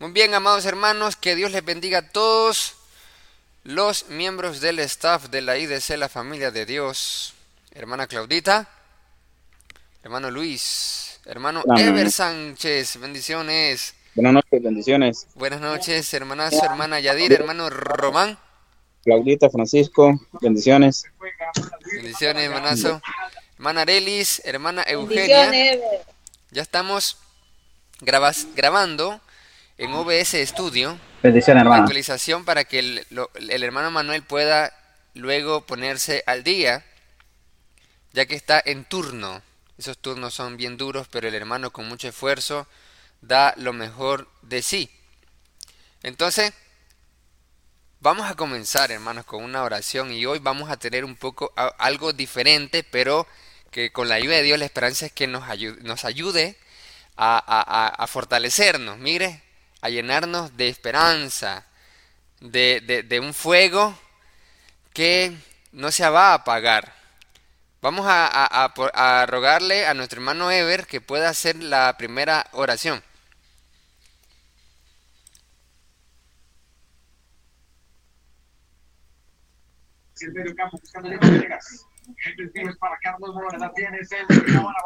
[0.00, 2.76] Muy bien, amados hermanos, que Dios les bendiga a todos
[3.64, 7.34] los miembros del staff de la IDC, la familia de Dios.
[7.72, 8.66] Hermana Claudita,
[10.02, 13.94] hermano Luis, hermano Ever Sánchez, bendiciones.
[14.14, 15.26] Buenas noches, bendiciones.
[15.34, 18.38] Buenas noches, hermanazo, hermana Yadir, hermano Román.
[19.04, 21.04] Claudita, Francisco, bendiciones.
[21.92, 23.02] Bendiciones, hermanazo.
[23.56, 25.78] Hermana Arelis, hermana Eugenia.
[26.52, 27.18] Ya estamos
[28.00, 29.20] grabando
[29.80, 30.98] en OBS Studio.
[31.62, 31.82] hermano.
[31.82, 33.06] Actualización para que el,
[33.48, 34.72] el hermano Manuel pueda
[35.14, 36.84] luego ponerse al día,
[38.12, 39.40] ya que está en turno.
[39.78, 42.66] Esos turnos son bien duros, pero el hermano con mucho esfuerzo
[43.22, 44.90] da lo mejor de sí.
[46.02, 46.52] Entonces,
[48.00, 52.12] vamos a comenzar, hermanos, con una oración y hoy vamos a tener un poco algo
[52.12, 53.26] diferente, pero
[53.70, 56.58] que con la ayuda de Dios la esperanza es que nos ayude, nos ayude
[57.16, 58.98] a, a, a fortalecernos.
[58.98, 59.42] Mire,
[59.80, 61.66] a llenarnos de esperanza,
[62.40, 63.98] de, un fuego
[64.92, 65.36] que
[65.72, 66.94] no se va a apagar.
[67.82, 73.02] Vamos a, rogarle a nuestro hermano Ever que pueda hacer la primera oración.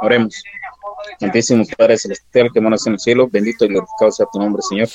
[0.01, 0.43] Oremos.
[1.21, 4.89] Santísimo Padre Celestial que moras en el cielo, bendito y glorificado sea tu nombre, Señor.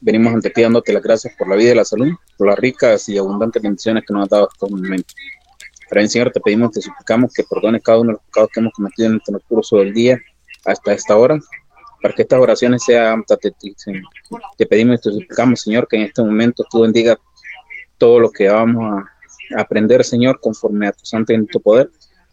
[0.00, 3.08] venimos ante ti dándote las gracias por la vida y la salud, por las ricas
[3.08, 5.14] y abundantes bendiciones que nos has dado hasta el momento.
[5.88, 8.72] Pero Señor, te pedimos, te suplicamos que perdones cada uno de los pecados que hemos
[8.72, 10.18] cometido en el curso del día
[10.64, 11.38] hasta esta hora,
[12.00, 13.24] para que estas oraciones sean
[14.56, 17.18] Te pedimos y te suplicamos, Señor, que en este momento tú bendiga
[17.98, 19.11] todo lo que vamos a
[19.56, 21.90] aprender, Señor, conforme a tu santo y tu poder.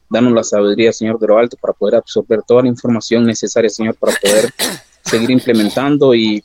[0.09, 3.95] Danos la sabiduría, Señor, de lo alto para poder absorber toda la información necesaria, Señor,
[3.95, 4.51] para poder
[5.03, 6.43] seguir implementando y,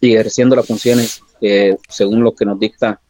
[0.00, 3.00] ejerciendo las funciones eh, según lo que nos dicta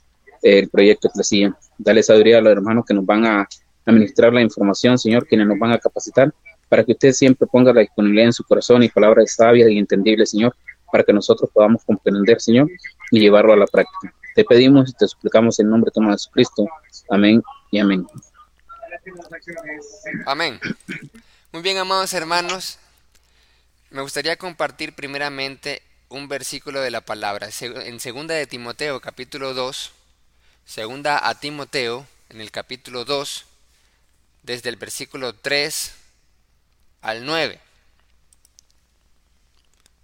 [0.42, 1.56] el proyecto Eclesia.
[1.78, 3.48] Dale sabiduría a los hermanos que nos van a
[3.87, 6.32] administrar la información, Señor, quienes nos van a capacitar,
[6.69, 10.31] para que usted siempre ponga la disponibilidad en su corazón y palabras sabias y entendibles,
[10.31, 10.54] Señor,
[10.91, 12.69] para que nosotros podamos comprender, Señor,
[13.10, 14.14] y llevarlo a la práctica.
[14.34, 16.66] Te pedimos y te suplicamos en nombre de Jesucristo.
[17.10, 18.06] Amén y amén.
[20.26, 20.60] Amén.
[21.53, 22.78] Muy bien, amados hermanos.
[23.91, 27.48] Me gustaría compartir primeramente un versículo de la palabra.
[27.60, 29.93] En segunda de Timoteo, capítulo 2,
[30.64, 33.44] segunda a Timoteo, en el capítulo 2,
[34.43, 35.94] desde el versículo 3
[37.03, 37.60] al 9.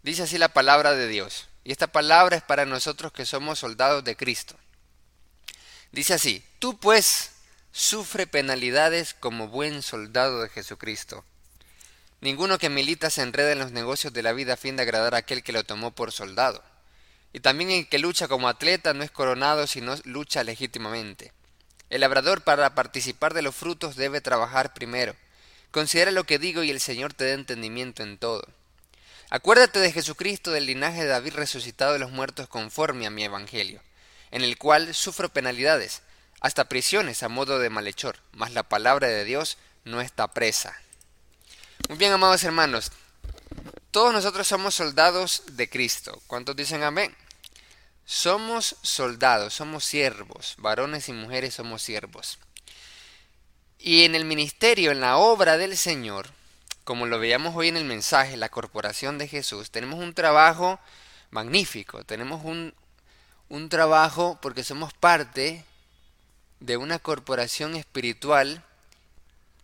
[0.02, 1.47] Dice así la palabra de Dios.
[1.68, 4.56] Y esta palabra es para nosotros que somos soldados de Cristo.
[5.92, 7.32] Dice así, tú pues
[7.72, 11.26] sufre penalidades como buen soldado de Jesucristo.
[12.22, 15.14] Ninguno que milita se enreda en los negocios de la vida a fin de agradar
[15.14, 16.64] a aquel que lo tomó por soldado.
[17.34, 21.34] Y también el que lucha como atleta no es coronado sino lucha legítimamente.
[21.90, 25.14] El labrador para participar de los frutos debe trabajar primero.
[25.70, 28.48] Considera lo que digo y el Señor te dé entendimiento en todo.
[29.30, 33.82] Acuérdate de Jesucristo del linaje de David resucitado de los muertos conforme a mi evangelio,
[34.30, 36.00] en el cual sufro penalidades,
[36.40, 40.80] hasta prisiones a modo de malhechor, mas la palabra de Dios no está presa.
[41.90, 42.90] Muy bien, amados hermanos,
[43.90, 46.22] todos nosotros somos soldados de Cristo.
[46.26, 47.14] ¿Cuántos dicen amén?
[48.06, 52.38] Somos soldados, somos siervos, varones y mujeres somos siervos.
[53.78, 56.30] Y en el ministerio, en la obra del Señor,
[56.88, 60.80] como lo veíamos hoy en el mensaje, la corporación de Jesús, tenemos un trabajo
[61.30, 62.72] magnífico, tenemos un,
[63.50, 65.66] un trabajo porque somos parte
[66.60, 68.64] de una corporación espiritual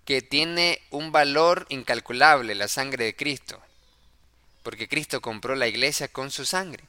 [0.04, 3.58] que tiene un valor incalculable, la sangre de Cristo,
[4.62, 6.84] porque Cristo compró la iglesia con su sangre.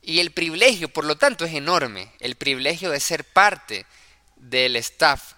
[0.00, 3.84] Y el privilegio, por lo tanto, es enorme, el privilegio de ser parte
[4.36, 5.34] del staff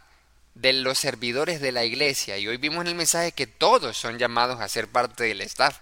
[0.56, 2.38] de los servidores de la iglesia.
[2.38, 5.78] Y hoy vimos en el mensaje que todos son llamados a ser parte del staff.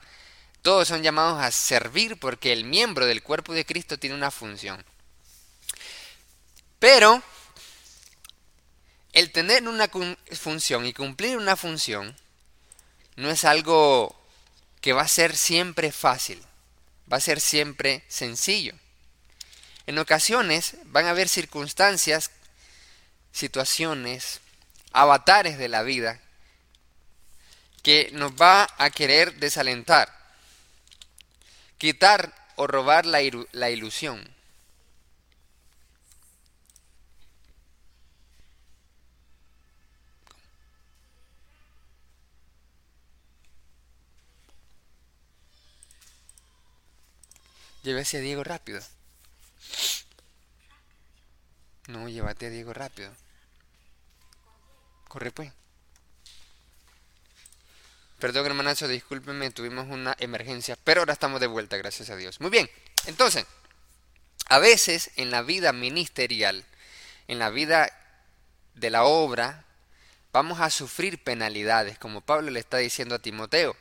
[0.62, 4.84] Todos son llamados a servir porque el miembro del cuerpo de Cristo tiene una función.
[6.80, 7.22] Pero
[9.12, 9.88] el tener una
[10.32, 12.16] función y cumplir una función
[13.15, 14.20] no es algo
[14.80, 16.42] que va a ser siempre fácil,
[17.10, 18.74] va a ser siempre sencillo.
[19.86, 22.32] En ocasiones van a haber circunstancias,
[23.30, 24.41] situaciones,
[24.94, 26.20] avatares de la vida
[27.82, 30.08] que nos va a querer desalentar,
[31.76, 33.18] quitar o robar la,
[33.52, 34.32] la ilusión.
[47.82, 48.80] Llévese a Diego rápido.
[51.88, 53.23] No, llévate a Diego rápido.
[55.15, 55.53] Corre pues.
[58.19, 62.41] Perdón, hermanazo, discúlpenme, tuvimos una emergencia, pero ahora estamos de vuelta, gracias a Dios.
[62.41, 62.69] Muy bien,
[63.07, 63.47] entonces,
[64.47, 66.65] a veces en la vida ministerial,
[67.28, 67.97] en la vida
[68.75, 69.63] de la obra,
[70.33, 73.77] vamos a sufrir penalidades, como Pablo le está diciendo a Timoteo.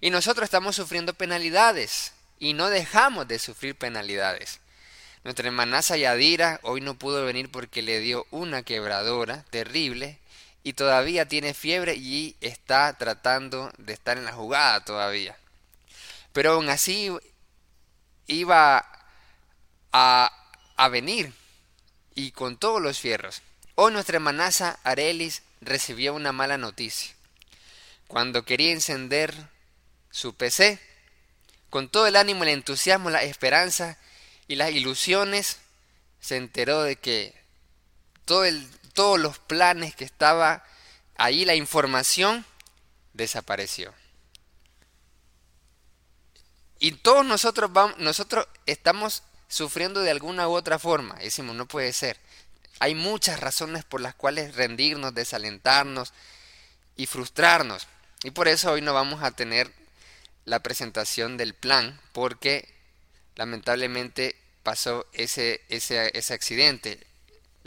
[0.00, 4.60] Y nosotros estamos sufriendo penalidades y no dejamos de sufrir penalidades.
[5.24, 10.18] Nuestra hermana Sayadira hoy no pudo venir porque le dio una quebradora terrible
[10.62, 15.36] y todavía tiene fiebre y está tratando de estar en la jugada todavía.
[16.32, 17.10] Pero aún así
[18.26, 18.84] iba
[19.92, 20.32] a,
[20.76, 21.32] a venir
[22.14, 23.42] y con todos los fierros.
[23.74, 24.50] Hoy nuestra hermana
[24.84, 27.14] Arelis recibió una mala noticia.
[28.08, 29.34] Cuando quería encender
[30.10, 30.80] su PC,
[31.70, 33.98] con todo el ánimo, el entusiasmo, la esperanza
[34.46, 35.58] y las ilusiones,
[36.20, 37.34] se enteró de que
[38.24, 38.68] todo el,
[38.98, 40.64] todos los planes que estaba
[41.16, 42.44] ahí, la información,
[43.12, 43.94] desapareció.
[46.80, 51.14] Y todos nosotros, vamos, nosotros estamos sufriendo de alguna u otra forma.
[51.14, 52.18] Decimos, no puede ser.
[52.80, 56.12] Hay muchas razones por las cuales rendirnos, desalentarnos
[56.96, 57.86] y frustrarnos.
[58.24, 59.72] Y por eso hoy no vamos a tener
[60.44, 62.68] la presentación del plan porque
[63.36, 64.34] lamentablemente
[64.64, 67.06] pasó ese, ese, ese accidente.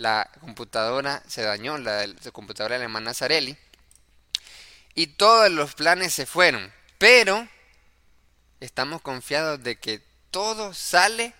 [0.01, 3.55] La computadora se dañó, la, la computadora hermana Zarelli,
[4.95, 6.73] y todos los planes se fueron.
[6.97, 7.47] Pero
[8.59, 10.01] estamos confiados de que
[10.31, 11.35] todo sale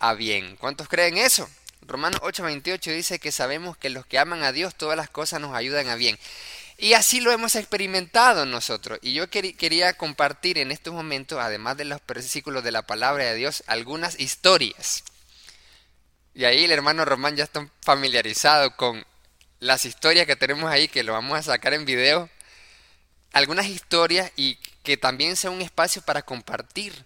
[0.00, 0.56] a bien.
[0.56, 1.48] ¿Cuántos creen eso?
[1.82, 5.54] Romanos 8:28 dice que sabemos que los que aman a Dios todas las cosas nos
[5.54, 6.18] ayudan a bien.
[6.78, 8.98] Y así lo hemos experimentado nosotros.
[9.00, 13.36] Y yo quería compartir en estos momentos, además de los versículos de la palabra de
[13.36, 15.04] Dios, algunas historias.
[16.34, 19.04] Y ahí el hermano Román ya está familiarizado con
[19.60, 22.30] las historias que tenemos ahí, que lo vamos a sacar en video.
[23.32, 27.04] Algunas historias y que también sea un espacio para compartir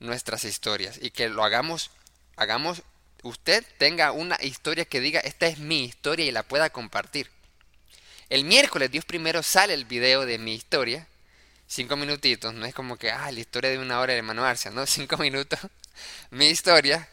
[0.00, 1.90] nuestras historias y que lo hagamos,
[2.36, 2.82] hagamos,
[3.22, 7.30] usted tenga una historia que diga, esta es mi historia y la pueda compartir.
[8.28, 11.06] El miércoles, Dios primero, sale el video de mi historia.
[11.66, 14.70] Cinco minutitos, no es como que, ah, la historia de una hora de hermano Arcia,
[14.70, 14.86] ¿no?
[14.86, 15.58] Cinco minutos,
[16.30, 17.08] mi historia,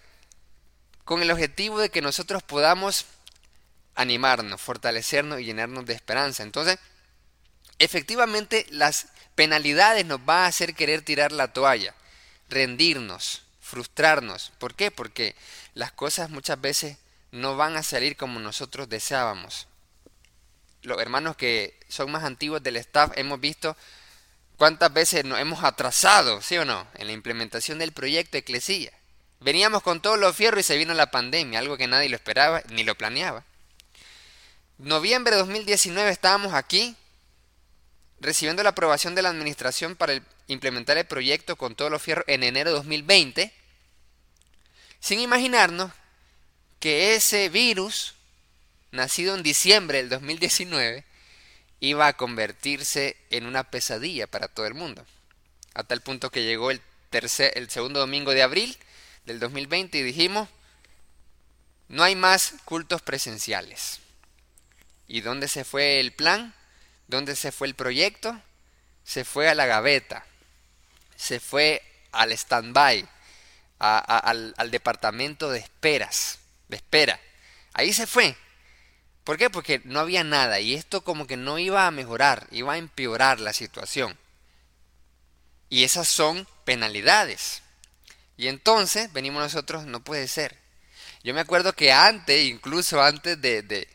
[1.05, 3.05] con el objetivo de que nosotros podamos
[3.95, 6.43] animarnos, fortalecernos y llenarnos de esperanza.
[6.43, 6.77] Entonces,
[7.79, 11.95] efectivamente, las penalidades nos van a hacer querer tirar la toalla,
[12.49, 14.51] rendirnos, frustrarnos.
[14.59, 14.91] ¿Por qué?
[14.91, 15.35] Porque
[15.73, 16.97] las cosas muchas veces
[17.31, 19.67] no van a salir como nosotros deseábamos
[20.85, 23.75] los hermanos que son más antiguos del staff hemos visto
[24.57, 28.91] cuántas veces nos hemos atrasado, ¿sí o no?, en la implementación del proyecto Eclesía.
[29.39, 32.63] Veníamos con todos los fierros y se vino la pandemia, algo que nadie lo esperaba
[32.69, 33.43] ni lo planeaba.
[34.77, 36.95] Noviembre de 2019 estábamos aquí
[38.19, 42.43] recibiendo la aprobación de la administración para implementar el proyecto con todos los fierros en
[42.43, 43.53] enero de 2020,
[44.99, 45.91] sin imaginarnos
[46.79, 48.15] que ese virus
[48.91, 51.03] nacido en diciembre del 2019,
[51.79, 55.05] iba a convertirse en una pesadilla para todo el mundo.
[55.73, 58.77] A tal punto que llegó el, tercer, el segundo domingo de abril
[59.25, 60.49] del 2020 y dijimos,
[61.87, 63.99] no hay más cultos presenciales.
[65.07, 66.53] ¿Y dónde se fue el plan?
[67.07, 68.39] ¿Dónde se fue el proyecto?
[69.03, 70.25] Se fue a la gaveta,
[71.15, 73.07] se fue al stand-by,
[73.77, 76.39] al, al departamento de esperas,
[76.69, 77.19] de espera.
[77.73, 78.35] Ahí se fue.
[79.23, 79.49] ¿Por qué?
[79.49, 83.39] Porque no había nada y esto como que no iba a mejorar, iba a empeorar
[83.39, 84.17] la situación.
[85.69, 87.61] Y esas son penalidades.
[88.37, 90.57] Y entonces venimos nosotros, no puede ser.
[91.23, 93.87] Yo me acuerdo que antes, incluso antes de, de,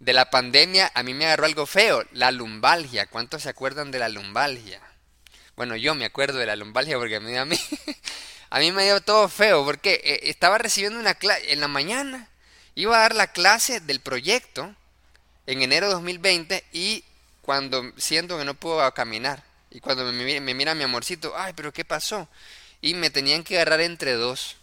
[0.00, 3.06] de la pandemia, a mí me agarró algo feo, la lumbalgia.
[3.06, 4.80] ¿Cuántos se acuerdan de la lumbalgia?
[5.56, 7.58] Bueno, yo me acuerdo de la lumbalgia porque a mí, a mí,
[8.50, 12.28] a me dio todo feo porque eh, estaba recibiendo una clase en la mañana
[12.76, 14.74] Iba a dar la clase del proyecto
[15.46, 17.02] en enero de 2020 y
[17.40, 21.72] cuando siento que no puedo caminar y cuando me, me mira mi amorcito, ay, pero
[21.72, 22.28] ¿qué pasó?
[22.80, 24.56] Y me tenían que agarrar entre dos.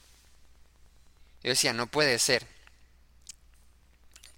[1.44, 2.48] Yo decía, no puede ser.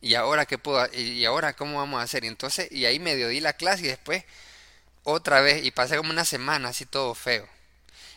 [0.01, 0.87] ¿Y ahora qué puedo?
[0.93, 2.23] ¿Y ahora cómo vamos a hacer?
[2.23, 4.23] Y entonces, y ahí medio di la clase y después
[5.03, 7.47] otra vez, y pasé como una semana así todo feo.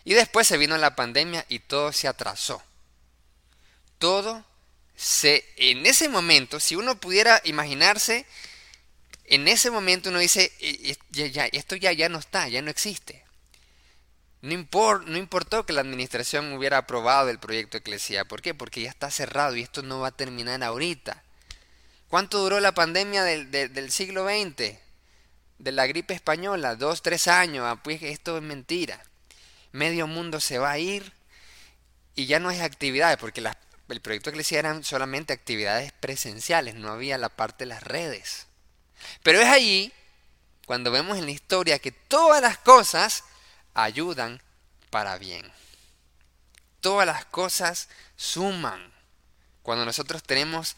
[0.04, 2.62] Y después se vino la pandemia y todo se atrasó.
[3.98, 4.44] Todo
[4.96, 8.26] se, en ese momento, si uno pudiera imaginarse,
[9.26, 12.70] en ese momento uno dice, eh, eh, ya, esto ya, ya no está, ya no
[12.70, 13.22] existe.
[14.40, 18.24] No, no importó que la administración hubiera aprobado el proyecto Eclesia.
[18.24, 18.54] ¿Por qué?
[18.54, 21.22] Porque ya está cerrado y esto no va a terminar ahorita.
[22.08, 24.78] ¿Cuánto duró la pandemia del, del siglo XX?
[25.58, 27.64] De la gripe española, dos, tres años.
[27.66, 29.02] Ah, pues esto es mentira.
[29.72, 31.12] Medio mundo se va a ir
[32.18, 33.40] y ya no hay actividades, porque
[33.88, 38.48] el proyecto Eclesia eran solamente actividades presenciales, no había la parte de las redes.
[39.22, 39.92] Pero es allí
[40.66, 43.22] cuando vemos en la historia que todas las cosas
[43.84, 44.42] ayudan
[44.90, 45.50] para bien.
[46.80, 48.92] Todas las cosas suman.
[49.62, 50.76] Cuando nosotros tenemos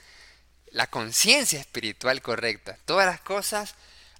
[0.71, 3.75] la conciencia espiritual correcta, todas las cosas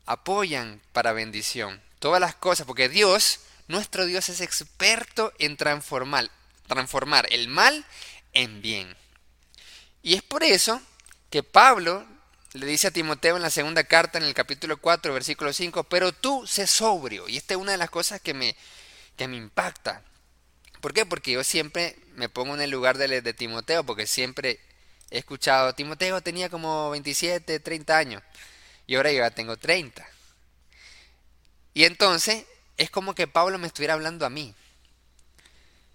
[0.07, 1.83] apoyan para bendición.
[1.99, 6.31] Todas las cosas, porque Dios, nuestro Dios es experto en transformar,
[6.67, 7.85] transformar el mal
[8.33, 8.97] en bien.
[10.03, 10.81] Y es por eso
[11.29, 12.07] que Pablo
[12.52, 16.12] le dice a Timoteo en la segunda carta, en el capítulo 4, versículo 5, pero
[16.12, 17.28] tú sé sobrio.
[17.28, 18.57] Y esta es una de las cosas que me,
[19.16, 20.02] que me impacta.
[20.80, 21.07] ¿Por qué?
[21.07, 24.59] Porque yo siempre me pongo en el lugar de, de Timoteo, porque siempre
[25.11, 28.23] he escuchado, Timoteo tenía como 27, 30 años,
[28.87, 30.07] y ahora yo ya tengo 30.
[31.75, 32.45] Y entonces
[32.76, 34.54] es como que Pablo me estuviera hablando a mí.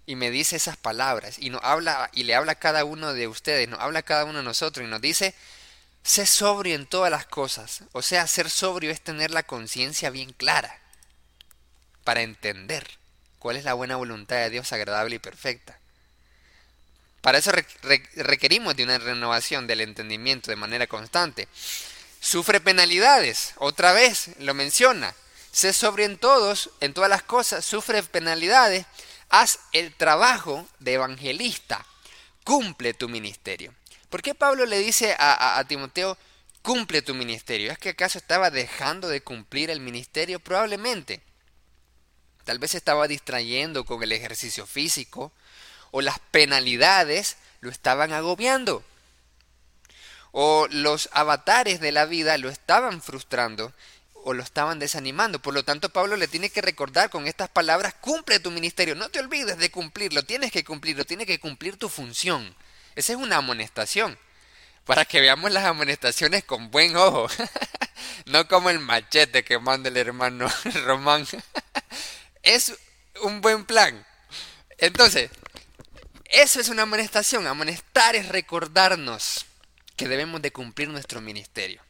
[0.06, 3.26] Y me dice esas palabras, y nos habla, y le habla a cada uno de
[3.26, 5.34] ustedes, nos habla a cada uno de nosotros, y nos dice,
[6.06, 7.80] Sé sobrio en todas las cosas.
[7.90, 10.80] O sea, ser sobrio es tener la conciencia bien clara
[12.04, 12.88] para entender
[13.40, 15.80] cuál es la buena voluntad de Dios agradable y perfecta.
[17.22, 17.50] Para eso
[18.14, 21.48] requerimos de una renovación del entendimiento de manera constante.
[22.20, 25.12] Sufre penalidades, otra vez lo menciona.
[25.50, 28.86] Sé sobrio en todos, en todas las cosas, sufre penalidades,
[29.28, 31.84] haz el trabajo de evangelista,
[32.44, 33.74] cumple tu ministerio.
[34.10, 36.16] ¿Por qué Pablo le dice a, Timoteo,
[36.62, 37.72] cumple tu ministerio?
[37.72, 40.38] ¿Es que acaso estaba dejando de cumplir el ministerio?
[40.38, 41.22] Probablemente.
[42.44, 45.32] Tal vez estaba distrayendo con el ejercicio físico
[45.90, 48.84] o las penalidades lo estaban agobiando.
[50.30, 53.72] O los avatares de la vida lo estaban frustrando
[54.22, 55.40] o lo estaban desanimando.
[55.40, 59.08] Por lo tanto, Pablo le tiene que recordar con estas palabras, cumple tu ministerio, no
[59.08, 62.54] te olvides de cumplirlo, tienes que cumplirlo, tienes que cumplir tu función.
[62.96, 64.18] Esa es una amonestación.
[64.84, 67.28] Para que veamos las amonestaciones con buen ojo.
[68.26, 70.48] no como el machete que manda el hermano
[70.84, 71.26] Román.
[72.42, 72.74] es
[73.22, 74.04] un buen plan.
[74.78, 75.30] Entonces,
[76.24, 77.46] eso es una amonestación.
[77.46, 79.46] Amonestar es recordarnos
[79.96, 81.82] que debemos de cumplir nuestro ministerio.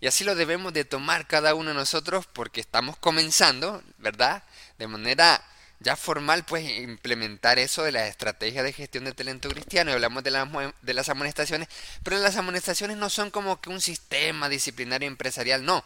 [0.00, 4.44] Y así lo debemos de tomar cada uno de nosotros porque estamos comenzando, ¿verdad?
[4.78, 5.42] De manera
[5.80, 9.90] ya formal, pues implementar eso de la estrategia de gestión de talento cristiano.
[9.90, 11.68] Y hablamos de, de las amonestaciones,
[12.02, 15.84] pero las amonestaciones no son como que un sistema disciplinario empresarial, no.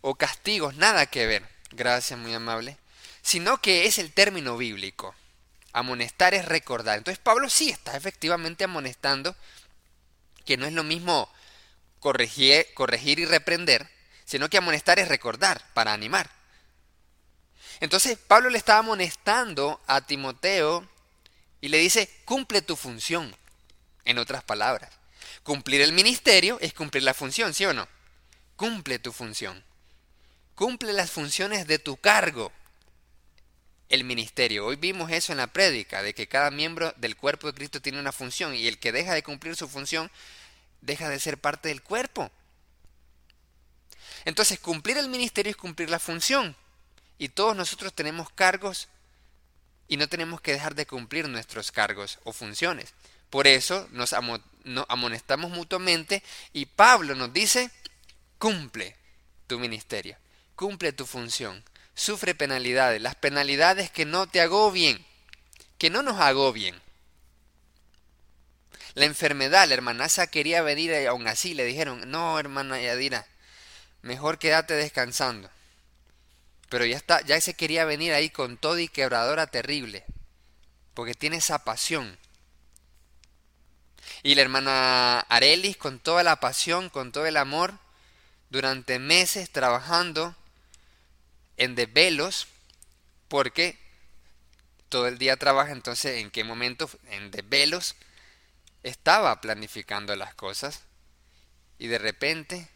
[0.00, 1.48] O castigos, nada que ver.
[1.72, 2.78] Gracias, muy amable.
[3.22, 5.14] Sino que es el término bíblico.
[5.72, 6.98] Amonestar es recordar.
[6.98, 9.34] Entonces Pablo sí está efectivamente amonestando
[10.44, 11.32] que no es lo mismo
[11.98, 13.88] corregir, corregir y reprender,
[14.24, 16.30] sino que amonestar es recordar para animar.
[17.84, 20.88] Entonces Pablo le estaba amonestando a Timoteo
[21.60, 23.36] y le dice, cumple tu función.
[24.06, 24.90] En otras palabras,
[25.42, 27.86] cumplir el ministerio es cumplir la función, ¿sí o no?
[28.56, 29.62] Cumple tu función.
[30.54, 32.52] Cumple las funciones de tu cargo.
[33.90, 34.64] El ministerio.
[34.64, 38.00] Hoy vimos eso en la prédica, de que cada miembro del cuerpo de Cristo tiene
[38.00, 40.10] una función y el que deja de cumplir su función
[40.80, 42.30] deja de ser parte del cuerpo.
[44.24, 46.56] Entonces, cumplir el ministerio es cumplir la función.
[47.18, 48.88] Y todos nosotros tenemos cargos
[49.88, 52.94] y no tenemos que dejar de cumplir nuestros cargos o funciones.
[53.30, 54.14] Por eso nos,
[54.88, 57.70] amonestamos mutuamente y Pablo nos dice,
[58.38, 58.96] cumple
[59.46, 60.16] tu ministerio,
[60.54, 65.04] cumple tu función, sufre penalidades, las penalidades que no te agobien,
[65.78, 66.80] que no nos agobien.
[68.94, 73.26] La enfermedad, la hermanaza quería venir y aún así le dijeron, no hermana Yadira,
[74.02, 75.50] mejor quédate descansando.
[76.74, 80.04] Pero ya está, ya se quería venir ahí con todo y quebradora terrible.
[80.92, 82.18] Porque tiene esa pasión.
[84.24, 87.78] Y la hermana Arelis con toda la pasión, con todo el amor,
[88.50, 90.34] durante meses trabajando
[91.58, 92.48] en desvelos,
[93.28, 93.78] porque
[94.88, 97.94] todo el día trabaja, entonces en qué momento, en desvelos,
[98.82, 100.82] estaba planificando las cosas
[101.78, 102.68] y de repente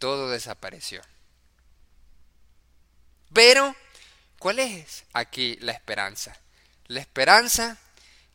[0.00, 1.02] todo desapareció.
[3.32, 3.74] Pero,
[4.38, 6.36] ¿cuál es aquí la esperanza?
[6.86, 7.78] La esperanza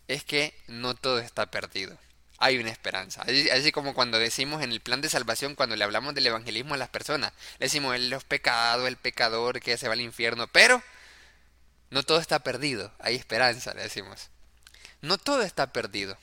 [0.07, 1.97] es que no todo está perdido.
[2.38, 3.23] Hay una esperanza.
[3.53, 6.77] Así, como cuando decimos en el plan de salvación, cuando le hablamos del evangelismo a
[6.77, 10.83] las personas, le decimos los pecados, el pecador que se va al infierno, pero
[11.89, 14.29] No todo está perdido, hay esperanza, le decimos.
[15.01, 16.17] No todo está perdido.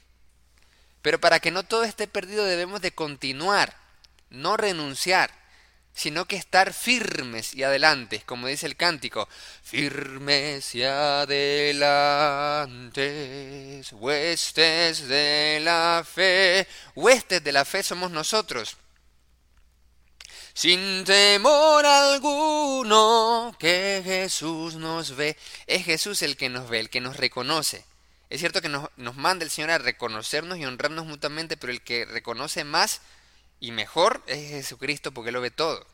[1.01, 3.77] Pero para que no todo esté perdido debemos de continuar,
[4.31, 5.31] no renunciar,
[6.01, 9.29] sino que estar firmes y adelante, como dice el cántico,
[9.63, 11.53] firmes y adelantes,
[13.93, 18.79] huestes de la fe, huestes de la fe somos nosotros.
[20.55, 25.37] Sin temor alguno que Jesús nos ve.
[25.67, 27.85] Es Jesús el que nos ve, el que nos reconoce.
[28.31, 31.83] Es cierto que nos, nos manda el Señor a reconocernos y honrarnos mutuamente, pero el
[31.83, 33.03] que reconoce más
[33.61, 35.87] y mejor es Jesucristo porque lo ve todo.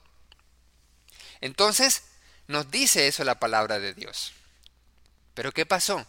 [1.41, 2.05] Entonces,
[2.47, 4.33] nos dice eso la palabra de Dios.
[5.35, 6.07] Pero ¿qué pasó?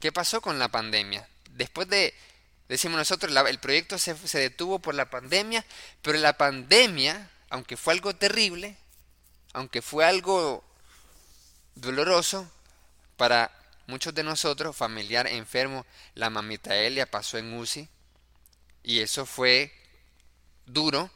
[0.00, 1.28] ¿Qué pasó con la pandemia?
[1.50, 2.14] Después de,
[2.68, 5.64] decimos nosotros, el proyecto se, se detuvo por la pandemia,
[6.00, 8.76] pero la pandemia, aunque fue algo terrible,
[9.52, 10.64] aunque fue algo
[11.74, 12.50] doloroso
[13.16, 13.52] para
[13.86, 15.84] muchos de nosotros, familiar enfermo,
[16.14, 17.88] la mamita Elia pasó en UCI
[18.82, 19.72] y eso fue
[20.66, 21.10] duro.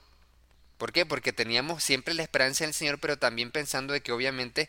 [0.78, 1.06] ¿Por qué?
[1.06, 4.68] Porque teníamos siempre la esperanza en el Señor, pero también pensando de que obviamente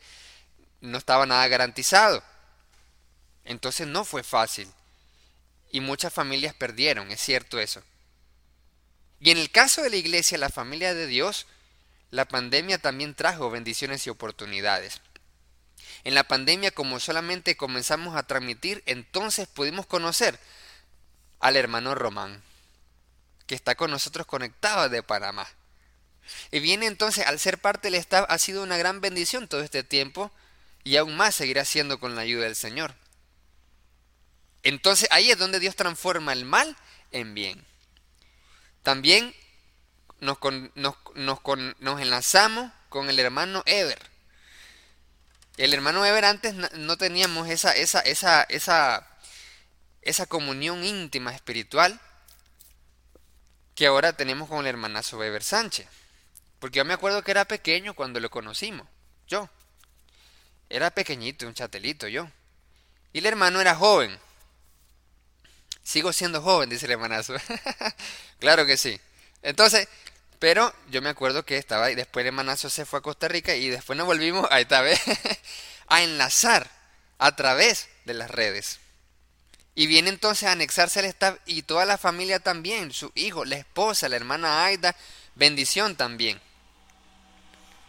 [0.81, 2.23] no estaba nada garantizado.
[3.43, 4.69] Entonces no fue fácil.
[5.71, 7.83] Y muchas familias perdieron, es cierto eso.
[9.19, 11.47] Y en el caso de la iglesia, la familia de Dios,
[12.11, 15.01] la pandemia también trajo bendiciones y oportunidades.
[16.03, 20.39] En la pandemia, como solamente comenzamos a transmitir, entonces pudimos conocer
[21.39, 22.43] al hermano Román
[23.47, 25.47] que está con nosotros conectado de Panamá.
[26.51, 29.83] Y viene entonces, al ser parte del staff, ha sido una gran bendición todo este
[29.83, 30.31] tiempo
[30.83, 32.93] y aún más seguirá siendo con la ayuda del Señor.
[34.63, 36.75] Entonces ahí es donde Dios transforma el mal
[37.11, 37.65] en bien.
[38.83, 39.33] También
[40.19, 40.37] nos,
[40.75, 40.95] nos,
[41.79, 43.99] nos enlazamos con el hermano Ever.
[45.57, 49.07] El hermano Ever antes no teníamos esa, esa, esa, esa,
[50.01, 51.99] esa comunión íntima espiritual
[53.77, 55.87] que ahora tenemos con el hermanazo Weber Sánchez.
[56.59, 58.87] Porque yo me acuerdo que era pequeño cuando lo conocimos.
[59.27, 59.47] Yo.
[60.67, 62.27] Era pequeñito, un chatelito yo.
[63.13, 64.17] Y el hermano era joven.
[65.83, 67.35] Sigo siendo joven, dice el hermanazo.
[68.39, 68.99] claro que sí.
[69.43, 69.87] Entonces,
[70.39, 71.93] pero yo me acuerdo que estaba ahí.
[71.93, 74.99] Después el hermanazo se fue a Costa Rica y después nos volvimos a esta vez
[75.87, 76.67] a enlazar
[77.19, 78.79] a través de las redes.
[79.77, 83.57] Y viene entonces a anexarse al staff y toda la familia también, su hijo, la
[83.57, 84.95] esposa, la hermana Aida,
[85.35, 86.41] bendición también.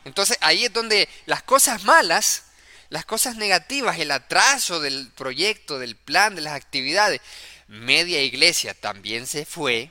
[0.05, 2.43] Entonces ahí es donde las cosas malas,
[2.91, 7.23] las cosas negativas, el atraso del proyecto, del plan, de las actividades,
[7.69, 9.91] media iglesia también se fue,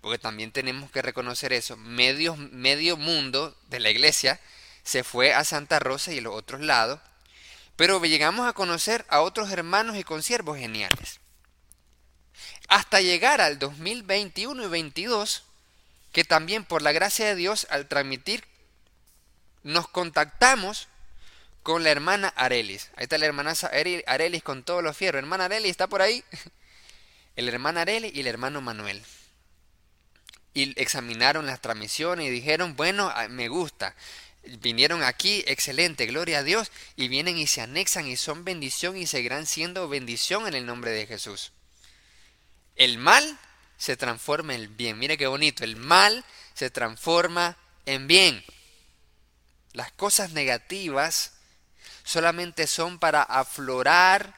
[0.00, 4.40] porque también tenemos que reconocer eso, medio, medio mundo de la iglesia
[4.82, 7.00] se fue a Santa Rosa y a los otros lados,
[7.76, 11.20] pero llegamos a conocer a otros hermanos y consiervos geniales
[12.74, 15.44] hasta llegar al 2021 y 22,
[16.10, 18.42] que también por la gracia de Dios al transmitir
[19.62, 20.88] nos contactamos
[21.62, 22.90] con la hermana Arelis.
[22.96, 23.54] Ahí está la hermana
[24.06, 25.20] Arelis con todos los fierros.
[25.20, 26.24] Hermana Arelis, ¿está por ahí?
[27.36, 29.02] El hermano Arelis y el hermano Manuel.
[30.52, 33.94] Y examinaron las transmisiones y dijeron, bueno, ah, me gusta.
[34.60, 36.72] Vinieron aquí, excelente, gloria a Dios.
[36.96, 40.90] Y vienen y se anexan y son bendición y seguirán siendo bendición en el nombre
[40.90, 41.52] de Jesús.
[42.76, 43.38] El mal
[43.76, 44.98] se transforma en bien.
[44.98, 45.64] Mire qué bonito.
[45.64, 47.56] El mal se transforma
[47.86, 48.44] en bien.
[49.72, 51.32] Las cosas negativas
[52.04, 54.34] solamente son para aflorar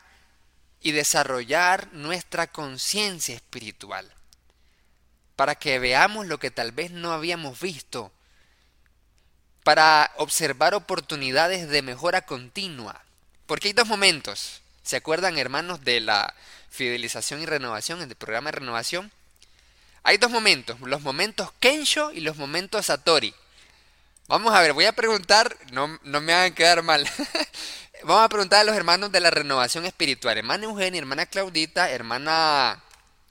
[0.80, 4.12] y desarrollar nuestra conciencia espiritual.
[5.34, 8.12] Para que veamos lo que tal vez no habíamos visto.
[9.62, 13.02] Para observar oportunidades de mejora continua.
[13.46, 14.62] Porque hay dos momentos.
[14.82, 16.34] ¿Se acuerdan, hermanos, de la
[16.76, 19.10] fidelización y renovación, en el programa de renovación,
[20.02, 23.34] hay dos momentos, los momentos Kensho y los momentos Satori.
[24.28, 27.08] Vamos a ver, voy a preguntar, no, no me hagan quedar mal.
[28.02, 32.82] Vamos a preguntar a los hermanos de la renovación espiritual, hermana Eugenia, hermana Claudita, hermana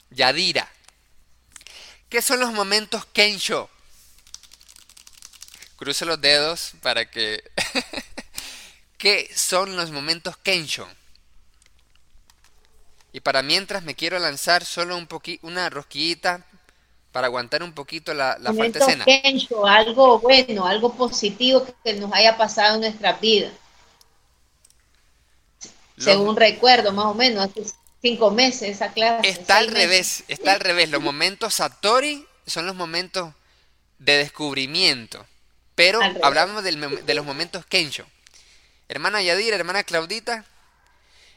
[0.10, 0.70] Yadira.
[2.10, 3.70] ¿Qué son los momentos Kensho?
[5.78, 7.44] Cruce los dedos para que...
[8.98, 10.90] ¿Qué son los momentos Kensho?
[13.16, 16.46] Y para mientras me quiero lanzar solo un poquito, una rosquillita
[17.14, 19.06] para aguantar un poquito la, la falta de cena.
[19.70, 23.54] algo bueno, algo positivo que nos haya pasado en nuestras vidas.
[25.98, 27.64] Según recuerdo, más o menos, hace
[28.02, 29.30] cinco meses esa clase.
[29.30, 30.90] Está al revés, está al revés.
[30.90, 33.34] Los momentos Satori son los momentos
[33.98, 35.26] de descubrimiento.
[35.76, 38.06] Pero hablamos de los momentos Kensho.
[38.90, 40.44] Hermana Yadira, hermana Claudita,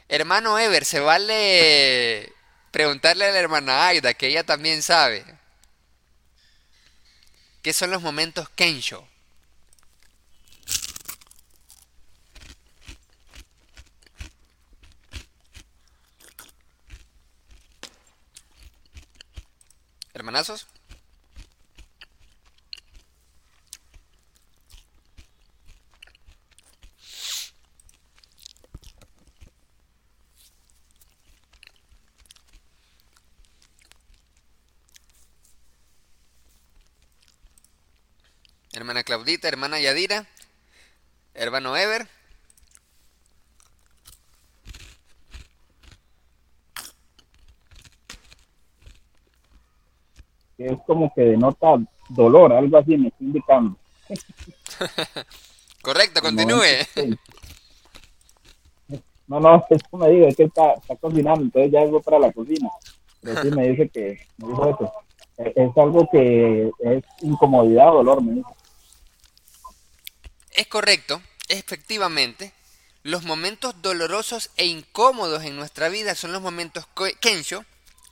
[0.09, 2.33] hermano Ever, se vale
[2.71, 5.23] preguntarle a la hermana Aida, que ella también sabe.
[7.61, 9.07] ¿Qué son los momentos Kensho?
[20.13, 20.67] Hermanazos.
[38.73, 40.27] Hermana Claudita, hermana Yadira,
[41.33, 42.07] hermano Ever.
[50.57, 51.77] Es como que denota
[52.09, 53.77] dolor, algo así me está indicando.
[55.81, 56.65] Correcto, continúe.
[59.27, 62.69] No, no, eso me dice que está, está cocinando, entonces ya algo para la cocina.
[63.21, 64.93] Pero sí me dice que, me dijo eso.
[65.37, 68.58] Es algo que es incomodidad o dolor, me dice.
[70.59, 72.51] Es correcto, efectivamente,
[73.03, 76.85] los momentos dolorosos e incómodos en nuestra vida son los momentos
[77.21, 77.63] kensho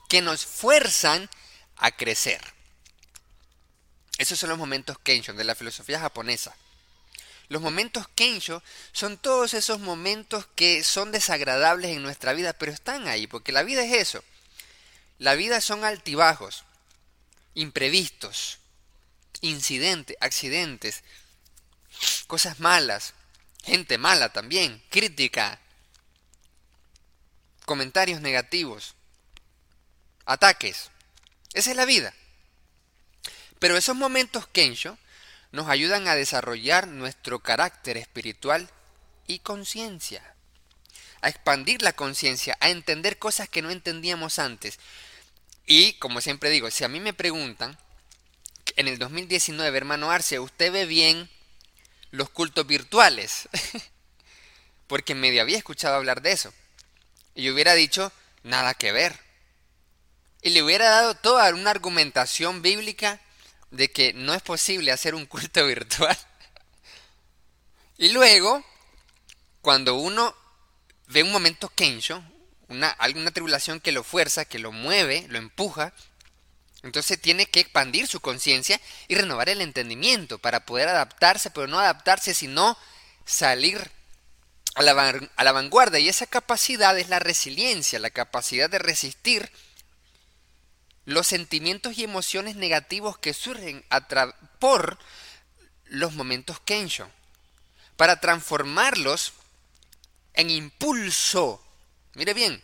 [0.08, 1.30] que nos fuerzan
[1.76, 2.40] a crecer.
[4.18, 6.56] Esos son los momentos kensho de la filosofía japonesa.
[7.50, 13.10] Los momentos kensho son todos esos momentos que son desagradables en nuestra vida, pero están
[13.10, 14.24] ahí, porque la vida es eso.
[15.20, 16.64] La vida son altibajos,
[17.56, 18.60] imprevistos,
[19.42, 21.04] incidentes, accidentes,
[22.28, 23.14] cosas malas,
[23.64, 25.60] gente mala también, crítica,
[27.66, 28.96] comentarios negativos,
[30.26, 30.90] ataques.
[31.54, 32.14] Esa es la vida.
[33.60, 34.98] Pero esos momentos Kensho
[35.52, 38.70] nos ayudan a desarrollar nuestro carácter espiritual
[39.26, 40.24] y conciencia.
[41.22, 44.80] A expandir la conciencia, a entender cosas que no entendíamos antes.
[45.66, 47.78] Y, como siempre digo, si a mí me preguntan,
[48.76, 51.30] en el 2019, hermano Arce, ¿usted ve bien
[52.18, 53.48] los cultos virtuales.
[54.88, 56.54] Porque medio había escuchado hablar de eso.
[57.36, 58.12] Y yo hubiera dicho,
[58.44, 59.18] nada que ver.
[60.42, 63.22] Y le hubiera dado toda una argumentación bíblica
[63.72, 66.18] de que no es posible hacer un culto virtual.
[67.98, 68.64] Y luego,
[69.62, 70.36] cuando uno
[71.08, 72.24] ve un momento kensho,
[72.68, 75.94] una, alguna tribulación que lo fuerza, que lo mueve, lo empuja,
[76.88, 81.80] entonces tiene que expandir su conciencia y renovar el entendimiento para poder adaptarse, pero no
[81.80, 82.78] adaptarse, sino
[83.26, 83.92] salir
[84.76, 86.00] a la, vanguardia.
[86.00, 89.52] Y esa capacidad es la resiliencia, la capacidad de resistir
[91.04, 93.84] los sentimientos y emociones negativos que surgen
[94.60, 94.98] por
[95.86, 97.10] los momentos Kensho,
[97.98, 99.34] para transformarlos
[100.34, 101.62] en impulso.
[102.14, 102.64] Mire bien,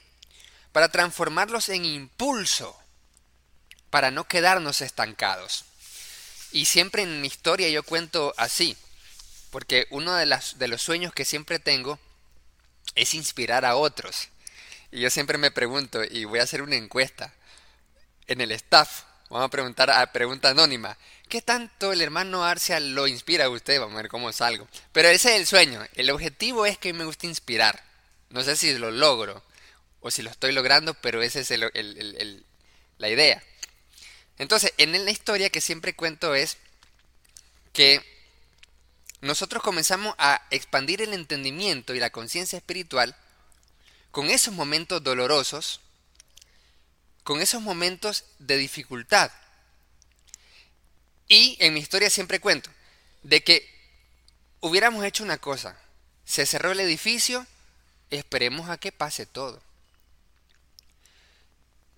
[0.72, 2.83] para transformarlos en impulso
[3.94, 5.66] para no quedarnos estancados.
[6.52, 8.76] Y siempre en mi historia yo cuento así,
[9.52, 12.00] porque uno de, los sueños que siempre tengo
[12.96, 14.30] es inspirar a otros.
[14.92, 17.36] Y yo siempre me pregunto, y voy a hacer una encuesta
[18.26, 20.98] en el staff, vamos a preguntar a pregunta anónima,
[21.30, 23.80] ¿qué tanto el hermano Arcia lo inspira a usted?
[23.80, 24.68] Vamos a ver cómo salgo.
[24.92, 27.84] Pero ese es el sueño, el objetivo es que me guste inspirar.
[28.32, 29.44] No sé si lo logro
[30.00, 31.54] o si lo estoy logrando, pero esa es
[32.98, 33.44] la idea.
[34.38, 36.58] Entonces, en la historia que siempre cuento es
[37.72, 38.02] que
[39.22, 43.16] nosotros comenzamos a expandir el entendimiento y la conciencia espiritual
[44.12, 45.80] con esos momentos dolorosos,
[47.24, 49.32] con esos momentos de dificultad.
[51.28, 52.70] Y en mi historia siempre cuento
[53.24, 53.68] de que
[54.60, 55.80] hubiéramos hecho una cosa,
[56.26, 57.48] se cerró el edificio,
[58.10, 59.62] esperemos a que pase todo.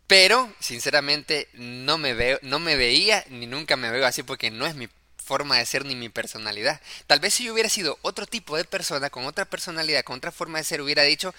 [0.08, 4.68] Pero, sinceramente, no me veo, no me veía ni nunca me veo así porque no
[4.68, 4.88] es mi
[5.24, 6.80] forma de ser ni mi personalidad.
[7.08, 10.32] Tal vez si yo hubiera sido otro tipo de persona, con otra personalidad, con otra
[10.32, 11.34] forma de ser, hubiera dicho,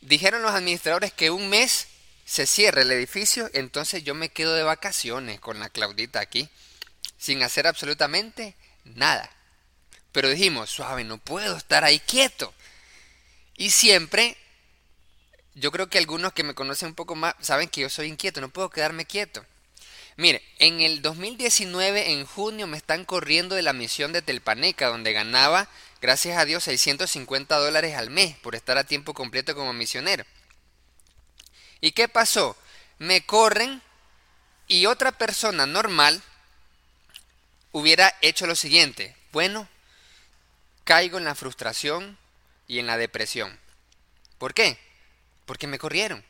[0.00, 1.86] dijeron los administradores que un mes
[2.24, 6.48] se cierra el edificio, entonces yo me quedo de vacaciones con la Claudita aquí,
[7.16, 9.30] sin hacer absolutamente nada.
[10.10, 12.52] Pero dijimos, suave, no puedo estar ahí quieto.
[13.56, 14.36] Y siempre
[15.58, 18.40] yo creo que algunos que me conocen un poco más saben que yo soy inquieto,
[18.40, 19.44] no puedo quedarme quieto.
[20.16, 25.12] Mire, en el 2019, en junio, me están corriendo de la misión de Telpaneca, donde
[25.12, 25.68] ganaba,
[26.00, 30.24] gracias a Dios, 650 dólares al mes por estar a tiempo completo como misionero.
[31.80, 32.56] ¿Y qué pasó?
[32.98, 33.80] Me corren
[34.66, 36.20] y otra persona normal
[37.70, 39.14] hubiera hecho lo siguiente.
[39.30, 39.68] Bueno,
[40.82, 42.18] caigo en la frustración,
[42.68, 43.58] y en la depresión.
[44.36, 44.78] ¿Por qué?
[45.48, 46.22] Porque me corrieron.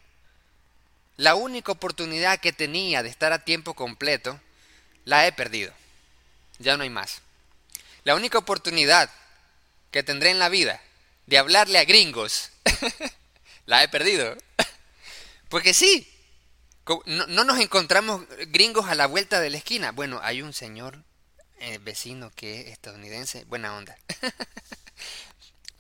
[1.16, 4.40] La única oportunidad que tenía de estar a tiempo completo,
[5.04, 5.74] la he perdido.
[6.61, 7.20] Ya no hay más.
[8.04, 9.11] La única oportunidad
[9.90, 10.81] que tendré en la vida
[11.26, 12.50] de hablarle a gringos,
[13.66, 14.37] la he perdido.
[15.48, 16.09] Porque sí,
[17.07, 19.90] no, nos encontramos gringos a la vuelta de la esquina.
[19.90, 21.02] Bueno, hay un señor
[21.59, 23.98] eh, vecino que es estadounidense, buena onda.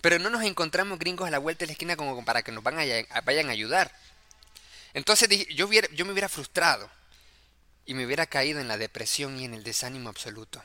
[0.00, 2.62] Pero no nos encontramos gringos a la vuelta de la esquina como para que nos
[2.62, 3.92] vayan a ayudar.
[4.94, 6.88] Entonces yo, yo me hubiera frustrado
[7.84, 10.62] y me hubiera caído en la depresión y en el desánimo absoluto.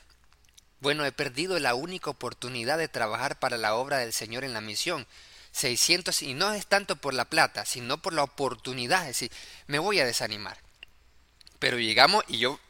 [0.80, 4.60] Bueno, he perdido la única oportunidad de trabajar para la obra del Señor en la
[4.60, 5.06] misión.
[5.52, 9.32] 600 y no es tanto por la plata, sino por la oportunidad, es decir,
[9.66, 10.58] me voy a desanimar.
[11.60, 12.60] Pero llegamos y yo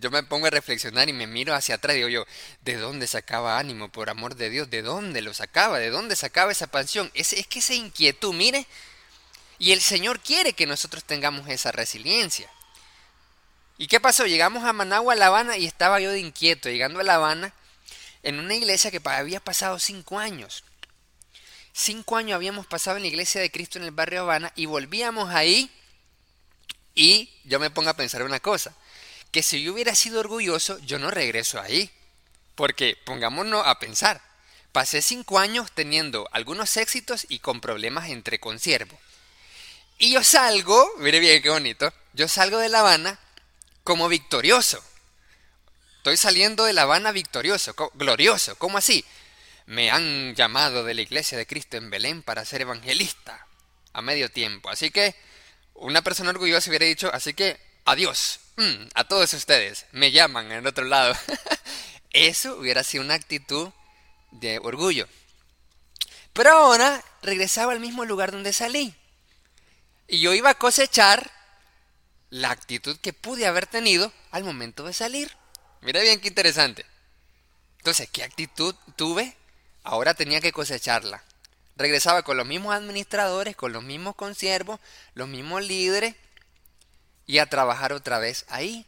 [0.00, 2.26] yo me pongo a reflexionar y me miro hacia atrás y digo yo,
[2.62, 4.70] ¿de dónde sacaba ánimo, por amor de Dios?
[4.70, 5.78] ¿De dónde lo sacaba?
[5.78, 7.10] ¿De dónde sacaba esa pasión?
[7.14, 8.66] Es, es que esa inquietud, mire,
[9.58, 12.50] y el Señor quiere que nosotros tengamos esa resiliencia.
[13.78, 14.26] ¿Y qué pasó?
[14.26, 17.52] Llegamos a Managua, La Habana, y estaba yo de inquieto, llegando a La Habana,
[18.22, 20.64] en una iglesia que había pasado cinco años.
[21.72, 25.28] Cinco años habíamos pasado en la iglesia de Cristo en el barrio Habana y volvíamos
[25.34, 25.70] ahí
[26.94, 28.74] y yo me pongo a pensar una cosa,
[29.36, 31.90] que si yo hubiera sido orgulloso, yo no regreso ahí.
[32.54, 34.22] Porque pongámonos a pensar,
[34.72, 38.98] pasé cinco años teniendo algunos éxitos y con problemas entre consiervos.
[39.98, 43.18] Y yo salgo, mire bien qué bonito, yo salgo de La Habana
[43.84, 44.82] como victorioso.
[45.98, 48.56] Estoy saliendo de La Habana victorioso, glorioso.
[48.56, 49.04] ¿Cómo así?
[49.66, 53.46] Me han llamado de la iglesia de Cristo en Belén para ser evangelista
[53.92, 54.70] a medio tiempo.
[54.70, 55.14] Así que
[55.74, 59.86] una persona orgullosa hubiera dicho, así que adiós mm, a todos ustedes.
[59.92, 61.14] Me llaman en otro lado.
[62.10, 63.70] Eso hubiera sido una actitud
[64.30, 65.08] de orgullo.
[66.32, 68.94] Pero ahora regresaba al mismo lugar donde salí.
[70.08, 71.30] Y yo iba a cosechar
[72.30, 75.32] la actitud que pude haber tenido al momento de salir.
[75.80, 76.84] Mira bien qué interesante.
[77.78, 79.36] Entonces, ¿qué actitud tuve?
[79.82, 81.22] Ahora tenía que cosecharla.
[81.76, 84.80] Regresaba con los mismos administradores, con los mismos consiervos,
[85.14, 86.16] los mismos líderes
[87.26, 88.86] y a trabajar otra vez ahí.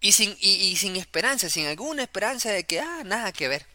[0.00, 3.66] Y sin, y, sin esperanza, sin alguna esperanza de que, ah, nada que ver.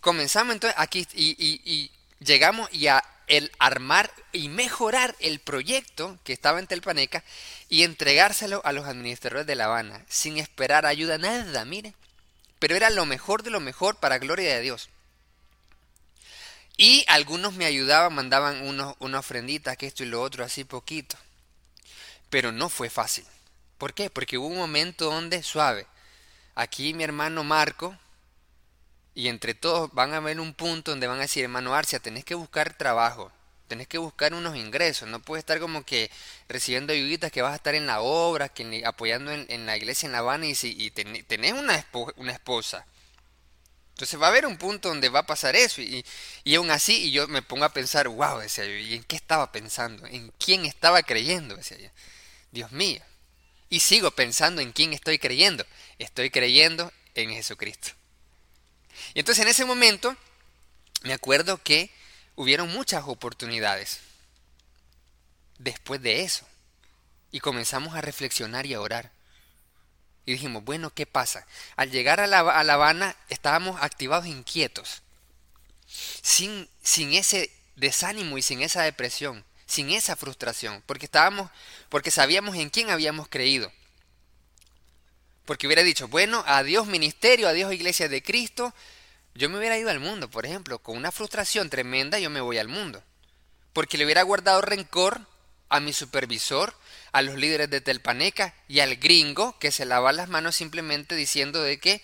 [0.00, 6.58] Comenzamos entonces aquí y, llegamos y a el armar y mejorar el proyecto que estaba
[6.60, 7.24] en Telpaneca
[7.68, 11.94] y entregárselo a los administradores de La Habana, sin esperar ayuda, nada, mire.
[12.58, 14.88] Pero era lo mejor de lo mejor para gloria de Dios.
[16.80, 21.16] Y algunos me ayudaban, mandaban unos, una ofrendita, que esto y lo otro, así poquito.
[22.30, 23.24] Pero no fue fácil.
[23.78, 24.10] ¿Por qué?
[24.10, 25.86] Porque hubo un momento donde, suave,
[26.54, 27.98] aquí mi hermano Marco,
[29.12, 32.24] y entre todos van a ver un punto donde van a decir, hermano Arcia, tenés
[32.24, 33.32] que buscar trabajo,
[33.66, 36.12] tenés que buscar unos ingresos, no puedes estar como que
[36.48, 40.12] recibiendo ayuditas que vas a estar en la obra, que apoyando en, la iglesia en
[40.12, 42.86] La Habana y, si, tenés una, una esposa.
[43.98, 46.04] Entonces va a haber un punto donde va a pasar eso y,
[46.54, 49.50] aún así y yo me pongo a pensar, wow, decía yo, ¿y en qué estaba
[49.50, 50.06] pensando?
[50.06, 51.56] ¿En quién estaba creyendo?
[51.56, 51.88] Decía yo.
[52.52, 53.02] Dios mío.
[53.68, 55.66] Y sigo pensando en quién estoy creyendo.
[55.98, 57.88] Estoy creyendo en Jesucristo.
[59.14, 60.16] Y entonces en ese momento
[61.02, 61.90] me acuerdo que
[62.36, 63.98] hubieron muchas oportunidades
[65.58, 66.46] después de eso.
[67.32, 69.10] Y comenzamos a reflexionar y a orar.
[70.28, 71.46] Y dijimos, bueno, ¿qué pasa?
[71.74, 75.00] Al llegar a La, a la Habana estábamos activados inquietos,
[75.86, 81.50] sin, sin ese desánimo y sin esa depresión, sin esa frustración, porque estábamos,
[81.88, 83.72] porque sabíamos en quién habíamos creído.
[85.46, 88.74] Porque hubiera dicho, bueno, adiós ministerio, adiós iglesia de Cristo,
[89.34, 92.58] yo me hubiera ido al mundo, por ejemplo, con una frustración tremenda yo me voy
[92.58, 93.02] al mundo.
[93.72, 95.22] Porque le hubiera guardado rencor
[95.70, 96.74] a mi supervisor,
[97.18, 101.62] a los líderes de Telpaneca y al gringo que se lava las manos simplemente diciendo
[101.62, 102.02] de que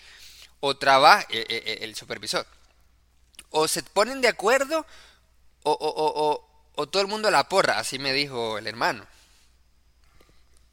[0.59, 2.45] o trabaja eh, eh, eh, el supervisor.
[3.49, 4.85] O se ponen de acuerdo
[5.63, 9.05] o, o, o todo el mundo la porra, así me dijo el hermano.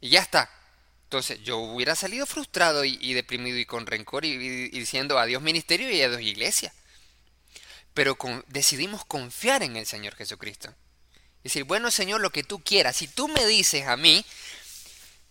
[0.01, 0.49] Y ya está.
[1.05, 6.01] Entonces yo hubiera salido frustrado y, deprimido y con rencor y, diciendo adiós ministerio y
[6.01, 6.73] adiós iglesia.
[7.93, 10.73] Pero decidimos confiar en el Señor Jesucristo.
[11.43, 12.95] Decir, bueno Señor, lo que tú quieras.
[12.95, 14.25] Si tú me dices a mí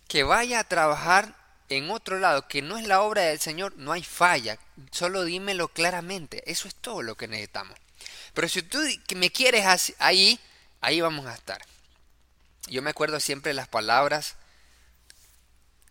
[0.07, 1.35] que vaya a trabajar
[1.69, 4.59] en otro lado que no es la obra del Señor, no hay falla.
[4.91, 6.43] Solo dímelo claramente.
[6.49, 7.77] Eso es todo lo que necesitamos.
[8.33, 8.79] Pero si tú
[9.15, 10.39] me quieres ahí,
[10.81, 11.63] ahí vamos a estar.
[12.67, 14.35] Yo me acuerdo siempre las palabras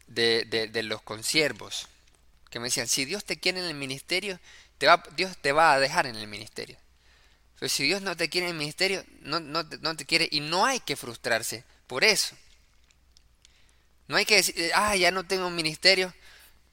[0.07, 1.89] de, los consiervos,
[2.51, 4.39] que me decían, si Dios te quiere en el ministerio,
[4.79, 6.77] te va, Dios te va a dejar en el ministerio.
[7.63, 10.67] Pero si Dios no te quiere en el ministerio, no, no, te quiere y no
[10.67, 12.35] hay que frustrarse por eso.
[14.09, 16.13] No hay que decir, ah, ya no tengo un ministerio,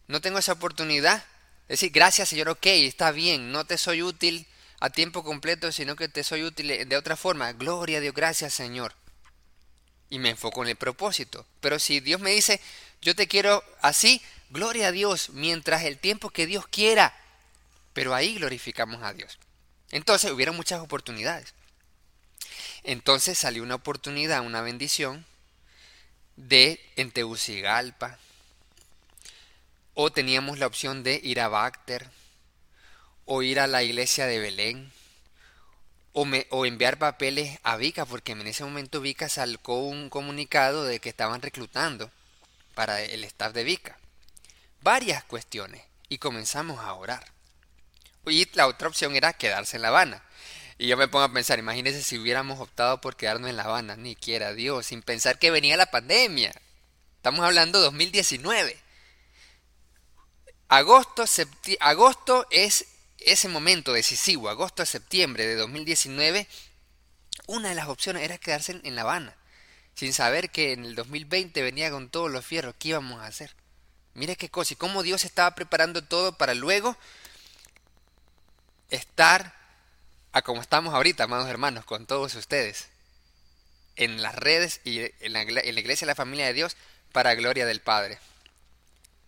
[0.08, 1.24] no tengo esa oportunidad.
[1.68, 4.48] Es decir, gracias Señor, ok, está bien, no te soy útil
[4.80, 7.54] a tiempo completo, sino que te soy útil de otra forma.
[7.54, 8.96] Gloria a Dios, gracias Señor.
[10.10, 11.46] Y me enfoco en el propósito.
[11.62, 12.60] Pero si Dios me dice,
[13.00, 17.16] yo te quiero así, gloria a Dios, mientras el tiempo que Dios quiera.
[17.94, 19.38] Pero ahí glorificamos a Dios.
[19.92, 21.54] Entonces hubieron muchas oportunidades.
[22.84, 25.26] Entonces salió una oportunidad, una bendición
[26.36, 28.18] de en Tegucigalpa.
[29.94, 32.10] O teníamos la opción de ir a Bacter
[33.32, 34.92] o ir a la iglesia de Belén,
[36.14, 41.00] o, o enviar papeles a Vica, porque en ese momento Vica sacó un comunicado de
[41.00, 42.10] que estaban reclutando
[42.74, 44.00] para el staff de Vica.
[44.82, 47.24] Varias cuestiones, y comenzamos a orar.
[48.30, 50.24] Y la otra opción era quedarse en La Habana.
[50.78, 53.96] Y yo me pongo a pensar, imagínense si hubiéramos optado por quedarnos en La Habana,
[53.96, 56.54] ni quiera Dios, sin pensar que venía la pandemia.
[57.18, 58.78] Estamos hablando de 2019.
[60.70, 61.26] Agosto,
[61.80, 62.86] agosto es
[63.18, 66.48] ese momento decisivo, agosto a septiembre de 2019,
[67.48, 69.36] una de las opciones era quedarse en La Habana,
[69.96, 73.56] sin saber que en el 2020 venía con todos los fierros, ¿qué íbamos a hacer?
[74.14, 76.96] Mire qué cosa, y cómo Dios estaba preparando todo para luego
[78.90, 79.56] estar
[80.32, 82.88] a como estamos ahorita, amados hermanos, con todos ustedes,
[83.96, 86.78] en las redes y en la, iglesia de la familia de Dios,
[87.12, 88.20] para gloria del Padre.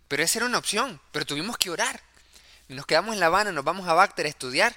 [0.07, 2.01] Pero esa era una opción, pero tuvimos que orar
[2.71, 4.75] nos quedamos en La Habana, nos vamos a Bacter a estudiar.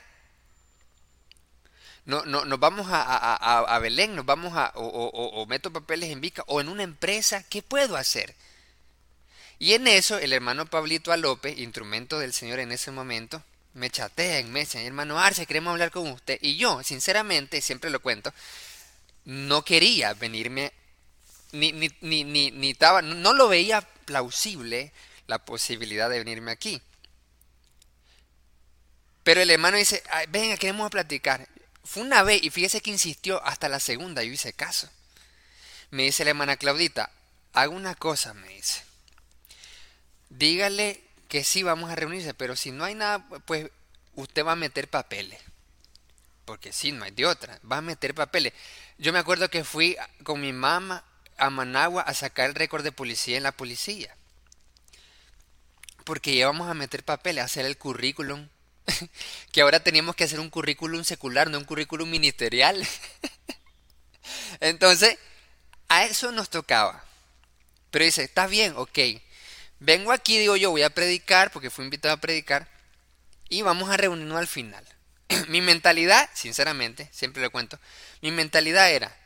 [2.07, 6.61] No, no, nos vamos a, Belén, nos vamos a, o, meto papeles en Vica, o
[6.61, 8.35] en una empresa, ¿qué puedo hacer?
[9.59, 13.42] Y en eso el hermano Pablito Alope, instrumento del Señor en ese momento,
[13.75, 16.39] me chatea en mesa, hermano Arce, queremos hablar con usted.
[16.41, 18.33] Y yo, sinceramente, siempre lo cuento,
[19.25, 20.73] no quería venirme,
[21.53, 24.93] ni, ni, ni, ni, ni estaba, no lo veía plausible
[25.27, 26.81] la posibilidad de venirme aquí.
[29.25, 31.49] Pero el hermano dice, venga, queremos platicar.
[31.83, 34.89] Fue una vez y fíjese que insistió hasta la segunda, yo hice caso.
[35.91, 37.11] Me dice la hermana Claudita,
[37.53, 38.83] haga una cosa, me dice.
[40.29, 41.04] Dígale
[41.35, 43.68] que sí vamos a reunirse, pero si no hay nada, pues
[44.14, 45.40] usted va a meter papeles.
[46.44, 48.53] Porque sí, no hay de otra, va a meter papeles.
[48.99, 51.05] Yo me acuerdo que fui con mi mamá
[51.37, 54.16] a Managua a sacar el récord de policía en la policía.
[56.05, 58.49] Porque íbamos a meter papeles, a hacer el currículum
[59.51, 62.87] que ahora teníamos que hacer un currículum secular, no un currículum ministerial.
[64.61, 65.18] Entonces,
[65.88, 67.05] a eso nos tocaba.
[67.90, 69.01] Pero dice, está bien, ok.
[69.81, 72.69] Vengo aquí, digo yo, voy a predicar, porque fui invitado a predicar,
[73.49, 74.85] y vamos a reunirnos al final.
[75.49, 77.79] mi mentalidad, sinceramente, siempre lo cuento,
[78.23, 79.17] mi mentalidad era,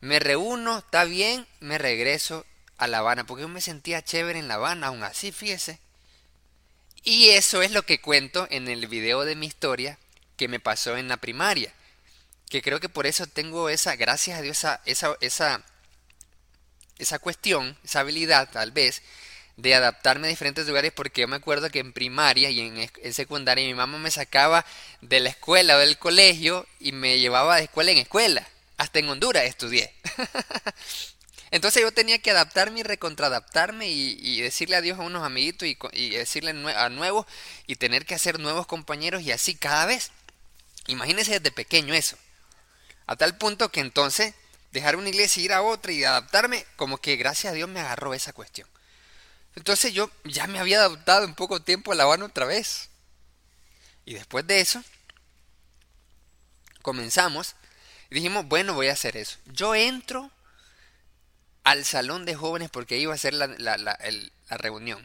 [0.00, 4.48] me reúno, está bien, me regreso a La Habana, porque yo me sentía chévere en
[4.48, 5.80] La Habana, aún así, fíjese.
[7.02, 9.98] Y eso es lo que cuento en el video de mi historia
[10.36, 11.72] que me pasó en la primaria.
[12.48, 14.80] Que creo que por eso tengo esa, gracias a Dios, esa,
[15.20, 15.64] esa,
[16.98, 19.02] esa, cuestión, esa habilidad tal vez,
[19.58, 23.66] de adaptarme a diferentes lugares porque yo me acuerdo que en primaria y en, secundaria
[23.66, 24.64] mi mamá me sacaba
[25.00, 28.46] de la escuela o del colegio y me llevaba de escuela en escuela.
[28.76, 29.92] Hasta en Honduras estudié.
[31.50, 36.52] Entonces yo tenía que adaptarme y recontradaptarme y, decirle adiós a unos amiguitos y, decirle
[36.76, 37.26] a nuevos
[37.66, 40.12] y tener que hacer nuevos compañeros y así cada vez.
[40.86, 42.16] Imagínense desde pequeño eso.
[43.08, 44.34] A tal punto que entonces
[44.70, 47.80] dejar una iglesia y ir a otra y adaptarme, como que gracias a Dios me
[47.80, 48.68] agarró esa cuestión.
[49.58, 52.90] Entonces yo ya me había adaptado en poco tiempo a La Habana otra vez.
[54.04, 54.84] Y después de eso,
[56.80, 57.56] comenzamos
[58.08, 59.36] y dijimos, bueno, voy a hacer eso.
[59.46, 60.30] Yo entro
[61.64, 63.98] al salón de jóvenes porque iba a ser la, la,
[64.48, 65.04] reunión.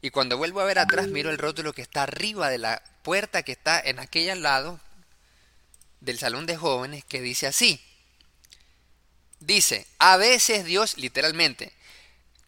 [0.00, 3.42] Y cuando vuelvo a ver atrás, miro el rótulo que está arriba de la puerta
[3.42, 4.80] que está en aquel lado
[6.00, 7.84] del salón de jóvenes que dice así.
[9.40, 11.74] Dice, a veces Dios, literalmente,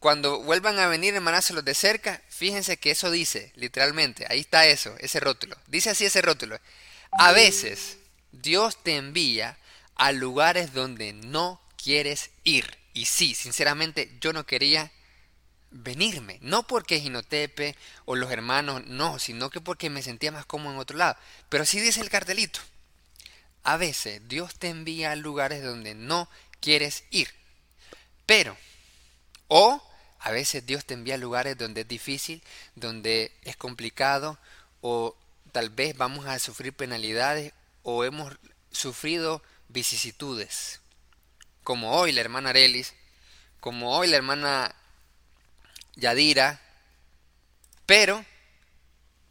[0.01, 4.67] cuando vuelvan a venir hermanas los de cerca, fíjense que eso dice, literalmente, ahí está
[4.67, 5.57] eso, ese rótulo.
[5.67, 6.59] Dice así ese rótulo.
[7.13, 7.99] A veces
[8.33, 9.59] Dios te envía
[9.95, 12.77] a lugares donde no quieres ir.
[12.93, 14.91] Y sí, sinceramente yo no quería
[15.71, 20.75] venirme, no porque Ginotepe o los hermanos, no, sino que porque me sentía más cómodo
[20.75, 21.17] en otro lado.
[21.49, 22.61] Pero sí dice el cartelito.
[23.63, 26.29] A veces Dios te envía a lugares donde no
[26.61, 27.29] quieres ir.
[28.25, 28.57] Pero,
[29.49, 29.83] o
[30.19, 32.43] a veces Dios te envía a lugares donde es difícil,
[32.75, 34.39] donde es complicado,
[34.81, 35.17] o
[35.53, 38.35] tal vez vamos a sufrir penalidades o hemos
[38.73, 40.81] sufrido vicisitudes.
[41.63, 42.95] Como hoy la hermana Arelis,
[43.61, 44.75] como hoy la hermana
[45.95, 46.61] Yadira,
[47.87, 48.25] pero,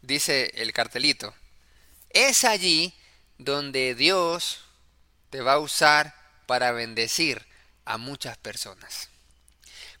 [0.00, 1.34] dice el cartelito,
[2.10, 2.94] es allí
[3.36, 4.64] donde Dios
[5.30, 6.14] te va a usar
[6.46, 7.44] para bendecir
[7.84, 9.10] a muchas personas.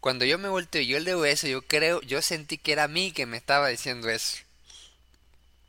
[0.00, 2.88] Cuando yo me volteo y yo leo eso, yo creo, yo sentí que era a
[2.88, 4.38] mí que me estaba diciendo eso.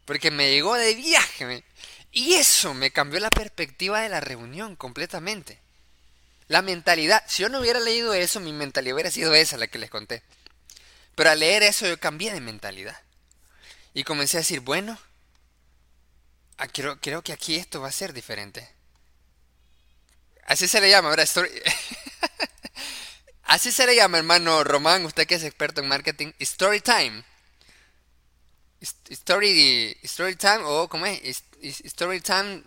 [0.06, 1.64] Porque me llegó de viaje.
[2.12, 5.60] y eso me cambió la perspectiva de la reunión completamente.
[6.48, 9.80] La mentalidad, si yo no hubiera leído eso, mi mentalidad hubiera sido esa, la que
[9.80, 10.24] les conté.
[11.16, 12.98] Pero al leer eso yo cambié de mentalidad.
[13.94, 14.98] Y comencé a decir, bueno,
[16.58, 18.70] ah, creo, creo que aquí esto va a ser diferente.
[20.46, 21.26] Así se le llama, ¿verdad?
[21.26, 21.50] Story...
[23.48, 26.34] Así se le llama, hermano Román, usted que es experto en marketing.
[26.39, 27.24] Story time.
[29.10, 31.45] Story, story time, o ¿cómo es?
[31.62, 32.64] Story time,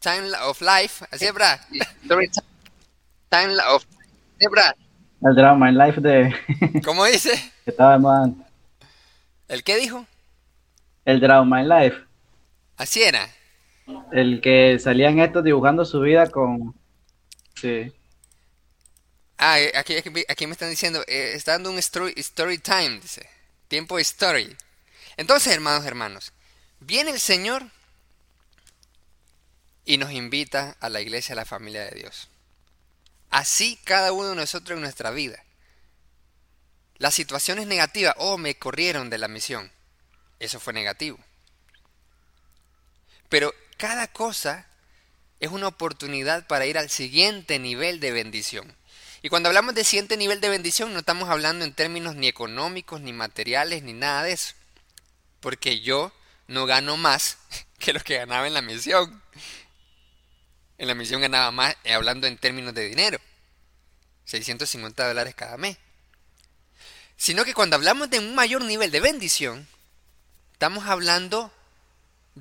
[0.00, 1.06] time of life.
[1.12, 1.60] Así es, ¿verdad?
[2.02, 2.28] Story
[3.28, 3.84] time, of...
[4.40, 4.74] ¿verdad?
[5.22, 6.34] El drama en life de...
[6.84, 7.30] ¿Cómo dice?
[7.64, 8.30] Que estaba más...
[9.46, 10.04] ¿El qué dijo?
[11.04, 11.96] El drama en life.
[12.76, 13.28] Así era.
[14.10, 16.74] El que salían estos dibujando su vida con...
[17.54, 17.92] Sí.
[19.38, 23.28] Ah, eh, aquí, me están diciendo, eh, está dando un story, story time, dice.
[23.68, 24.56] Tiempo story.
[25.16, 26.32] Entonces, hermanos, hermanos,
[26.80, 27.64] viene el Señor
[29.84, 32.28] y nos invita a la iglesia, a la familia de Dios.
[33.30, 35.44] Así cada uno de nosotros en nuestra vida.
[36.96, 39.70] Las situaciones negativas, oh, me corrieron de la misión.
[40.40, 41.18] Eso fue negativo.
[43.28, 44.66] Pero cada cosa
[45.38, 48.77] es una oportunidad para ir al siguiente nivel de bendición.
[49.22, 53.00] Y cuando hablamos de siguiente nivel de bendición, no estamos hablando en términos ni económicos,
[53.00, 54.54] ni materiales, ni nada de eso.
[55.40, 56.12] Porque yo
[56.46, 57.38] no gano más
[57.78, 59.22] que lo que ganaba en la misión.
[60.78, 63.18] En la misión ganaba más, eh, hablando en términos de dinero.
[64.24, 65.76] 650 dólares cada mes.
[67.16, 69.66] Sino que cuando hablamos de un mayor nivel de bendición,
[70.52, 71.52] estamos hablando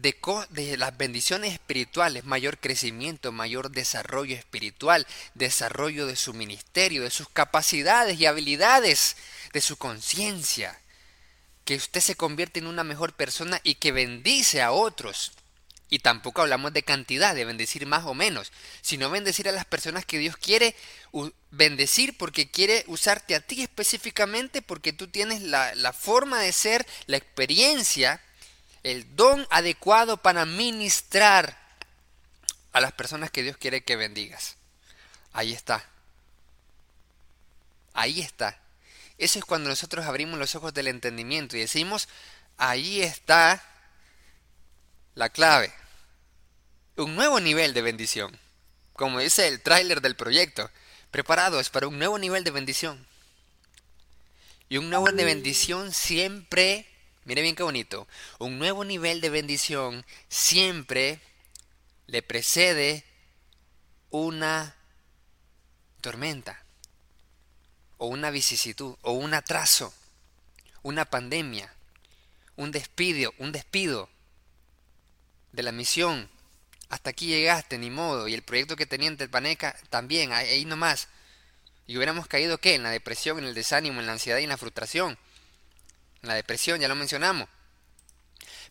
[0.01, 7.29] de, las bendiciones espirituales, mayor crecimiento, mayor desarrollo espiritual, desarrollo de su ministerio, de sus
[7.29, 9.17] capacidades y habilidades,
[9.53, 10.79] de su conciencia,
[11.65, 15.31] que usted se convierte en una mejor persona y que bendice a otros.
[15.89, 20.05] Y tampoco hablamos de cantidad, de bendecir más o menos, sino bendecir a las personas
[20.05, 20.75] que Dios quiere
[21.49, 26.85] bendecir porque quiere usarte a ti específicamente, porque tú tienes la, la forma de ser,
[27.05, 28.21] la experiencia,
[28.91, 31.57] el don adecuado para ministrar
[32.71, 34.55] a las personas que Dios quiere que bendigas.
[35.33, 35.85] Ahí está.
[37.93, 38.57] Ahí está.
[39.17, 42.07] Eso es cuando nosotros abrimos los ojos del entendimiento y decimos,
[42.55, 43.61] ahí está
[45.15, 45.73] la clave.
[46.95, 48.39] Un nuevo nivel de bendición.
[48.93, 50.71] Como dice el tráiler del proyecto,
[51.11, 53.05] preparados para un nuevo nivel de bendición.
[54.69, 56.88] Y un nuevo de bendición siempre,
[57.28, 58.07] mire bien qué bonito,
[58.39, 61.19] un nuevo nivel de bendición siempre
[62.07, 63.03] le precede
[64.09, 64.75] una
[66.01, 66.63] tormenta,
[67.97, 69.93] o una vicisitud, o un atraso,
[70.82, 71.73] una pandemia,
[72.55, 74.09] un despido, un despido,
[75.51, 76.30] de la misión.
[76.88, 78.28] Hasta aquí llegaste, ni modo.
[78.28, 81.09] Y el proyecto que tenía en Telpaneca también, ahí nomás.
[81.88, 82.75] Y hubiéramos caído, ¿qué?
[82.75, 85.17] En la depresión, en el desánimo, en la ansiedad y en la frustración.
[86.22, 87.47] La depresión, ya lo mencionamos.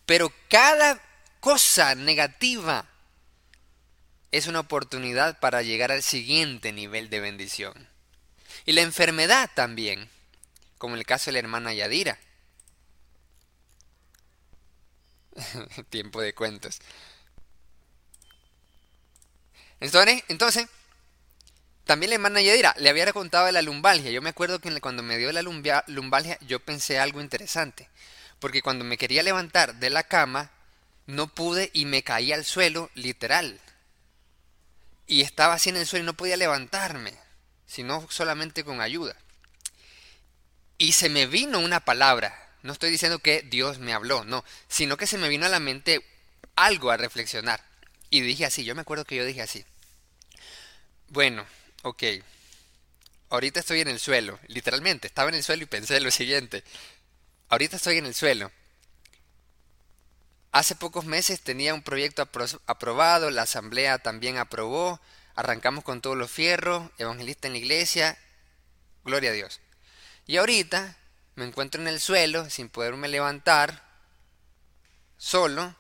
[0.05, 1.01] Pero cada
[1.41, 2.87] cosa negativa
[4.31, 7.89] es una oportunidad para llegar al siguiente nivel de bendición.
[8.65, 10.11] Y la enfermedad también,
[10.79, 12.19] como el caso de la hermana Yadira.
[15.91, 16.81] Tiempo de cuentos.
[19.81, 20.69] Entonces, entonces,
[21.87, 24.11] también la hermana Yadira le había contado de la lumbalgia.
[24.11, 27.89] Yo me acuerdo que cuando me dio la lumbalgia yo pensé algo interesante.
[28.41, 30.51] Porque cuando me quería levantar de la cama,
[31.07, 33.61] no pude y me caí al suelo, literal.
[35.07, 37.15] Y estaba así en el suelo y no podía levantarme,
[37.69, 39.15] sino solamente con ayuda.
[40.79, 44.97] Y se me vino una palabra, no estoy diciendo que Dios me habló, no, sino
[44.97, 46.05] que se me vino a la mente
[46.57, 47.63] algo a reflexionar.
[48.11, 49.65] Y dije así, yo me acuerdo que yo dije así.
[51.09, 51.47] Bueno,
[51.87, 52.03] ok.
[53.31, 56.65] Ahorita estoy en el suelo, literalmente, estaba en el suelo y pensé lo siguiente.
[57.49, 58.51] Ahorita estoy en el suelo.
[60.51, 62.29] Hace pocos meses tenía un proyecto
[62.67, 65.01] aprobado, la asamblea también aprobó,
[65.37, 68.19] arrancamos con todos los fierros, evangelista en la iglesia,
[69.05, 69.61] gloria a Dios.
[70.27, 70.97] Y ahorita
[71.37, 73.85] me encuentro en el suelo sin poderme levantar,
[75.19, 75.77] solo,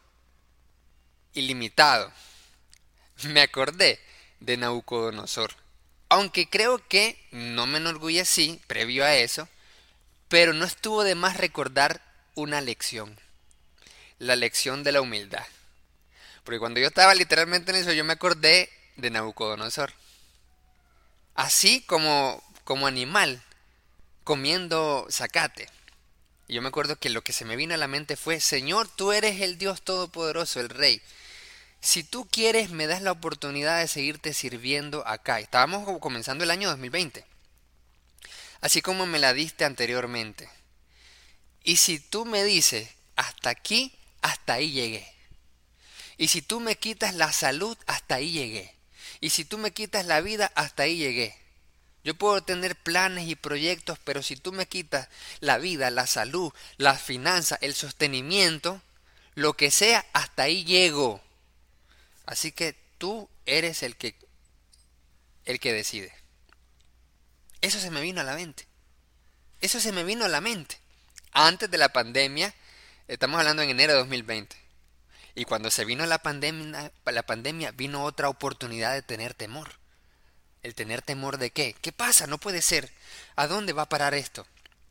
[1.32, 2.12] ilimitado.
[3.24, 3.98] Me acordé
[4.40, 5.65] de Nabucodonosor.
[6.08, 9.48] Aunque creo que no me enorgullecí previo a eso,
[10.28, 12.02] pero no estuvo de más recordar
[12.34, 13.18] una lección.
[14.18, 15.44] La lección de la humildad.
[16.44, 19.92] Porque cuando yo estaba literalmente en eso, yo me acordé de Nabucodonosor.
[21.34, 23.42] Así como, como animal,
[24.24, 25.68] comiendo zacate.
[26.48, 28.88] Y yo me acuerdo que lo que se me vino a la mente fue, Señor,
[28.88, 31.02] tú eres el Dios Todopoderoso, el Rey.
[31.86, 35.38] Si tú quieres, me das la oportunidad de seguirte sirviendo acá.
[35.38, 37.24] Estábamos comenzando el año 2020.
[38.60, 40.50] Así como me la diste anteriormente.
[41.62, 45.06] Y si tú me dices, hasta aquí, hasta ahí llegué.
[46.16, 48.74] Y si tú me quitas la salud, hasta ahí llegué.
[49.20, 51.38] Y si tú me quitas la vida, hasta ahí llegué.
[52.02, 55.08] Yo puedo tener planes y proyectos, pero si tú me quitas
[55.38, 58.82] la vida, la salud, la finanza, el sostenimiento,
[59.36, 61.22] lo que sea, hasta ahí llego.
[62.26, 64.16] Así que tú eres el que
[65.44, 66.12] el que decide.
[67.60, 68.66] Eso se me vino a la mente.
[69.60, 70.76] Eso se me vino a la mente.
[71.32, 72.52] Antes de la pandemia,
[73.08, 74.56] estamos hablando en enero de 2020.
[75.36, 79.70] Y cuando se vino la pandemia, la pandemia vino otra oportunidad de tener temor.
[80.62, 81.76] ¿El tener temor de qué?
[81.80, 82.26] ¿Qué pasa?
[82.26, 82.90] No puede ser.
[83.36, 84.46] ¿A dónde va a parar esto?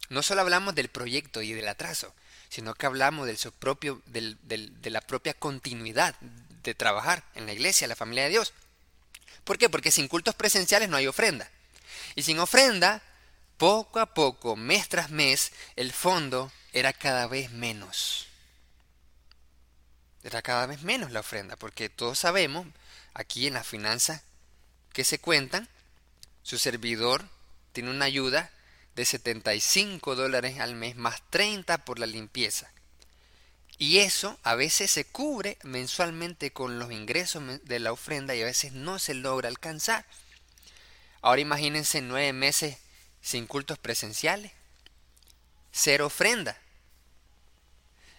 [0.09, 2.13] No solo hablamos del proyecto y del atraso,
[2.47, 6.15] sino que hablamos del, propio, del, de la propia continuidad
[6.71, 8.53] de trabajar en la iglesia, la familia de Dios.
[9.43, 9.69] ¿Por qué?
[9.69, 11.49] Porque sin cultos presenciales no hay ofrenda.
[12.15, 13.01] Y sin ofrenda,
[13.57, 18.27] poco a poco, mes tras mes, el fondo era cada vez menos.
[20.23, 22.65] Era cada vez menos la ofrenda, porque todos sabemos,
[23.13, 24.23] aquí en las finanzas
[24.91, 25.69] que se cuentan,
[26.41, 27.25] su servidor
[27.73, 28.51] tiene una ayuda
[28.95, 32.71] de 75 dólares al mes más 30 por la limpieza.
[33.77, 38.45] Y eso a veces se cubre mensualmente con los ingresos de la ofrenda y a
[38.45, 40.05] veces no se logra alcanzar.
[41.21, 42.77] Ahora imagínense nueve meses
[43.21, 44.51] sin cultos presenciales,
[45.71, 46.57] cero ofrenda.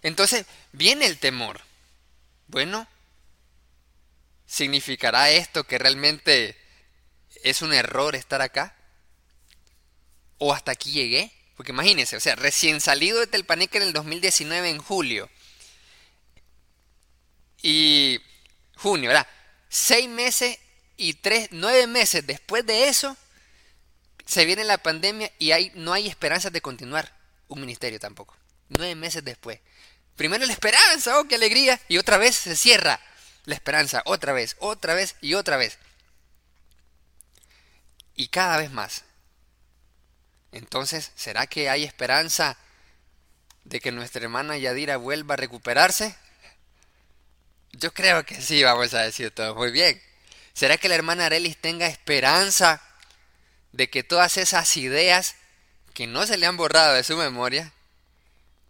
[0.02, 1.60] Entonces viene el temor.
[2.48, 2.86] Bueno,
[4.46, 6.56] ¿significará esto que realmente
[7.42, 8.76] es un error estar acá?
[10.38, 11.32] ¿O hasta aquí llegué?
[11.56, 15.30] Porque imagínense, o sea, recién salido de Telpaneca en el 2019 en julio.
[17.68, 18.22] Y
[18.76, 19.26] junio, ¿verdad?
[19.68, 20.56] Seis meses
[20.96, 23.16] y tres, nueve meses después de eso,
[24.24, 27.12] se viene la pandemia y hay, no hay esperanza de continuar
[27.48, 28.36] un ministerio tampoco.
[28.68, 29.58] Nueve meses después.
[30.14, 33.00] Primero la esperanza, oh, qué alegría, y otra vez se cierra
[33.46, 35.80] la esperanza, otra vez, otra vez y otra vez
[38.14, 39.02] y cada vez más.
[40.52, 42.56] Entonces, ¿será que hay esperanza
[43.64, 46.14] de que nuestra hermana Yadira vuelva a recuperarse?
[47.78, 50.00] Yo creo que sí, vamos a decir todo muy bien.
[50.54, 52.80] ¿Será que la hermana Arelis tenga esperanza
[53.72, 55.36] de que todas esas ideas
[55.92, 57.74] que no se le han borrado de su memoria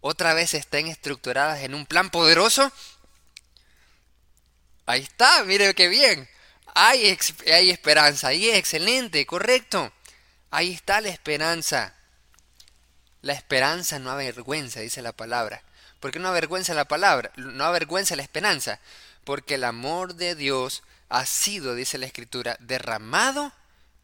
[0.01, 2.69] otra vez estén estructuradas en un plan poderoso?
[4.85, 6.27] Ahí está, mire qué bien.
[6.75, 7.17] Hay,
[7.53, 9.93] hay esperanza, y es excelente, correcto.
[10.51, 11.95] Ahí está la esperanza.
[13.21, 15.63] La esperanza no avergüenza, dice la palabra.
[16.07, 17.33] ¿Por qué no avergüenza la palabra?
[17.35, 18.79] No avergüenza la esperanza.
[19.25, 23.51] Porque el amor de Dios ha sido, dice la Escritura, derramado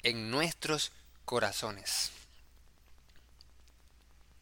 [0.01, 0.91] en nuestros
[1.23, 2.11] corazones.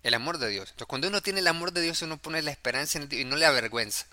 [0.01, 0.70] El amor de Dios.
[0.70, 3.36] Entonces, cuando uno tiene el amor de Dios, uno pone la esperanza en y no
[3.36, 4.07] le avergüenza.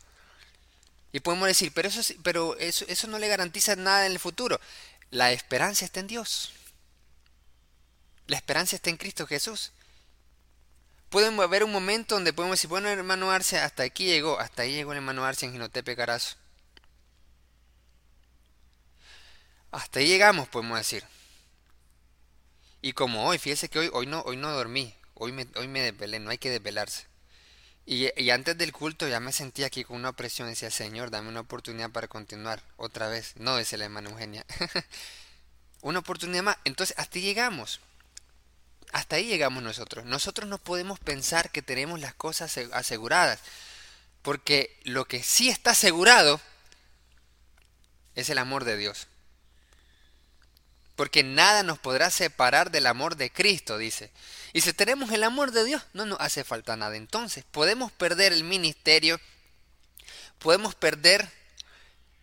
[1.12, 4.60] Y podemos decir, pero, eso, pero eso no le garantiza nada en el futuro.
[5.10, 6.52] La esperanza está en Dios.
[8.26, 9.72] La esperanza está en Cristo Jesús.
[11.10, 14.72] Puede haber un momento donde podemos decir, bueno, hermano Arce, hasta aquí llegó, hasta ahí
[14.72, 16.36] llegó el hermano Arce en Ginotepe Carazo.
[19.70, 21.04] Hasta ahí llegamos, podemos decir.
[22.82, 25.80] Y como hoy, fíjese que hoy, hoy, no, hoy no dormí, hoy me, hoy me
[25.80, 27.06] desvelé, no hay que desvelarse.
[27.90, 31.40] Y, antes del culto ya me sentía aquí con una presión, decía, Señor, dame una
[31.40, 33.32] oportunidad para continuar otra vez.
[33.36, 34.44] No, dice la hermana Eugenia.
[35.80, 36.58] una oportunidad más.
[36.64, 37.80] Entonces, hasta ahí llegamos.
[38.92, 40.04] Hasta ahí llegamos nosotros.
[40.04, 43.40] Nosotros no podemos pensar que tenemos las cosas aseguradas.
[44.22, 46.40] Porque lo que sí está asegurado
[48.14, 49.06] es el amor de Dios.
[50.96, 54.10] Porque nada nos podrá separar del amor de Cristo, dice.
[54.52, 56.96] Y si tenemos el amor de Dios, no nos hace falta nada.
[56.96, 59.20] Entonces, podemos perder el ministerio,
[60.40, 61.37] podemos perder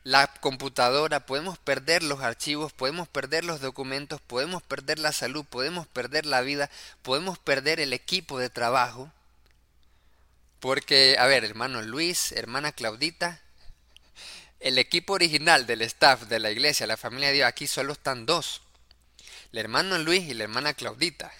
[0.05, 5.87] la computadora, podemos perder los archivos, podemos perder los documentos, podemos perder la salud, podemos
[5.87, 6.69] perder la vida,
[7.01, 9.11] podemos perder el equipo de trabajo.
[10.59, 13.41] Porque, a ver, hermano Luis, hermana Claudita,
[14.59, 18.27] el equipo original del staff de la iglesia, la familia de Dios, aquí solo están
[18.27, 18.61] dos.
[19.51, 21.31] El hermano Luis y la hermana Claudita.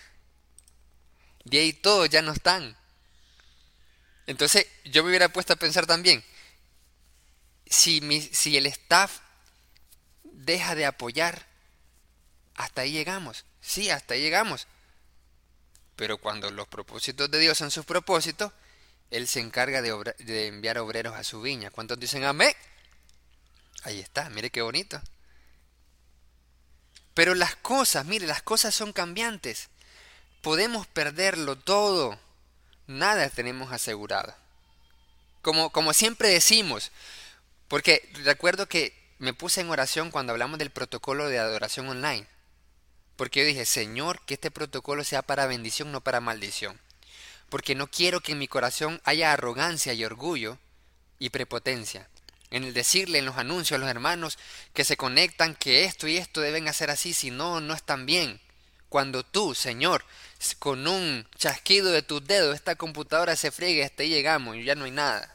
[1.43, 2.75] Y ahí todos ya no están.
[4.25, 6.25] Entonces yo me hubiera puesto a pensar también,
[7.75, 9.19] si, mi, si el staff
[10.23, 11.45] deja de apoyar,
[12.55, 13.45] hasta ahí llegamos.
[13.59, 14.67] Sí, hasta ahí llegamos.
[15.95, 18.53] Pero cuando los propósitos de Dios son sus propósitos,
[19.11, 21.69] Él se encarga de, enviar obreros a su viña.
[21.69, 22.53] ¿Cuántos dicen amén?
[23.83, 25.01] Ahí está, mire qué bonito.
[27.13, 29.69] Pero las cosas, mire, las cosas son cambiantes.
[30.41, 32.17] Podemos perderlo todo.
[32.87, 34.33] Nada tenemos asegurado.
[35.41, 36.91] Como, como siempre decimos,
[37.67, 42.27] porque recuerdo que me puse en oración cuando hablamos del protocolo de adoración online.
[43.15, 46.79] Porque yo dije, Señor, que este protocolo sea para bendición, no para maldición.
[47.49, 50.57] Porque no quiero que en mi corazón haya arrogancia y orgullo
[51.17, 52.09] y prepotencia.
[52.51, 54.37] En el decirle en los anuncios a los hermanos
[54.73, 58.41] que se conectan que esto y esto deben hacer así, si no, no están bien.
[58.89, 60.05] Cuando tú, Señor,
[60.59, 64.75] con un chasquido de tus dedos, esta computadora se friegue, hasta ahí llegamos y ya
[64.75, 65.34] no hay nada.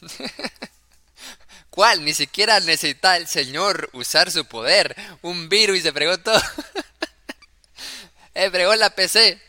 [1.70, 2.04] ¿Cuál?
[2.04, 4.96] Ni siquiera necesita el Señor usar su poder.
[5.22, 6.40] Un virus y se fregó todo.
[8.34, 9.40] eh, fregó la PC.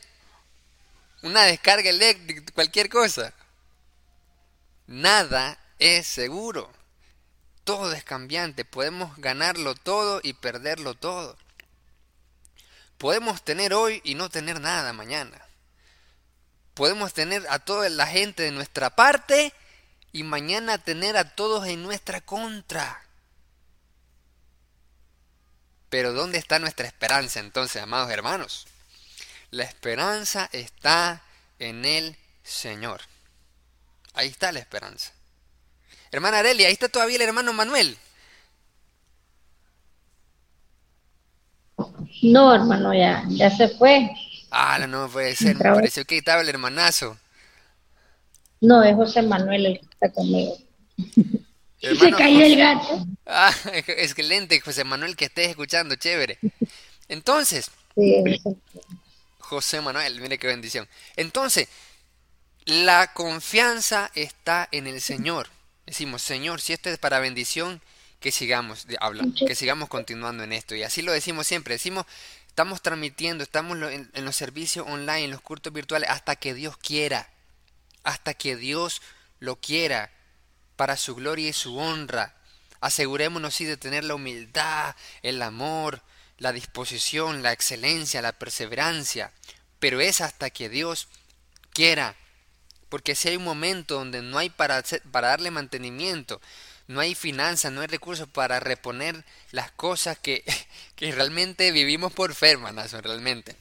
[1.23, 3.33] Una descarga eléctrica, cualquier cosa.
[4.87, 6.71] Nada es seguro.
[7.63, 8.65] Todo es cambiante.
[8.65, 11.37] Podemos ganarlo todo y perderlo todo.
[12.97, 15.41] Podemos tener hoy y no tener nada mañana.
[16.75, 19.53] Podemos tener a toda la gente de nuestra parte
[20.11, 23.01] y mañana tener a todos en nuestra contra.
[25.89, 28.67] Pero ¿dónde está nuestra esperanza entonces, amados hermanos?
[29.51, 31.21] La esperanza está
[31.59, 33.01] en el Señor.
[34.13, 35.11] Ahí está la esperanza.
[36.11, 37.97] Hermana Arelia, ahí está todavía el hermano Manuel.
[42.21, 44.09] No, hermano, ya, ya se fue.
[44.51, 45.55] Ah, no, puede ser.
[45.55, 47.17] Me pareció que estaba el hermanazo.
[48.61, 50.57] No, es José Manuel el que está conmigo.
[51.81, 53.05] se cayó el gato.
[53.25, 56.37] Ah, excelente, José Manuel, que estés escuchando, chévere.
[57.07, 57.71] Entonces,
[59.39, 60.87] José Manuel, mire qué bendición.
[61.15, 61.67] Entonces,
[62.65, 65.47] la confianza está en el Señor.
[65.87, 67.81] Decimos, Señor, si esto es para bendición,
[68.19, 70.75] que sigamos hablando, que sigamos continuando en esto.
[70.75, 71.73] Y así lo decimos siempre.
[71.73, 72.05] Decimos,
[72.47, 76.77] estamos transmitiendo, estamos en, en los servicios online, en los cultos virtuales, hasta que Dios
[76.77, 77.27] quiera.
[78.03, 79.01] Hasta que Dios
[79.39, 80.11] lo quiera
[80.75, 82.35] para su gloria y su honra.
[82.79, 86.01] Asegurémonos sí de tener la humildad, el amor,
[86.37, 89.31] la disposición, la excelencia, la perseverancia.
[89.79, 91.07] Pero es hasta que Dios
[91.71, 92.15] quiera.
[92.89, 96.41] Porque si hay un momento donde no hay para, para darle mantenimiento,
[96.87, 100.43] no hay finanzas, no hay recursos para reponer las cosas que,
[100.95, 103.55] que realmente vivimos por fe, hermanas, realmente.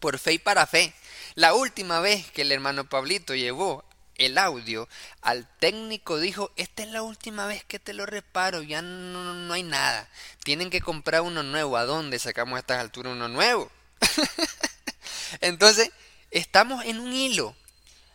[0.00, 0.92] Por fe y para fe.
[1.34, 3.84] La última vez que el hermano Pablito llevó
[4.16, 4.88] el audio
[5.20, 9.54] al técnico dijo, esta es la última vez que te lo reparo, ya no, no
[9.54, 10.08] hay nada.
[10.44, 11.76] Tienen que comprar uno nuevo.
[11.76, 13.70] ¿A dónde sacamos a estas alturas uno nuevo?
[15.40, 15.90] Entonces,
[16.30, 17.56] estamos en un hilo,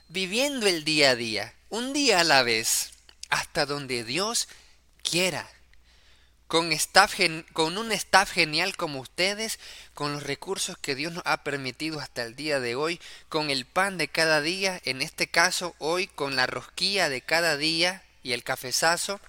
[0.10, 2.92] viviendo el día a día, un día a la vez
[3.30, 4.48] hasta donde Dios
[5.04, 5.50] quiera.
[6.48, 6.70] Con,
[7.54, 9.60] con un staff genial como ustedes,
[9.94, 13.66] con los recursos que Dios nos ha permitido hasta el día de hoy, con el
[13.66, 18.32] pan de cada día, en este caso hoy con la rosquilla de cada día y
[18.32, 19.20] el cafezazo,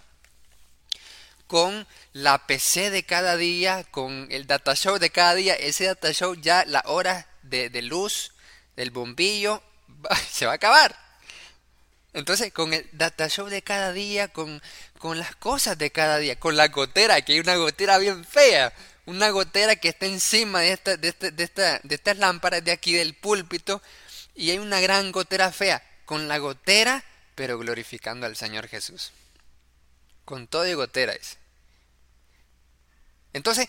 [1.48, 6.12] con la PC de cada día, con el data show de cada día, ese data
[6.12, 8.32] show ya la hora de, de luz
[8.76, 9.62] del bombillo
[10.30, 11.08] se va a acabar.
[12.14, 14.62] Entonces, con el data show de cada día, con,
[14.98, 18.72] con las cosas de cada día, con la gotera, que hay una gotera bien fea,
[19.06, 23.14] una gotera que está encima de, esta, de, esta, de estas lámparas de aquí del
[23.14, 23.80] púlpito,
[24.34, 29.12] y hay una gran gotera fea, con la gotera, pero glorificando al Señor Jesús.
[30.24, 31.38] Con todo y gotera es.
[33.32, 33.68] Entonces,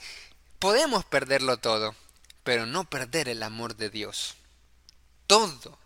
[0.58, 1.96] podemos perderlo todo,
[2.44, 4.36] pero no perder el amor de Dios.
[5.28, 5.78] Todo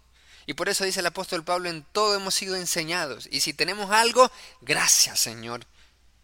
[0.46, 3.28] y por eso dice el apóstol Pablo, en todo hemos sido enseñados.
[3.32, 4.32] Y si tenemos algo,
[4.62, 5.66] gracias Señor.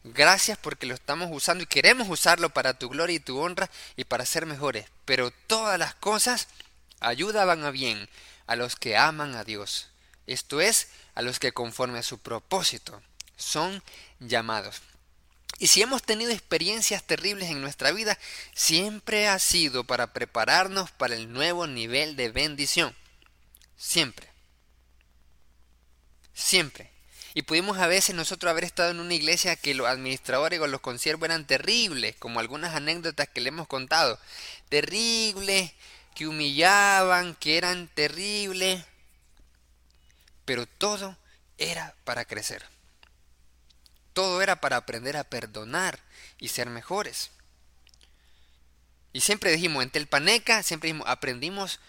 [0.03, 4.05] Gracias porque lo estamos usando y queremos usarlo para tu gloria y tu honra y
[4.05, 4.85] para ser mejores.
[5.05, 6.47] Pero todas las cosas
[6.99, 8.09] ayudaban a bien
[8.47, 9.89] a los que aman a Dios.
[10.25, 13.01] Esto es, a los que conforme a su propósito
[13.35, 13.83] son
[14.19, 14.81] llamados.
[15.57, 18.17] Y si hemos tenido experiencias terribles en nuestra vida,
[18.53, 22.95] siempre ha sido para prepararnos para el nuevo nivel de bendición.
[23.79, 24.27] Siempre.
[26.33, 26.91] Siempre.
[27.33, 30.81] Y pudimos a veces nosotros haber estado en una iglesia que los administradores o los
[30.81, 34.19] consiervos eran terribles, como algunas anécdotas que le hemos contado.
[34.67, 35.71] Terribles,
[36.13, 38.83] que humillaban, que eran terribles.
[40.43, 41.17] Pero todo
[41.57, 42.65] era para crecer.
[44.11, 45.99] Todo era para aprender a perdonar
[46.37, 47.31] y ser mejores.
[49.13, 51.79] Y siempre dijimos, en Telpaneca, siempre dijimos, aprendimos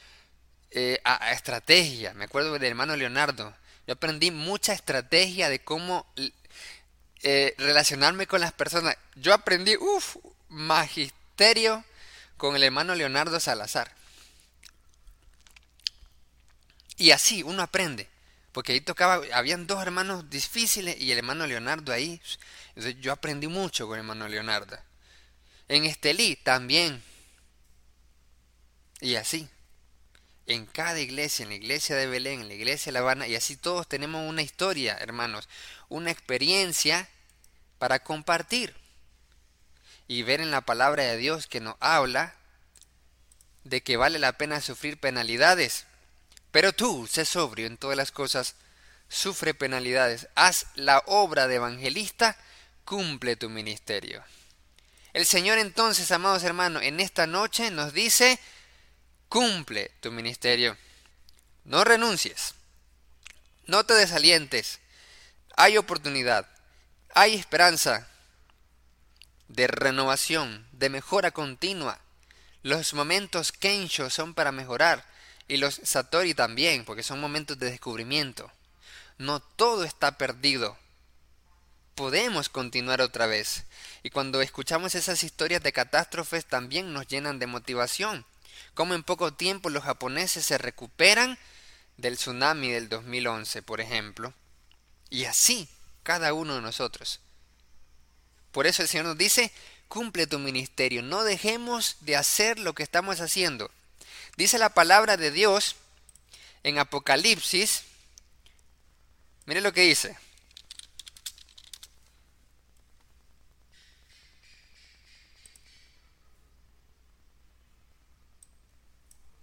[0.71, 2.15] eh, a, estrategia.
[2.15, 3.55] Me acuerdo del hermano Leonardo.
[3.87, 6.07] Yo aprendí mucha estrategia de cómo
[7.23, 8.97] eh, relacionarme con las personas.
[9.17, 10.17] Yo aprendí, uff,
[10.49, 11.85] magisterio
[12.37, 13.93] con el hermano Leonardo Salazar.
[16.97, 18.09] Y así uno aprende.
[18.53, 22.21] Porque ahí tocaba, habían dos hermanos difíciles y el hermano Leonardo ahí.
[22.69, 24.79] Entonces yo aprendí mucho con el hermano Leonardo.
[25.69, 27.03] En Estelí también.
[29.01, 29.49] Y así.
[30.51, 33.37] En cada iglesia, en la iglesia de Belén, en la iglesia de La Habana, y
[33.37, 35.49] así todos tenemos una historia, hermanos,
[35.89, 37.09] una experiencia
[37.79, 38.75] para compartir.
[40.09, 42.35] Y ver en la palabra de Dios que nos habla
[43.65, 45.87] de que vale la pena sufrir penalidades
[46.51, 48.57] pero tú, sé sobrio en todas las cosas,
[49.09, 52.37] sufre penalidades, haz la obra de evangelista,
[52.85, 54.25] cumple tu ministerio.
[55.13, 58.39] El Señor entonces, amados hermanos, en esta noche nos dice,
[59.31, 60.77] cumple tu ministerio.
[61.65, 62.55] No renuncies,
[63.67, 64.81] no te desalientes,
[65.57, 66.47] hay oportunidad,
[67.15, 68.09] hay esperanza
[69.49, 72.01] de renovación, de mejora continua.
[72.63, 75.09] Los momentos Kensho son para mejorar.
[75.49, 78.53] Y los Satori también, porque son momentos de descubrimiento.
[79.19, 80.79] No todo está perdido.
[81.97, 83.65] Podemos continuar otra vez.
[84.05, 88.25] Y cuando escuchamos esas historias de catástrofes también nos llenan de motivación.
[88.75, 91.39] Como en poco tiempo los japoneses se recuperan
[91.97, 94.33] del tsunami del 2011, por ejemplo.
[95.11, 95.69] Y así
[96.03, 97.21] cada uno de nosotros.
[98.53, 99.53] Por eso el Señor nos dice,
[99.89, 103.71] cumple tu ministerio, no dejemos de hacer lo que estamos haciendo.
[104.37, 105.77] Dice la palabra de Dios
[106.63, 107.85] en Apocalipsis.
[109.47, 110.17] Mire lo que dice.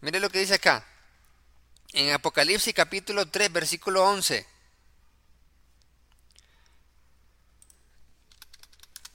[0.01, 0.85] Mire lo que dice acá.
[1.93, 4.45] En Apocalipsis capítulo 3, versículo 11.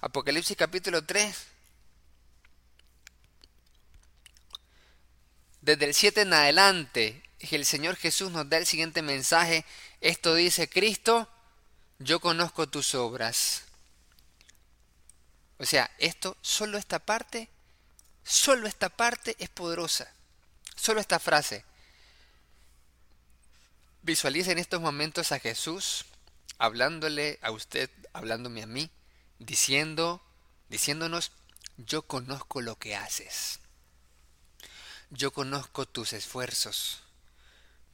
[0.00, 1.52] Apocalipsis capítulo 3,
[5.62, 9.64] Desde el 7 en adelante, el Señor Jesús nos da el siguiente mensaje.
[10.00, 11.30] Esto dice Cristo,
[12.00, 13.62] yo conozco tus obras.
[15.58, 17.48] O sea, esto, solo esta parte,
[18.24, 20.12] solo esta parte es poderosa.
[20.82, 21.64] Solo esta frase.
[24.02, 26.06] Visualiza en estos momentos a Jesús
[26.58, 28.90] hablándole a usted, hablándome a mí,
[29.38, 30.20] diciendo,
[30.70, 31.30] diciéndonos,
[31.76, 33.60] yo conozco lo que haces.
[35.10, 37.04] Yo conozco tus esfuerzos,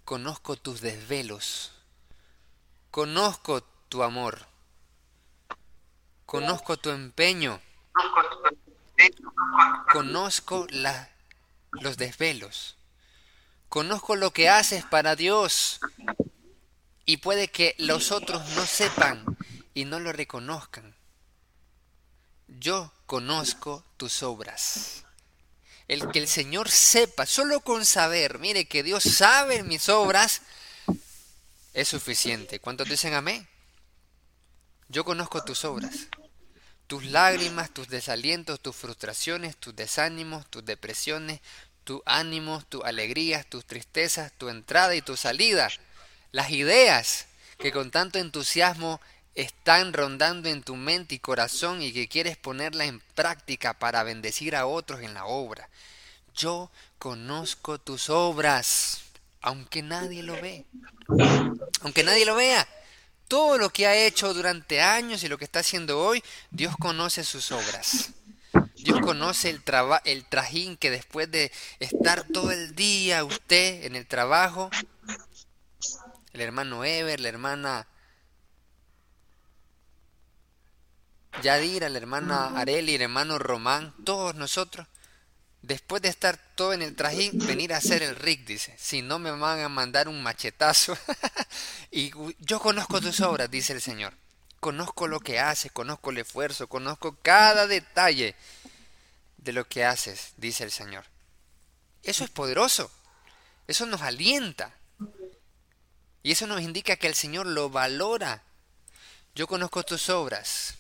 [0.07, 1.73] conozco tus desvelos,
[2.91, 4.47] conozco tu amor,
[6.25, 7.61] conozco tu empeño,
[9.93, 11.11] conozco la,
[11.73, 12.77] los desvelos,
[13.69, 15.81] conozco lo que haces para Dios
[17.05, 19.25] y puede que los otros no sepan
[19.75, 20.95] y no lo reconozcan.
[22.49, 25.05] Yo conozco tus obras
[25.89, 30.43] el que el Señor sepa, solo con saber, mire que Dios sabe mis obras,
[31.73, 32.61] es suficiente.
[32.61, 33.49] ¿Cuántos dicen amén?
[34.89, 36.09] Yo conozco tus obras,
[36.87, 41.41] tus lágrimas, tus desalientos, tus frustraciones, tus desánimos, tus depresiones,
[41.89, 45.71] tus ánimos, tus alegrías, tus tristezas, tu entrada y tu salida,
[46.33, 47.29] las ideas
[47.59, 49.01] que con tanto entusiasmo
[49.35, 54.55] están rondando en tu mente y corazón y que quieres ponerla en práctica para bendecir
[54.55, 55.71] a otros en la obra.
[56.35, 59.01] Yo conozco tus obras,
[59.41, 60.67] aunque nadie lo ve.
[61.81, 62.69] Aunque nadie lo vea.
[63.29, 67.25] Todo lo que ha hecho durante años y lo que está haciendo hoy, Dios conoce
[67.25, 68.11] sus obras.
[68.75, 69.63] Dios conoce el,
[70.05, 74.71] el trajín que después de estar todo el día usted en el trabajo,
[76.33, 77.87] el hermano Ever, la hermana
[81.43, 84.87] Yadira, la hermana Areli, el hermano Román, todos nosotros,
[85.63, 89.19] después de estar todo en el trajín, venir a hacer el RIC, dice, si no
[89.19, 90.97] me van a mandar un machetazo.
[91.91, 94.15] y yo conozco tus obras, dice el Señor.
[94.61, 98.35] Conozco lo que haces, conozco el esfuerzo, conozco cada detalle
[99.37, 101.05] de lo que haces, dice el Señor.
[102.03, 102.91] Eso es poderoso.
[103.67, 104.75] Eso nos alienta.
[106.23, 108.43] Y eso nos indica que el Señor lo valora
[109.39, 110.75] yo conozco tus obras.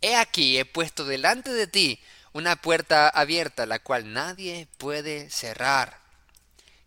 [0.00, 2.00] He aquí, he puesto delante de ti
[2.32, 5.98] una puerta abierta, la cual nadie puede cerrar.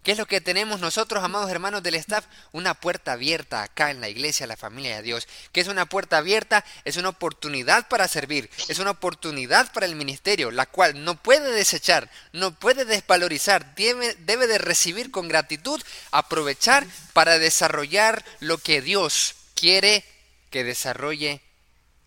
[0.07, 2.27] ¿Qué es lo que tenemos nosotros, amados hermanos del staff?
[2.53, 5.27] Una puerta abierta acá en la iglesia, la familia de Dios.
[5.51, 6.63] ¿Qué es una puerta abierta?
[6.85, 11.51] Es una oportunidad para servir, es una oportunidad para el ministerio, la cual no puede
[11.51, 18.81] desechar, no puede desvalorizar, debe, debe de recibir con gratitud, aprovechar para desarrollar lo que
[18.81, 20.05] Dios quiere
[20.51, 21.41] que desarrolle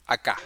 [0.06, 0.38] acá.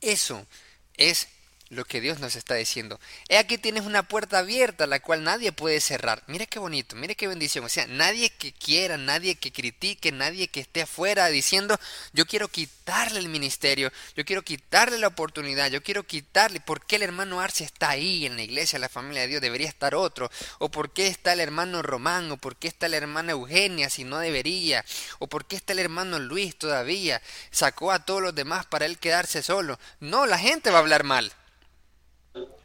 [0.00, 0.46] Eso
[0.94, 1.28] es
[1.70, 2.98] lo que Dios nos está diciendo.
[3.28, 6.22] He aquí tienes una puerta abierta la cual nadie puede cerrar.
[6.26, 7.64] Mire qué bonito, mire qué bendición.
[7.64, 11.78] O sea, nadie que quiera, nadie que critique, nadie que esté afuera diciendo,
[12.12, 16.96] yo quiero quitarle el ministerio, yo quiero quitarle la oportunidad, yo quiero quitarle, ¿por qué
[16.96, 19.40] el hermano Arce está ahí en la iglesia, la familia de Dios?
[19.40, 20.28] Debería estar otro.
[20.58, 22.32] O ¿por qué está el hermano Román?
[22.32, 24.84] O ¿por qué está la hermana Eugenia si no debería?
[25.20, 27.22] O ¿por qué está el hermano Luis todavía?
[27.52, 29.78] Sacó a todos los demás para él quedarse solo.
[30.00, 31.32] No, la gente va a hablar mal.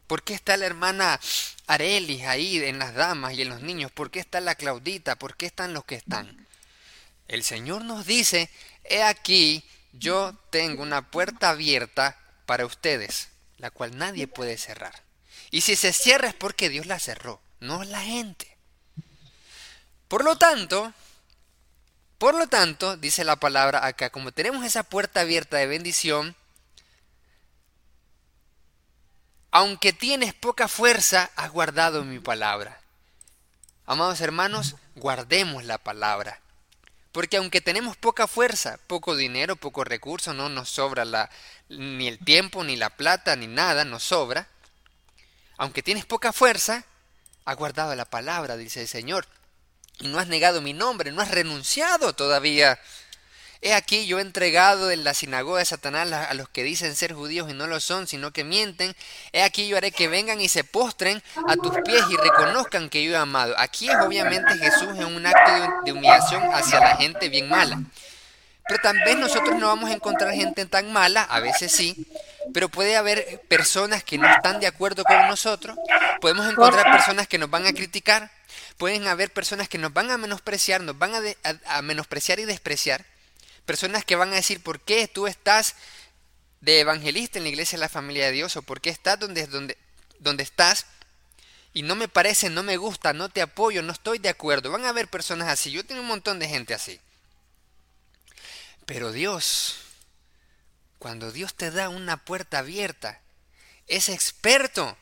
[0.07, 1.19] ¿Por qué está la hermana
[1.67, 3.91] Arelis ahí en las damas y en los niños?
[3.91, 5.15] ¿Por qué está la Claudita?
[5.15, 6.47] ¿Por qué están los que están?
[7.27, 8.49] El Señor nos dice,
[8.83, 15.03] he aquí, yo tengo una puerta abierta para ustedes, la cual nadie puede cerrar.
[15.49, 18.55] Y si se cierra es porque Dios la cerró, no la gente.
[20.07, 20.93] Por lo tanto,
[22.19, 26.35] por lo tanto, dice la palabra acá, como tenemos esa puerta abierta de bendición,
[29.55, 32.81] aunque tienes poca fuerza, has guardado mi palabra.
[33.85, 36.41] Amados hermanos, guardemos la palabra.
[37.13, 41.29] Porque aunque tenemos poca fuerza, poco dinero, poco recurso, no nos sobra la,
[41.69, 44.49] ni el tiempo, ni la plata, ni nada, nos sobra.
[45.55, 46.83] Aunque tienes poca fuerza,
[47.45, 49.25] has guardado la palabra, dice el Señor.
[49.99, 52.77] Y no has negado mi nombre, no has renunciado todavía
[53.65, 57.13] He aquí yo he entregado en la sinagoga de Satanás a los que dicen ser
[57.13, 58.95] judíos y no lo son, sino que mienten.
[59.33, 63.03] He aquí yo haré que vengan y se postren a tus pies y reconozcan que
[63.03, 63.55] yo he amado.
[63.57, 67.81] Aquí es obviamente Jesús en un acto de humillación hacia la gente bien mala.
[68.67, 72.05] Pero también nosotros no vamos a encontrar gente tan mala, a veces sí,
[72.53, 75.75] pero puede haber personas que no están de acuerdo con nosotros,
[76.21, 78.29] podemos encontrar personas que nos van a criticar,
[78.77, 81.21] pueden haber personas que nos van a menospreciar, nos van a,
[81.65, 83.05] a menospreciar y despreciar,
[83.65, 85.75] Personas que van a decir, ¿por qué tú estás
[86.61, 88.55] de evangelista en la iglesia de la familia de Dios?
[88.55, 89.77] ¿O por qué estás donde, donde,
[90.19, 90.85] donde estás?
[91.73, 94.71] Y no me parece, no me gusta, no te apoyo, no estoy de acuerdo.
[94.71, 95.71] Van a haber personas así.
[95.71, 97.01] Yo tengo un montón de gente así.
[98.85, 99.77] Pero Dios,
[100.99, 103.19] cuando Dios te da una puerta abierta,
[103.87, 104.97] es experto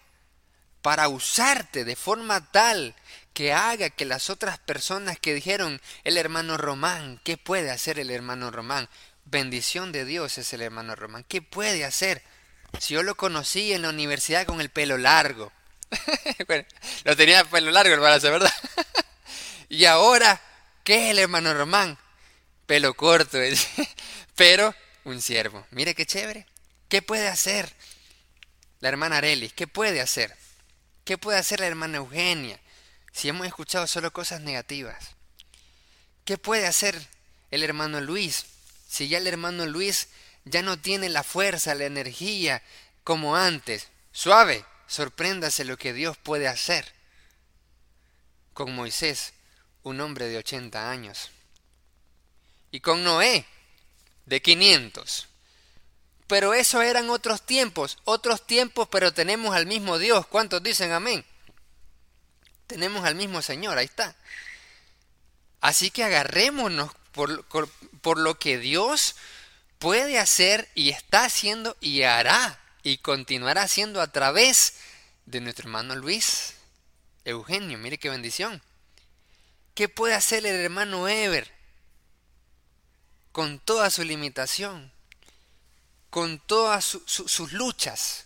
[0.81, 2.95] para usarte de forma tal
[3.33, 8.11] que haga que las otras personas que dijeron el hermano Román, ¿qué puede hacer el
[8.11, 8.89] hermano Román?
[9.25, 11.25] Bendición de Dios es el hermano Román.
[11.27, 12.23] ¿Qué puede hacer?
[12.79, 15.51] Si yo lo conocí en la universidad con el pelo largo.
[17.03, 18.53] lo tenía pelo largo, hermano, ¿verdad?
[19.69, 20.41] y ahora,
[20.83, 21.97] ¿qué es el hermano Román?
[22.65, 23.37] Pelo corto,
[24.35, 24.75] pero
[25.05, 25.65] un siervo.
[25.71, 26.45] Mire qué chévere.
[26.87, 27.73] ¿Qué puede hacer
[28.79, 29.53] la hermana Arelis?
[29.53, 30.35] ¿Qué puede hacer?
[31.05, 32.59] ¿Qué puede hacer la hermana Eugenia?
[33.13, 35.11] Si hemos escuchado solo cosas negativas?
[36.25, 36.99] ¿Qué puede hacer
[37.51, 38.45] el hermano Luis
[38.89, 40.09] si ya el hermano Luis
[40.43, 42.61] ya no tiene la fuerza, la energía
[43.03, 43.87] como antes?
[44.11, 46.91] Suave, sorpréndase lo que Dios puede hacer
[48.53, 49.33] con Moisés,
[49.81, 51.31] un hombre de 80 años,
[52.71, 53.45] y con Noé,
[54.25, 55.27] de 500.
[56.27, 60.25] Pero eso eran otros tiempos, otros tiempos, pero tenemos al mismo Dios.
[60.27, 61.25] ¿Cuántos dicen amén?
[62.67, 64.15] Tenemos al mismo Señor, ahí está.
[65.61, 69.15] Así que agarrémonos por, por, lo que Dios
[69.79, 74.75] puede hacer y está haciendo y hará y continuará haciendo a través
[75.25, 76.55] de nuestro hermano Luis
[77.23, 77.77] Eugenio.
[77.77, 78.61] Mire qué bendición.
[79.73, 81.51] ¿Qué puede hacer el hermano Ever
[83.31, 84.91] con toda su limitación,
[86.09, 88.25] con todas sus luchas,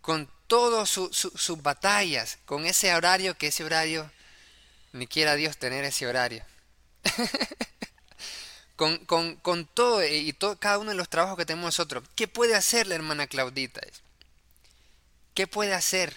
[0.00, 4.10] con todas sus batallas con ese horario, que ese horario,
[4.92, 6.44] ni quiera Dios tener ese horario.
[8.76, 12.04] con, con, con, todo y todo, cada uno de los trabajos que tenemos nosotros.
[12.14, 13.80] ¿Qué puede hacer la hermana Claudita?
[15.34, 16.16] ¿Qué puede hacer?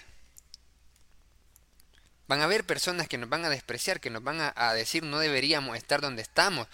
[2.26, 5.02] Van a haber personas que nos van a despreciar, que nos van a, a decir
[5.02, 6.68] no deberíamos estar donde estamos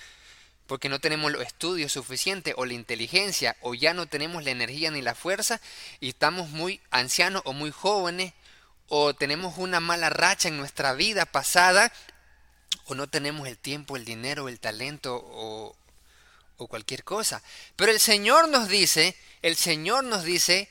[0.66, 4.90] porque no tenemos los estudios suficientes o la inteligencia o ya no tenemos la energía
[4.90, 5.60] ni la fuerza
[6.00, 8.32] y estamos muy ancianos o muy jóvenes
[8.88, 11.92] o tenemos una mala racha en nuestra vida pasada
[12.86, 15.76] o no tenemos el tiempo, el dinero, el talento o,
[16.56, 17.42] o cualquier cosa.
[17.76, 20.68] Pero el Señor nos dice, el Señor nos dice,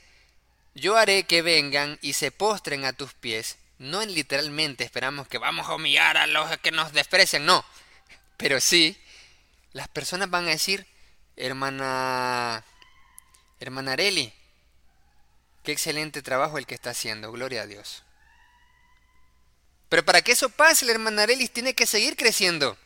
[0.74, 3.58] yo haré que vengan y se postren a tus pies.
[3.78, 7.64] No en literalmente esperamos que vamos a humillar a los que nos desprecian, no.
[8.36, 8.96] Pero sí,
[9.74, 10.86] las personas van a decir,
[11.36, 12.64] hermana,
[13.60, 14.32] hermana Areli,
[15.62, 18.04] qué excelente trabajo el que está haciendo, gloria a Dios.
[19.88, 22.78] Pero para que eso pase, la hermana Arelis tiene que seguir creciendo.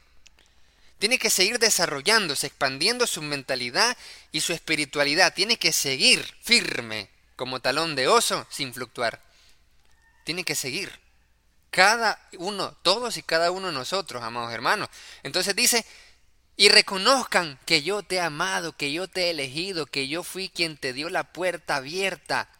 [0.98, 3.96] Tiene que seguir desarrollándose, expandiendo su mentalidad
[4.32, 5.32] y su espiritualidad.
[5.34, 9.22] Tiene que seguir firme, como talón de oso, sin fluctuar.
[10.24, 10.90] Tiene que seguir.
[11.70, 14.88] Cada uno, todos y cada uno de nosotros, amados hermanos.
[15.22, 15.86] Entonces dice,
[16.58, 20.48] y reconozcan que yo te he amado, que yo te he elegido, que yo fui
[20.48, 22.50] quien te dio la puerta abierta,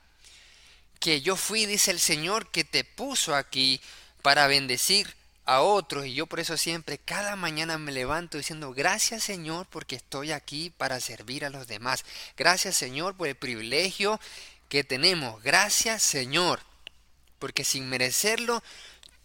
[1.01, 3.81] que yo fui, dice el Señor, que te puso aquí
[4.23, 9.25] para bendecir a otros y yo por eso siempre cada mañana me levanto diciendo gracias
[9.25, 12.05] Señor porque estoy aquí para servir a los demás.
[12.37, 14.21] Gracias Señor por el privilegio
[14.69, 15.43] que tenemos.
[15.43, 16.61] Gracias Señor
[17.41, 18.63] porque sin merecerlo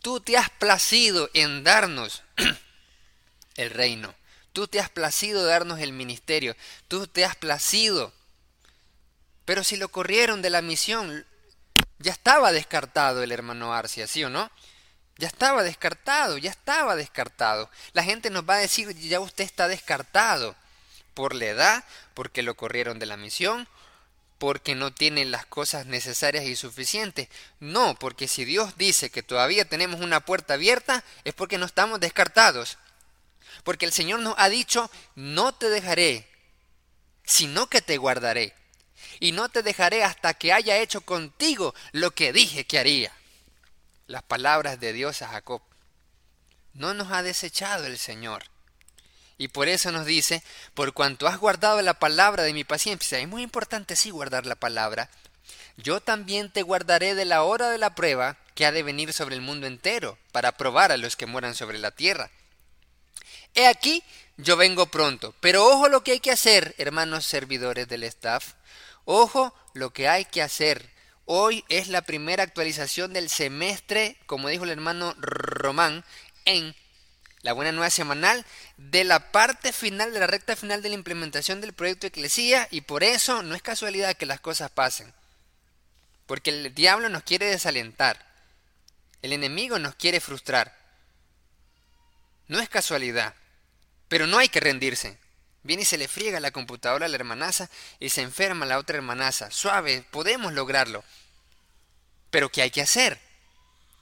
[0.01, 2.23] tú te has placido en darnos
[3.55, 4.15] el reino.
[4.53, 6.55] Tú te has placido darnos el ministerio.
[6.87, 8.13] Tú te has placido.
[9.45, 11.25] Pero si lo corrieron de la misión,
[11.99, 14.49] ya estaba descartado el hermano Arcia, ¿sí o no?
[15.17, 17.69] Ya estaba descartado, ya estaba descartado.
[17.93, 20.55] La gente nos va a decir, ya usted está descartado
[21.13, 21.83] por la edad,
[22.13, 23.67] porque lo corrieron de la misión,
[24.37, 27.29] porque no tiene las cosas necesarias y suficientes.
[27.59, 31.99] No, porque si Dios dice que todavía tenemos una puerta abierta, es porque no estamos
[31.99, 32.77] descartados.
[33.63, 36.27] Porque el Señor nos ha dicho, no te dejaré,
[37.23, 38.53] sino que te guardaré.
[39.19, 43.13] Y no te dejaré hasta que haya hecho contigo lo que dije que haría
[44.07, 45.61] las palabras de Dios a Jacob.
[46.73, 48.43] No nos ha desechado el Señor.
[49.37, 50.43] Y por eso nos dice,
[50.73, 54.55] por cuanto has guardado la palabra de mi paciencia, es muy importante sí guardar la
[54.55, 55.09] palabra,
[55.75, 59.35] yo también te guardaré de la hora de la prueba que ha de venir sobre
[59.35, 62.29] el mundo entero, para probar a los que mueran sobre la tierra.
[63.55, 64.03] He aquí,
[64.37, 68.53] yo vengo pronto, pero ojo lo que hay que hacer, hermanos servidores del staff,
[69.05, 70.93] ojo lo que hay que hacer,
[71.25, 76.03] Hoy es la primera actualización del semestre, como dijo el hermano Román,
[76.43, 76.75] en
[77.41, 78.45] la buena nueva semanal
[78.75, 82.81] de la parte final, de la recta final de la implementación del proyecto Eclesía y
[82.81, 85.13] por eso no es casualidad que las cosas pasen.
[86.25, 88.25] Porque el diablo nos quiere desalentar.
[89.21, 90.75] El enemigo nos quiere frustrar.
[92.49, 93.33] No es casualidad.
[94.13, 95.17] Pero no hay que rendirse.
[95.63, 97.67] Viene y se le friega la computadora a la hermanaza
[97.99, 99.49] y se enferma la otra hermanaza.
[99.49, 101.03] Suave, podemos lograrlo.
[102.29, 103.19] Pero ¿qué hay que hacer?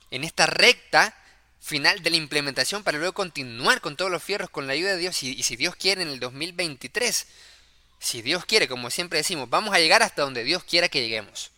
[0.09, 1.17] En esta recta
[1.61, 4.97] final de la implementación para luego continuar con todos los fierros con la ayuda de
[4.97, 7.27] Dios y, y si Dios quiere en el 2023,
[7.97, 11.51] si Dios quiere, como siempre decimos, vamos a llegar hasta donde Dios quiera que lleguemos.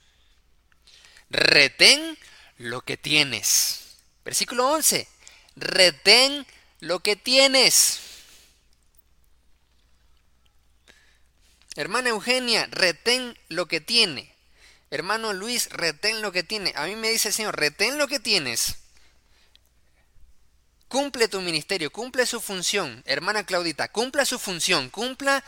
[1.32, 2.20] Retén
[2.60, 3.97] lo que tienes.
[4.24, 5.08] Versículo 11.
[5.56, 6.45] Retén
[6.82, 8.03] lo que tienes.
[11.76, 14.32] Hermana Eugenia, retén lo que tiene.
[14.91, 16.71] Hermano Luis, retén lo que tiene.
[16.76, 18.76] A mí me dice el Señor, retén lo que tienes.
[20.88, 23.01] Cumple tu ministerio, cumple su función.
[23.07, 25.43] Hermana Claudita, cumpla su función, cumpla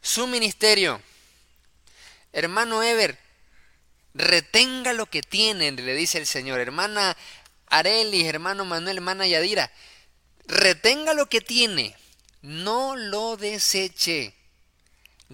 [0.00, 1.02] su ministerio.
[2.32, 3.18] Hermano Ever,
[4.14, 6.60] retenga lo que tiene, le dice el Señor.
[6.60, 7.16] Hermana
[7.66, 9.72] Areli, hermano Manuel, hermana Yadira,
[10.46, 11.96] retenga lo que tiene,
[12.42, 14.34] no lo deseche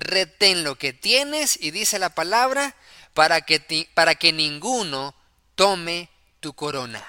[0.00, 2.74] retén lo que tienes y dice la palabra
[3.14, 5.14] para que, para que ninguno
[5.54, 6.08] tome
[6.40, 7.04] tu corona.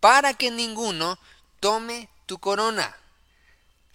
[0.00, 1.18] Para que ninguno
[1.60, 2.96] tome tu corona.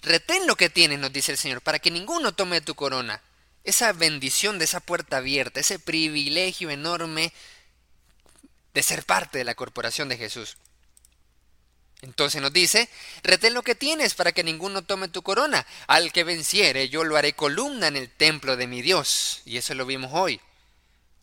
[0.01, 3.21] Retén lo que tienes, nos dice el Señor, para que ninguno tome tu corona.
[3.63, 7.33] Esa bendición de esa puerta abierta, ese privilegio enorme
[8.73, 10.57] de ser parte de la corporación de Jesús.
[12.02, 12.89] Entonces nos dice,
[13.22, 15.66] retén lo que tienes para que ninguno tome tu corona.
[15.86, 19.41] Al que venciere, yo lo haré columna en el templo de mi Dios.
[19.45, 20.41] Y eso lo vimos hoy.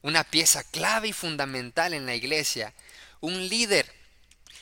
[0.03, 2.72] Una pieza clave y fundamental en la iglesia.
[3.20, 3.93] Un líder.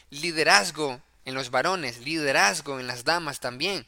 [0.08, 3.86] Liderazgo en los varones, liderazgo en las damas también.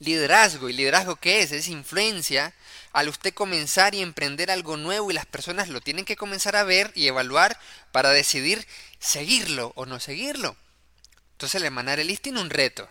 [0.00, 1.52] Liderazgo, ¿y liderazgo qué es?
[1.52, 2.54] Es influencia
[2.92, 6.64] al usted comenzar y emprender algo nuevo y las personas lo tienen que comenzar a
[6.64, 7.58] ver y evaluar
[7.92, 8.66] para decidir
[8.98, 10.56] seguirlo o no seguirlo.
[11.34, 12.88] Entonces la hermana Arelis tiene un reto.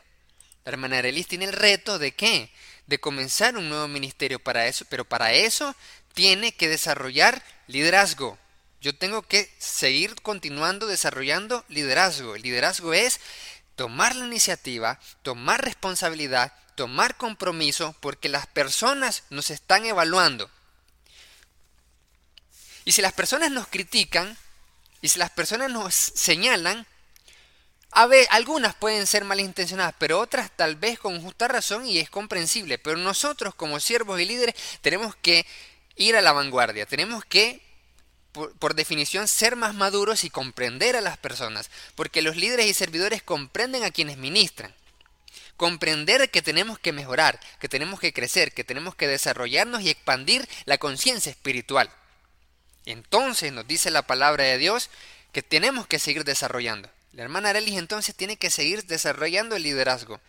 [0.63, 2.51] La hermana Arelis tiene el reto de qué?
[2.87, 5.75] De comenzar un nuevo ministerio para eso, pero para eso
[6.13, 8.37] tiene que desarrollar liderazgo.
[8.81, 12.35] Yo tengo que seguir continuando desarrollando liderazgo.
[12.35, 13.19] El liderazgo es
[13.75, 20.49] tomar la iniciativa, tomar responsabilidad tomar compromiso porque las personas nos están evaluando.
[22.85, 24.37] Y si las personas nos critican,
[25.01, 26.85] y si las personas nos señalan,
[27.95, 32.09] a ver, algunas pueden ser malintencionadas, pero otras tal vez con justa razón y es
[32.09, 32.77] comprensible.
[32.77, 35.45] Pero nosotros como siervos y líderes tenemos que
[35.95, 37.61] ir a la vanguardia, tenemos que,
[38.31, 42.73] por, por, definición, ser más maduros y comprender a las personas, porque los líderes y
[42.73, 44.73] servidores comprenden a quienes ministran.
[45.55, 50.49] Comprender que tenemos que mejorar, que tenemos que crecer, que tenemos que desarrollarnos y expandir
[50.65, 51.91] la conciencia espiritual.
[52.85, 54.89] Entonces nos dice la palabra de Dios
[55.31, 56.89] que tenemos que seguir desarrollando.
[57.13, 60.19] La hermana Arelis entonces tiene que seguir desarrollando el liderazgo.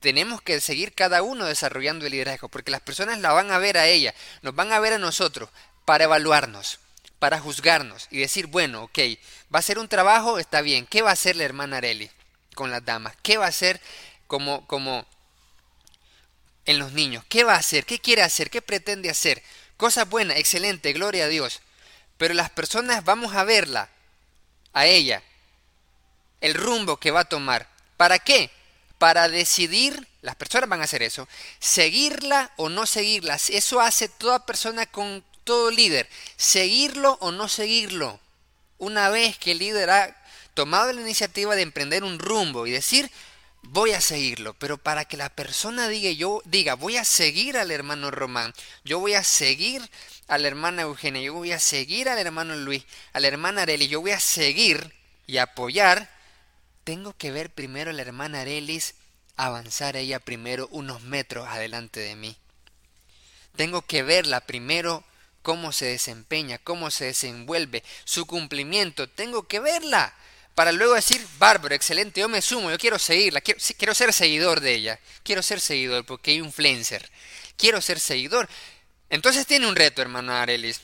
[0.00, 3.78] Tenemos que seguir cada uno desarrollando el liderazgo, porque las personas la van a ver
[3.78, 5.48] a ella, nos van a ver a nosotros
[5.86, 6.78] para evaluarnos,
[7.18, 8.98] para juzgarnos y decir, bueno, ok,
[9.54, 10.86] va a ser un trabajo, está bien.
[10.86, 12.10] ¿Qué va a hacer la hermana Areli
[12.54, 13.14] con las damas?
[13.22, 13.80] ¿Qué va a hacer
[14.26, 15.06] como, como
[16.66, 17.24] en los niños?
[17.30, 17.86] ¿Qué va a hacer?
[17.86, 18.50] ¿Qué quiere hacer?
[18.50, 19.42] ¿Qué pretende hacer?
[19.78, 21.62] Cosas buenas, excelente, gloria a Dios.
[22.18, 23.88] Pero las personas vamos a verla,
[24.74, 25.22] a ella,
[26.40, 27.68] el rumbo que va a tomar.
[27.96, 28.50] ¿Para qué?
[28.98, 31.28] Para decidir, las personas van a hacer eso,
[31.58, 33.38] seguirla o no seguirla.
[33.48, 38.20] Eso hace toda persona con todo líder, seguirlo o no seguirlo.
[38.78, 40.16] Una vez que el líder ha
[40.54, 43.10] tomado la iniciativa de emprender un rumbo y decir,
[43.62, 47.70] voy a seguirlo, pero para que la persona diga, yo diga, voy a seguir al
[47.70, 49.88] hermano Román, yo voy a seguir
[50.28, 53.88] a la hermana Eugenia, yo voy a seguir al hermano Luis, a la hermana Areli,
[53.88, 54.94] yo voy a seguir
[55.26, 56.10] y apoyar,
[56.86, 58.94] tengo que ver primero a la hermana Arelis
[59.34, 62.36] avanzar ella primero unos metros adelante de mí.
[63.56, 65.02] Tengo que verla primero
[65.42, 69.08] cómo se desempeña, cómo se desenvuelve, su cumplimiento.
[69.08, 70.14] Tengo que verla
[70.54, 74.60] para luego decir, bárbaro, excelente, yo me sumo, yo quiero seguirla, quiero, quiero ser seguidor
[74.60, 77.10] de ella, quiero ser seguidor porque hay influencer,
[77.56, 78.48] quiero ser seguidor.
[79.10, 80.80] Entonces tiene un reto, hermano Arelis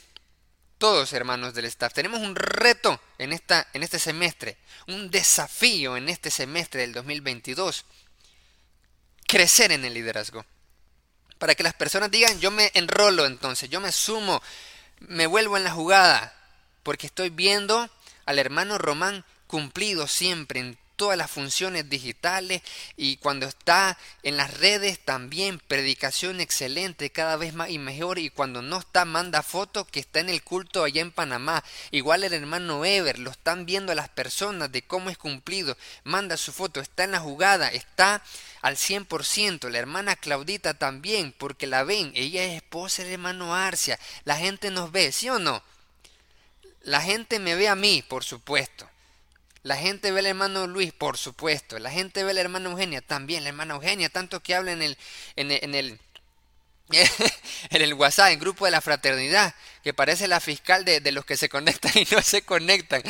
[0.83, 4.57] todos hermanos del staff, tenemos un reto en, esta, en este semestre,
[4.87, 7.85] un desafío en este semestre del 2022,
[9.25, 10.45] crecer en el liderazgo.
[11.37, 14.43] Para que las personas digan, yo me enrolo entonces, yo me sumo,
[14.99, 16.35] me vuelvo en la jugada,
[16.83, 17.89] porque estoy viendo
[18.25, 22.61] al hermano Román cumplido siempre en todas las funciones digitales
[22.95, 28.29] y cuando está en las redes también predicación excelente cada vez más y mejor y
[28.29, 31.61] cuando no está manda fotos que está en el culto allá en Panamá.
[31.91, 35.75] Igual el hermano Ever lo están viendo las personas de cómo es cumplido
[36.05, 38.23] manda su foto está en la jugada está
[38.61, 43.99] al 100% la hermana Claudita también porque la ven ella es esposa del hermano Arcia.
[44.23, 45.61] La gente nos ve ¿sí o no?
[46.83, 48.89] la gente me ve a mí por supuesto
[49.63, 51.79] la gente ve al hermano Luis, por supuesto.
[51.79, 54.81] La gente ve a la hermana Eugenia, también la hermana Eugenia, tanto que habla en
[54.81, 54.97] el,
[55.37, 55.99] en el, en el,
[57.69, 61.23] en el WhatsApp, en grupo de la fraternidad, que parece la fiscal de, de, los
[61.25, 63.03] que se conectan y no se conectan.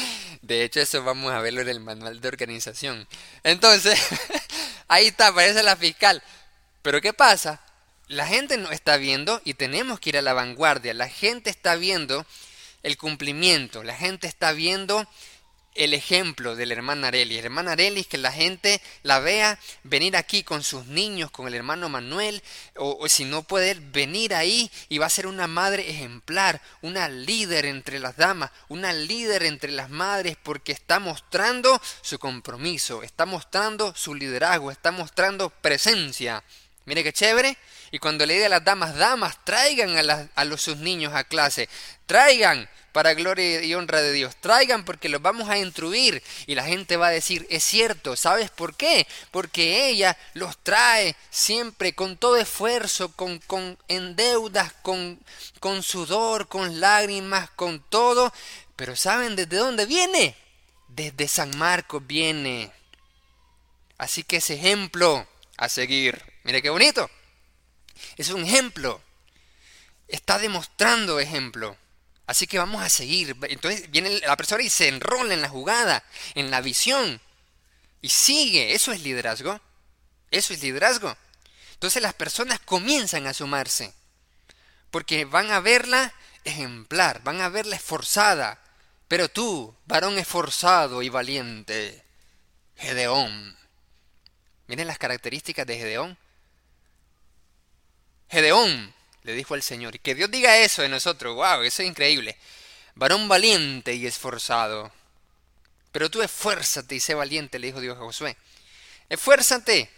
[0.43, 3.07] De hecho, eso vamos a verlo en el manual de organización.
[3.43, 3.99] Entonces,
[4.87, 6.21] ahí está, parece la fiscal.
[6.83, 7.61] Pero ¿qué pasa?
[8.07, 10.93] La gente no está viendo y tenemos que ir a la vanguardia.
[10.93, 12.27] La gente está viendo
[12.83, 15.07] el cumplimiento, la gente está viendo
[15.75, 17.39] el ejemplo de la hermana Arelis.
[17.39, 21.55] La hermana Arelis, que la gente la vea venir aquí con sus niños, con el
[21.55, 22.41] hermano Manuel,
[22.75, 27.65] o, si no puede venir ahí y va a ser una madre ejemplar, una líder
[27.65, 33.93] entre las damas, una líder entre las madres, porque está mostrando su compromiso, está mostrando
[33.95, 36.43] su liderazgo, está mostrando presencia.
[36.85, 37.57] Mire qué chévere.
[37.91, 41.23] Y cuando le diga a las damas, damas, traigan a, a los, sus niños a
[41.23, 41.69] clase,
[42.07, 44.35] traigan para gloria y honra de Dios.
[44.37, 48.51] Traigan porque los vamos a instruir y la gente va a decir, es cierto, ¿sabes
[48.51, 49.07] por qué?
[49.31, 55.19] Porque ella los trae siempre con todo esfuerzo, con, con en deudas, con,
[55.59, 58.31] con sudor, con lágrimas, con todo.
[58.75, 60.37] Pero ¿saben desde dónde viene?
[60.87, 62.71] Desde San Marcos viene.
[63.97, 66.21] Así que ese ejemplo a seguir.
[66.43, 67.09] Mire qué bonito.
[68.17, 69.01] Es un ejemplo.
[70.07, 71.75] Está demostrando ejemplo.
[72.25, 73.35] Así que vamos a seguir.
[73.43, 76.03] Entonces viene la persona y se enrola en la jugada,
[76.35, 77.21] en la visión.
[78.01, 78.73] Y sigue.
[78.73, 79.59] Eso es liderazgo.
[80.31, 81.15] Eso es liderazgo.
[81.73, 83.93] Entonces las personas comienzan a sumarse.
[84.89, 86.13] Porque van a verla
[86.43, 88.59] ejemplar, van a verla esforzada.
[89.07, 92.03] Pero tú, varón esforzado y valiente,
[92.77, 93.57] Gedeón.
[94.67, 96.17] Miren las características de Gedeón.
[98.29, 98.93] Gedeón
[99.23, 99.99] le dijo al Señor.
[99.99, 102.37] Que Dios diga eso de nosotros, wow, eso es increíble.
[102.95, 104.91] Varón valiente y esforzado.
[105.91, 108.35] Pero tú esfuérzate y sé valiente, le dijo Dios a Josué.
[109.09, 109.89] Esfuérzate,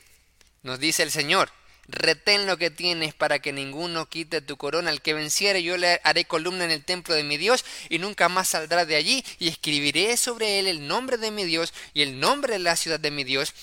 [0.63, 1.51] nos dice el Señor.
[1.87, 4.89] retén lo que tienes para que ninguno quite tu corona.
[4.89, 8.27] Al que venciere yo le haré columna en el templo de mi Dios y nunca
[8.27, 12.19] más saldrá de allí y escribiré sobre él el nombre de mi Dios y el
[12.19, 13.53] nombre de la ciudad de mi Dios,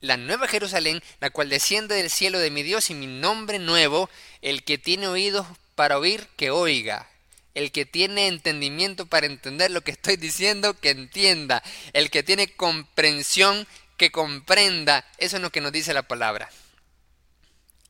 [0.00, 4.08] la nueva Jerusalén, la cual desciende del cielo de mi Dios y mi nombre nuevo,
[4.42, 7.08] el que tiene oídos para oír, que oiga.
[7.54, 11.62] El que tiene entendimiento para entender lo que estoy diciendo, que entienda.
[11.92, 13.66] El que tiene comprensión,
[13.96, 15.04] que comprenda.
[15.18, 16.48] Eso es lo que nos dice la palabra.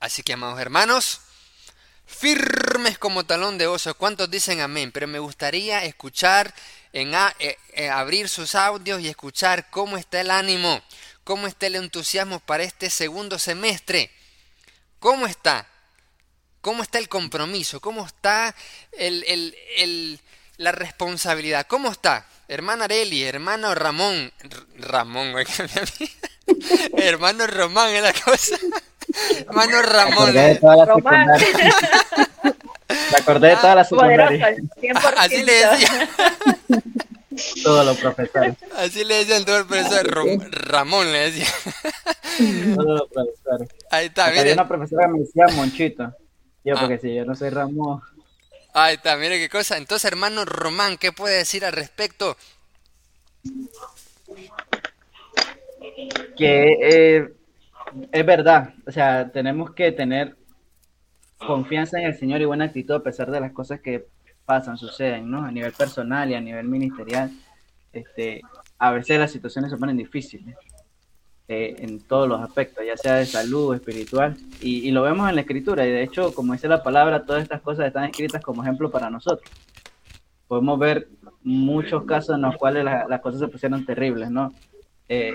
[0.00, 1.20] Así que, amados hermanos,
[2.06, 3.94] firmes como talón de oso.
[3.94, 4.92] ¿Cuántos dicen amén?
[4.92, 6.54] Pero me gustaría escuchar,
[6.92, 10.82] en eh, eh, abrir sus audios y escuchar cómo está el ánimo,
[11.30, 14.10] cómo está el entusiasmo para este segundo semestre.
[14.98, 15.64] ¿Cómo está?
[16.60, 17.78] ¿Cómo está el compromiso?
[17.78, 18.52] ¿Cómo está
[20.56, 21.68] la responsabilidad?
[21.68, 22.26] ¿Cómo está?
[22.48, 24.32] Hermana Areli, hermano Ramón,
[24.76, 25.32] Ramón,
[26.96, 28.56] hermano Román es la cosa.
[29.38, 30.34] Hermano Ramón.
[30.34, 30.50] Me
[33.16, 34.56] acordé de toda la secundaria.
[35.16, 36.08] Así le decía.
[37.62, 38.56] Todos los profesores.
[38.76, 40.06] Así le decían todo el profesor.
[40.50, 41.46] Ramón le decía.
[42.76, 43.68] Todos los profesores.
[43.90, 46.14] Ahí está, Había una profesora que me decía Monchito.
[46.64, 46.98] Yo, porque ah.
[47.00, 48.00] si yo no soy Ramón.
[48.72, 49.76] Ahí está, mire qué cosa.
[49.76, 52.36] Entonces, hermano Román, ¿qué puede decir al respecto?
[56.36, 57.28] Que eh,
[58.12, 60.36] es verdad, o sea, tenemos que tener
[61.38, 64.06] confianza en el Señor y buena actitud a pesar de las cosas que
[64.50, 65.44] pasan, suceden, ¿no?
[65.44, 67.30] A nivel personal y a nivel ministerial,
[67.92, 68.42] este,
[68.80, 70.56] a veces las situaciones se ponen difíciles.
[71.46, 75.42] Eh, en todos los aspectos, ya sea de salud, espiritual, y, lo vemos en la
[75.42, 78.90] escritura, y de hecho, como dice la palabra, todas estas cosas están escritas como ejemplo
[78.90, 79.48] para nosotros.
[80.48, 81.06] Podemos ver
[81.44, 84.52] muchos casos en los cuales las cosas se pusieron terribles, ¿no?
[85.08, 85.34] Eh,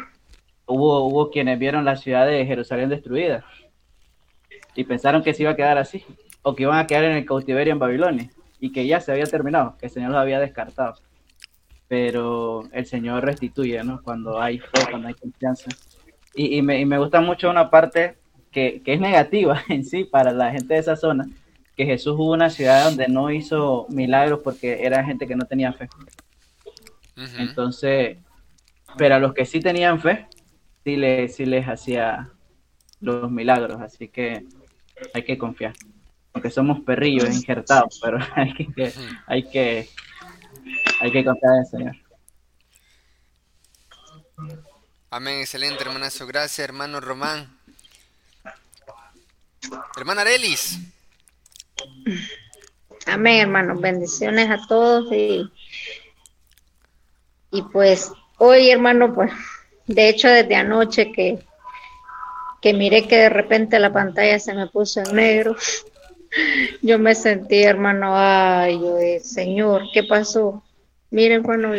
[0.66, 3.46] hubo, hubo quienes vieron la ciudad de Jerusalén destruida
[4.76, 6.04] y pensaron que se iba a quedar así,
[6.42, 8.30] o que iban a quedar en el cautiverio en Babilonia,
[8.60, 10.96] y que ya se había terminado, que el Señor los había descartado.
[11.88, 14.02] Pero el Señor restituye, ¿no?
[14.02, 15.70] Cuando hay fe, cuando hay confianza
[16.36, 18.18] y, me, y me gusta mucho una parte
[18.52, 21.28] que, es negativa en sí para la gente de esa zona,
[21.76, 25.74] que Jesús hubo una ciudad donde no hizo milagros porque era gente que no tenía
[25.74, 25.90] fe.
[27.38, 28.18] Entonces,
[28.98, 30.28] pero a los que sí tenían fe,
[30.84, 32.30] sí, le, sí les hacía
[33.00, 34.46] los milagros, así que
[35.14, 35.74] hay que confiar.
[36.36, 38.94] Aunque somos perrillos injertados, pero hay que,
[39.26, 39.90] hay que,
[41.00, 41.96] hay que confiar en el Señor.
[45.10, 46.28] Amén, excelente, hermanazo.
[46.28, 47.58] Gracias, hermano Román.
[49.96, 50.78] Hermana Arelis.
[53.06, 53.80] Amén, hermano.
[53.80, 55.10] Bendiciones a todos.
[55.14, 55.50] Y,
[57.52, 59.32] y pues hoy, hermano, pues
[59.88, 61.40] de hecho desde anoche que,
[62.62, 65.56] que miré que de repente la pantalla se me puso en negro,
[66.82, 70.64] yo me sentí, hermano, ay, yo, Señor, ¿qué pasó?
[71.12, 71.74] Miren, hermano,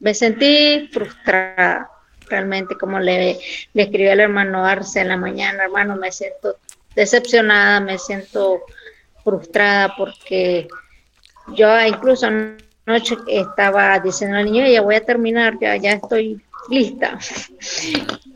[0.00, 1.90] me sentí frustrada
[2.28, 3.38] realmente como le,
[3.74, 6.56] le escribió el hermano Arce en la mañana, hermano, me siento
[6.94, 8.62] decepcionada, me siento
[9.24, 10.68] frustrada porque
[11.54, 17.18] yo incluso anoche estaba diciendo al niño, ya voy a terminar, ya, ya estoy lista.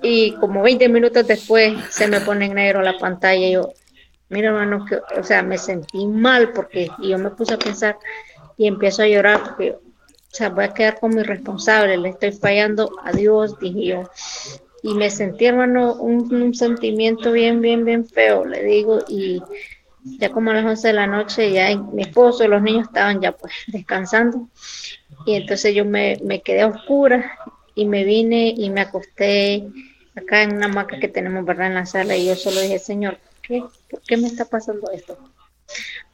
[0.07, 3.73] Y como 20 minutos después se me pone en negro la pantalla y yo,
[4.29, 7.99] mira hermano, que, o sea, me sentí mal porque y yo me puse a pensar
[8.57, 9.77] y empiezo a llorar porque
[10.35, 14.11] o sea, voy a quedar como irresponsable, le estoy fallando a Dios, dije yo.
[14.83, 19.41] Y me sentí, hermano, un, sentimiento bien, bien, bien feo, le digo, y
[20.19, 23.31] ya como a las 11 de la noche, ya mi esposo, los niños estaban ya
[23.31, 24.49] pues descansando,
[25.25, 27.39] y entonces yo me, me quedé a oscura
[27.77, 29.69] y me vine y me acosté
[30.17, 33.19] acá en una hamaca que tenemos, ¿verdad?, en la sala, y yo solo dije, Señor,
[33.41, 33.63] ¿qué?
[33.95, 35.17] ¿Por qué me está pasando esto?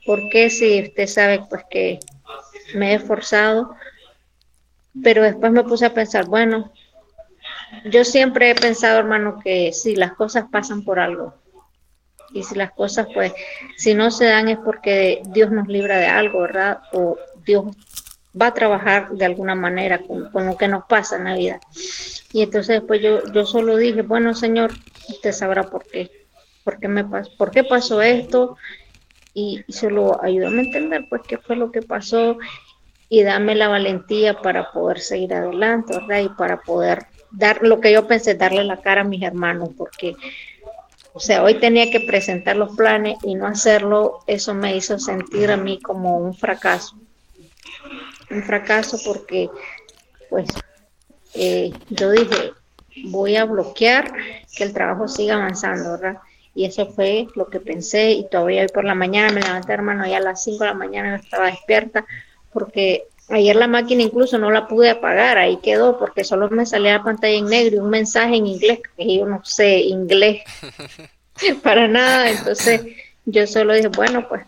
[0.04, 1.98] ¿Por qué si usted sabe pues que
[2.74, 3.74] me he esforzado
[5.02, 6.72] pero después me puse a pensar, bueno,
[7.84, 11.34] yo siempre he pensado, hermano, que si las cosas pasan por algo,
[12.32, 13.32] y si las cosas, pues,
[13.76, 16.80] si no se dan es porque Dios nos libra de algo, ¿verdad?
[16.92, 17.64] O Dios
[18.40, 21.60] va a trabajar de alguna manera con, lo que nos pasa en la vida.
[22.32, 24.72] Y entonces después yo, yo solo dije, bueno, Señor,
[25.08, 26.19] usted sabrá por qué,
[26.64, 28.56] por qué, me pasó, por qué pasó esto,
[29.34, 32.38] y, y solo ayúdame a entender, pues, qué fue lo que pasó,
[33.08, 36.20] y dame la valentía para poder seguir adelante, ¿verdad?
[36.20, 40.14] Y para poder dar lo que yo pensé, darle la cara a mis hermanos, porque,
[41.12, 45.50] o sea, hoy tenía que presentar los planes y no hacerlo, eso me hizo sentir
[45.50, 46.96] a mí como un fracaso.
[48.30, 49.50] Un fracaso porque,
[50.28, 50.48] pues,
[51.34, 52.52] eh, yo dije,
[53.06, 54.12] voy a bloquear
[54.56, 56.18] que el trabajo siga avanzando, ¿verdad?
[56.54, 60.06] Y eso fue lo que pensé y todavía hoy por la mañana me levanté, hermano,
[60.06, 62.04] ya a las 5 de la mañana estaba despierta
[62.52, 66.98] porque ayer la máquina incluso no la pude apagar, ahí quedó porque solo me salía
[66.98, 70.42] la pantalla en negro y un mensaje en inglés, que yo no sé inglés
[71.62, 72.82] para nada, entonces
[73.24, 74.42] yo solo dije, bueno, pues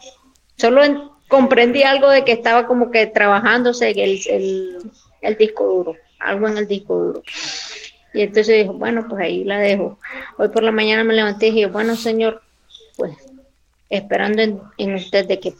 [0.56, 4.78] solo comprendí algo de que estaba como que trabajándose el, el,
[5.20, 7.22] el disco duro, algo en el disco duro.
[8.14, 9.98] Y entonces dijo, bueno, pues ahí la dejo.
[10.36, 12.42] Hoy por la mañana me levanté y dije, bueno, señor,
[12.96, 13.16] pues
[13.88, 15.54] esperando en, usted de que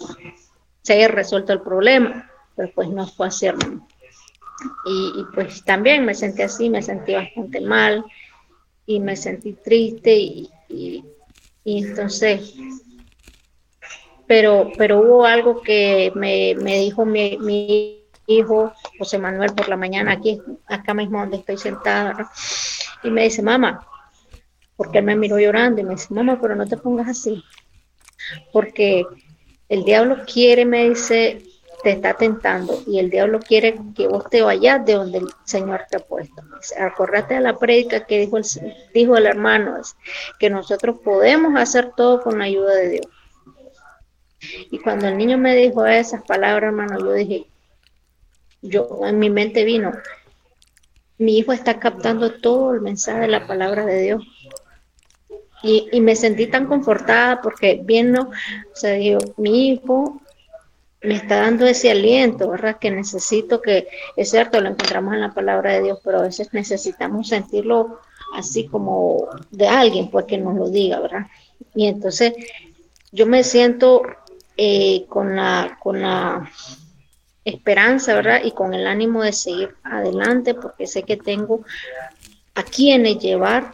[0.83, 3.47] se haya resuelto el problema, pero pues no fue así.
[4.87, 8.05] Y, pues también me sentí así, me sentí bastante mal
[8.87, 11.05] y me sentí triste y, y,
[11.65, 12.55] entonces,
[14.27, 18.02] pero, pero hubo algo que me, me dijo mi, mi
[18.39, 22.31] hijo José Manuel por la mañana aquí, acá mismo donde estoy sentada,
[23.03, 23.87] y me dice, mamá,
[24.77, 27.43] porque él me miró llorando y me dice, mamá, pero no te pongas así,
[28.53, 29.05] porque
[29.69, 31.43] el diablo quiere, me dice,
[31.83, 35.83] te está tentando y el diablo quiere que vos te vayas de donde el Señor
[35.91, 36.43] te ha puesto.
[36.79, 38.45] Acordate de la prédica que dijo el,
[38.95, 39.97] dijo el hermano, es
[40.39, 43.07] que nosotros podemos hacer todo con la ayuda de Dios.
[44.71, 47.47] Y cuando el niño me dijo esas palabras, hermano, yo dije,
[48.63, 49.93] yo en mi mente vino,
[51.19, 54.23] mi hijo está captando todo el mensaje de la palabra de Dios.
[55.65, 60.21] Y, me sentí tan confortada porque viendo, o sea, digo, mi hijo
[61.03, 62.79] me está dando ese aliento, ¿verdad?
[62.81, 63.87] Que necesito que,
[64.17, 68.01] es cierto, lo encontramos en la palabra de Dios, pero a veces necesitamos sentirlo
[68.35, 71.27] así como de alguien, pues que nos lo diga, ¿verdad?
[71.75, 72.33] Y entonces
[73.13, 74.03] yo me siento
[74.57, 76.51] eh, con la, con la
[77.45, 78.41] esperanza, ¿verdad?
[78.45, 81.65] Y con el ánimo de seguir adelante, porque sé que tengo
[82.55, 83.73] a quienes llevar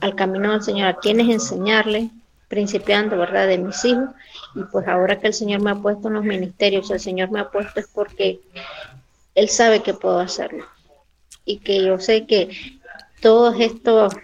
[0.00, 2.10] al camino del Señor, a quienes enseñarle,
[2.48, 4.08] principiando, ¿verdad?, de mis hijos.
[4.54, 7.40] Y pues ahora que el Señor me ha puesto en los ministerios, el Señor me
[7.40, 8.40] ha puesto es porque
[9.34, 10.66] Él sabe que puedo hacerlo.
[11.44, 12.50] Y que yo sé que
[13.20, 14.14] todos estos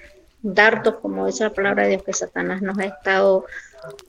[0.43, 3.47] dardos, como dice la palabra de Dios, que Satanás nos ha estado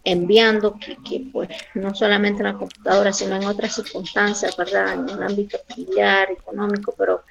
[0.04, 4.94] enviando, que, pues no solamente en la computadora, sino en otras circunstancias, ¿verdad?
[4.94, 7.24] En el ámbito familiar, económico, pero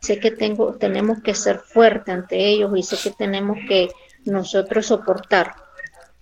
[0.00, 3.88] sé que tengo, tenemos que ser fuertes ante ellos y sé que tenemos que
[4.24, 5.54] nosotros soportar.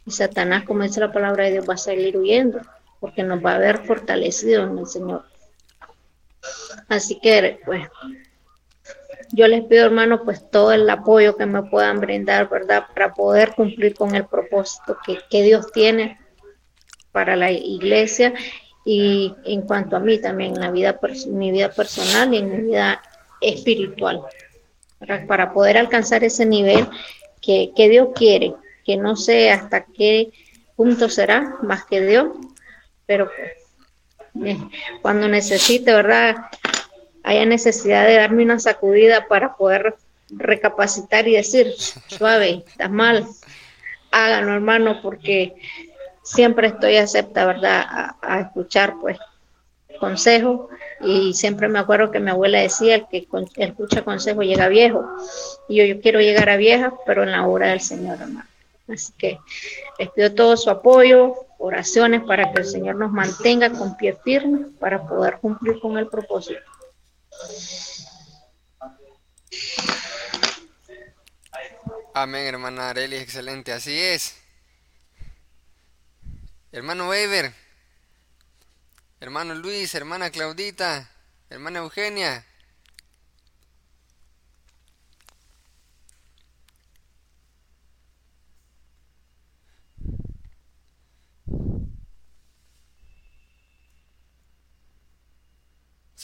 [0.07, 2.61] Y Satanás, como dice la palabra de Dios, va a salir huyendo,
[3.01, 5.25] porque nos va a haber fortalecido en el Señor.
[6.89, 7.89] Así que, pues,
[9.33, 12.87] yo les pido, hermano, pues todo el apoyo que me puedan brindar, ¿verdad?
[12.93, 14.97] Para poder cumplir con el propósito
[15.31, 16.19] que, Dios tiene
[17.13, 18.35] para la iglesia
[18.85, 20.99] y en cuanto a mí también, en la vida,
[21.29, 23.03] mi vida personal y en mi vida
[23.41, 24.23] espiritual,
[25.27, 26.89] para poder alcanzar ese nivel
[27.41, 30.33] que, que Dios quiere, que no sé hasta qué
[30.77, 32.29] punto será más que Dios,
[33.07, 33.31] pero
[34.45, 34.59] eh,
[35.03, 36.37] cuando necesite, ¿verdad?
[37.25, 39.97] Haya necesidad de darme una sacudida para poder
[40.31, 41.73] recapacitar y decir,
[42.07, 43.27] suave, estás mal,
[44.11, 45.57] háganlo hermano, porque
[46.23, 47.85] siempre estoy acepta, ¿verdad?,
[48.21, 49.19] a, escuchar pues
[49.99, 50.69] consejo
[51.01, 53.27] y siempre me acuerdo que mi abuela decía, el que
[53.57, 55.05] escucha consejo llega viejo,
[55.69, 58.49] y yo, yo quiero llegar a vieja, pero en la obra del Señor, hermano.
[58.87, 59.39] Así que
[59.99, 64.67] les pido todo su apoyo, oraciones para que el Señor nos mantenga con pie firme
[64.79, 66.61] para poder cumplir con el propósito.
[72.15, 74.37] Amén, hermana Areli, excelente, así es.
[76.71, 77.53] Hermano Weber,
[79.21, 81.11] hermano Luis, hermana Claudita,
[81.51, 82.47] hermana Eugenia.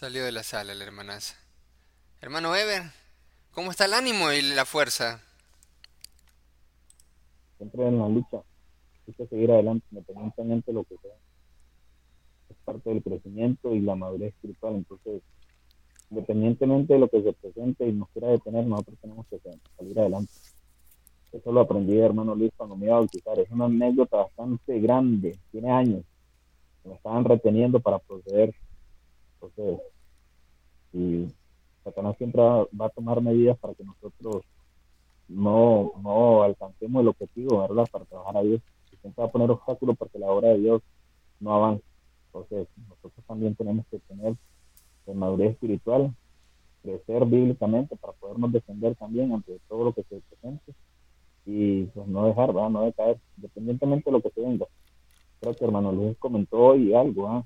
[0.00, 1.36] Salió de la sala la hermanaza.
[2.22, 2.84] Hermano Ever,
[3.52, 5.20] ¿cómo está el ánimo y la fuerza?
[7.58, 8.38] Siempre en la lucha.
[9.06, 11.12] Hay que seguir adelante, independientemente de lo que sea.
[12.48, 14.76] Es parte del crecimiento y la madurez espiritual.
[14.76, 15.20] Entonces,
[16.08, 19.38] independientemente de lo que se presente y nos quiera detener, nosotros tenemos que
[19.76, 20.32] salir adelante.
[21.30, 23.38] Eso lo aprendí hermano Luis cuando me iba a bautizar.
[23.38, 26.04] Es una anécdota bastante grande, tiene años.
[26.84, 28.54] Me estaban reteniendo para proceder
[29.40, 29.80] entonces,
[30.92, 31.28] y
[31.84, 34.44] Satanás siempre va, a tomar medidas para que nosotros
[35.28, 37.88] no, no alcancemos el objetivo, ¿verdad?
[37.90, 38.60] Para trabajar a Dios.
[39.00, 40.82] siempre va a poner obstáculos para que la obra de Dios
[41.38, 41.84] no avance.
[42.26, 44.36] Entonces, nosotros también tenemos que tener
[45.14, 46.14] madurez espiritual,
[46.82, 50.72] crecer bíblicamente para podernos defender también ante todo lo que se presente
[51.46, 52.70] y pues no dejar, ¿verdad?
[52.70, 54.66] no decaer, independientemente de lo que se venga.
[55.40, 57.44] Creo que hermano Luis comentó hoy algo, ¿ah?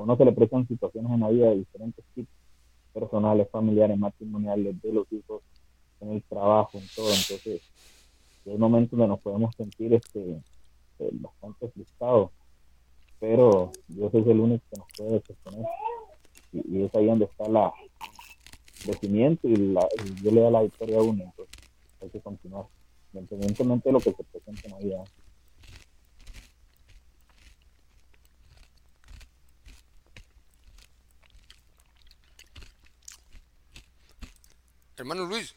[0.00, 2.34] A uno se le presentan situaciones en la vida de diferentes tipos,
[2.92, 5.42] personales, familiares, matrimoniales, de los hijos,
[6.00, 7.08] en el trabajo, en todo.
[7.08, 7.62] Entonces,
[8.46, 10.40] hay momentos donde nos podemos sentir este,
[10.98, 12.30] eh, bastante frustrados,
[13.18, 15.66] pero Dios es el único que nos puede sostener.
[16.52, 17.72] Y, es ahí donde está la
[18.82, 19.86] crecimiento y, la,
[20.20, 21.24] Dios le da la victoria a uno.
[21.24, 21.56] Entonces,
[22.00, 22.64] hay que continuar,
[23.12, 25.04] independientemente de lo que se presente en la vida.
[35.00, 35.54] Hermano Luis.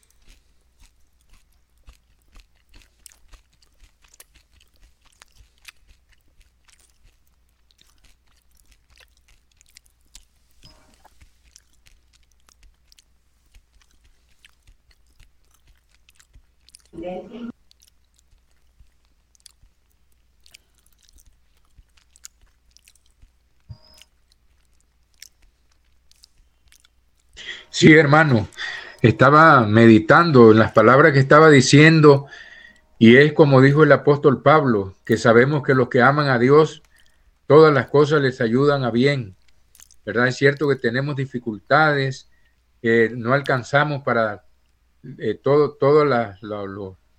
[27.70, 28.48] Sí, hermano,
[29.08, 32.26] estaba meditando en las palabras que estaba diciendo
[32.98, 36.82] y es como dijo el apóstol Pablo, que sabemos que los que aman a Dios,
[37.46, 39.36] todas las cosas les ayudan a bien.
[40.06, 40.28] ¿Verdad?
[40.28, 42.30] Es cierto que tenemos dificultades,
[42.82, 44.46] no alcanzamos para
[45.18, 46.08] eh, todo, todos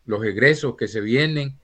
[0.06, 1.60] los egresos que se vienen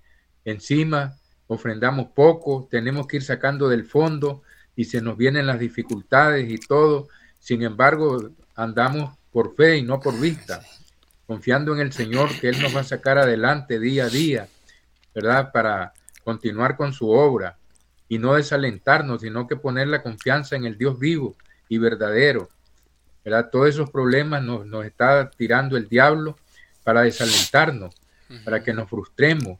[0.45, 1.18] encima,
[1.48, 4.43] ofrendamos poco, tenemos que ir sacando del fondo
[4.76, 7.07] y se nos vienen las dificultades y todo.
[7.39, 10.62] Sin embargo, andamos por fe y no por vista,
[11.26, 14.48] confiando en el Señor que Él nos va a sacar adelante día a día,
[15.16, 15.52] ¿verdad?
[15.52, 15.94] Para
[16.24, 17.58] continuar con su obra
[18.10, 21.36] y no desalentarnos, sino que poner la confianza en el Dios vivo
[21.70, 22.49] y verdadero,
[23.24, 23.49] ¿verdad?
[23.49, 26.38] Todos esos problemas nos, nos está tirando el diablo
[26.84, 27.95] para desalentarnos,
[28.44, 29.60] para que nos frustremos,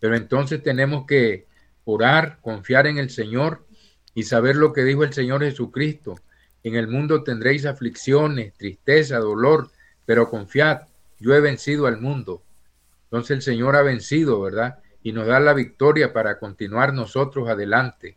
[0.00, 1.46] pero entonces tenemos que
[1.84, 3.66] orar, confiar en el Señor
[4.14, 6.18] y saber lo que dijo el Señor Jesucristo,
[6.62, 9.70] en el mundo tendréis aflicciones, tristeza, dolor,
[10.06, 10.82] pero confiad,
[11.18, 12.42] yo he vencido al mundo.
[13.04, 14.78] Entonces el Señor ha vencido, ¿verdad?
[15.02, 18.16] Y nos da la victoria para continuar nosotros adelante.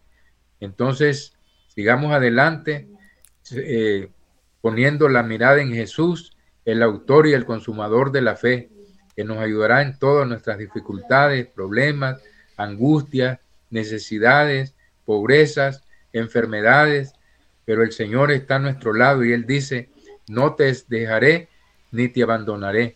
[0.59, 1.33] Entonces,
[1.67, 2.87] sigamos adelante
[3.51, 4.09] eh,
[4.61, 8.69] poniendo la mirada en Jesús, el autor y el consumador de la fe,
[9.15, 12.21] que nos ayudará en todas nuestras dificultades, problemas,
[12.57, 13.39] angustias,
[13.69, 17.13] necesidades, pobrezas, enfermedades,
[17.65, 19.89] pero el Señor está a nuestro lado y Él dice,
[20.27, 21.49] no te dejaré
[21.91, 22.95] ni te abandonaré.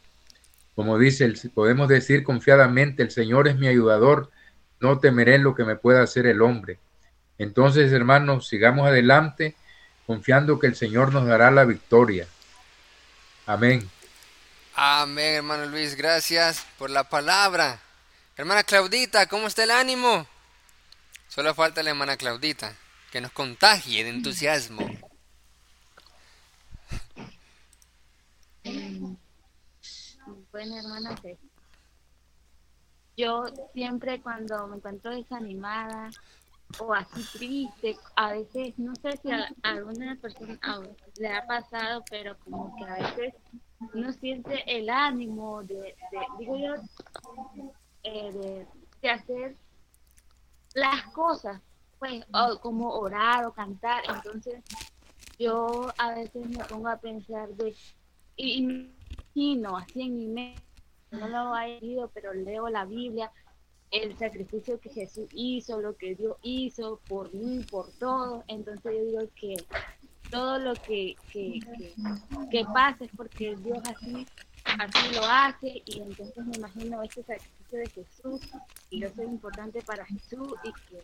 [0.76, 4.32] Como dice, podemos decir confiadamente, el Señor es mi ayudador,
[4.80, 6.80] no temeré lo que me pueda hacer el hombre.
[7.38, 9.56] Entonces, hermanos, sigamos adelante
[10.06, 12.28] confiando que el Señor nos dará la victoria.
[13.46, 13.90] Amén.
[14.76, 17.80] Amén, hermano Luis, gracias por la palabra.
[18.38, 20.26] Hermana Claudita, ¿cómo está el ánimo?
[21.28, 22.74] Solo falta la hermana Claudita
[23.12, 24.86] que nos contagie de entusiasmo.
[30.52, 31.16] Bueno, hermana,
[33.18, 36.10] yo siempre cuando me encuentro desanimada
[36.80, 40.60] o así triste, a veces, no sé si a, alguna persona
[41.18, 43.34] le ha pasado, pero como que a veces
[43.94, 45.96] no siente el ánimo de,
[46.38, 46.76] digo yo,
[48.04, 48.66] eh,
[49.02, 49.56] de hacer
[50.74, 51.62] las cosas
[52.00, 52.26] pues,
[52.62, 54.04] como orar o cantar.
[54.10, 54.64] Entonces,
[55.38, 57.76] yo a veces me pongo a pensar de,
[58.36, 60.64] y imagino así en mi mente,
[61.12, 63.32] no lo he leído, pero leo la Biblia,
[63.92, 68.44] el sacrificio que Jesús hizo, lo que Dios hizo por mí, por todo.
[68.48, 69.56] Entonces yo digo que
[70.30, 71.60] todo lo que, que,
[72.52, 74.28] que, pasa es porque Dios así,
[74.64, 78.42] así lo hace y entonces me imagino este sacrificio de Jesús
[78.92, 81.04] y yo soy importante para Jesús y que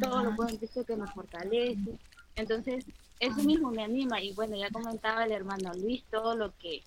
[0.00, 1.98] todo lo puedo en que me fortalece.
[2.36, 2.84] Entonces,
[3.20, 4.20] eso mismo me anima.
[4.20, 6.82] Y bueno, ya comentaba el hermano Luis todo lo que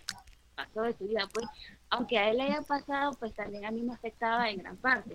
[0.56, 1.28] pasó de su vida.
[1.34, 1.46] Pues,
[1.90, 5.14] aunque a él le haya pasado, pues también a mí me afectaba en gran parte.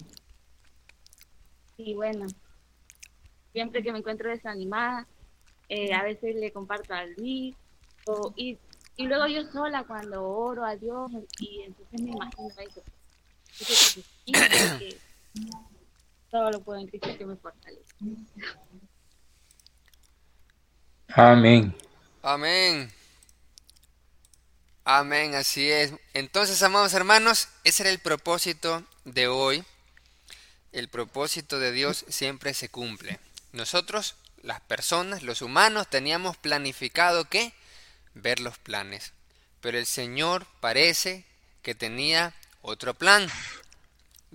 [1.78, 2.27] Y bueno,
[3.52, 5.06] siempre que me encuentro desanimada,
[5.68, 7.56] eh, a veces le comparto a Luis.
[8.06, 8.59] O, y,
[8.97, 11.10] y luego yo sola cuando oro a Dios
[11.40, 12.82] y entonces me imagino eso.
[14.78, 14.97] que,
[16.31, 17.94] todo lo puedo en Cristo que me fortalece.
[21.09, 21.74] Amén.
[22.23, 22.93] Amén.
[24.85, 25.93] Amén, así es.
[26.15, 29.65] Entonces, amados hermanos, ese era el propósito de hoy.
[30.73, 33.19] El propósito de Dios siempre se cumple.
[33.53, 37.53] Nosotros, las personas, los humanos, teníamos planificado que
[38.15, 39.12] ver los planes.
[39.61, 41.24] Pero el Señor parece
[41.62, 43.27] que tenía otro plan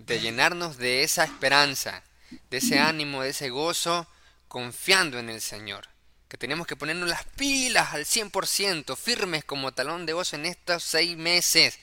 [0.05, 2.03] de llenarnos de esa esperanza,
[2.49, 4.07] de ese ánimo, de ese gozo,
[4.47, 5.87] confiando en el Señor.
[6.27, 10.83] Que tenemos que ponernos las pilas al 100%, firmes como talón de gozo en estos
[10.83, 11.79] seis meses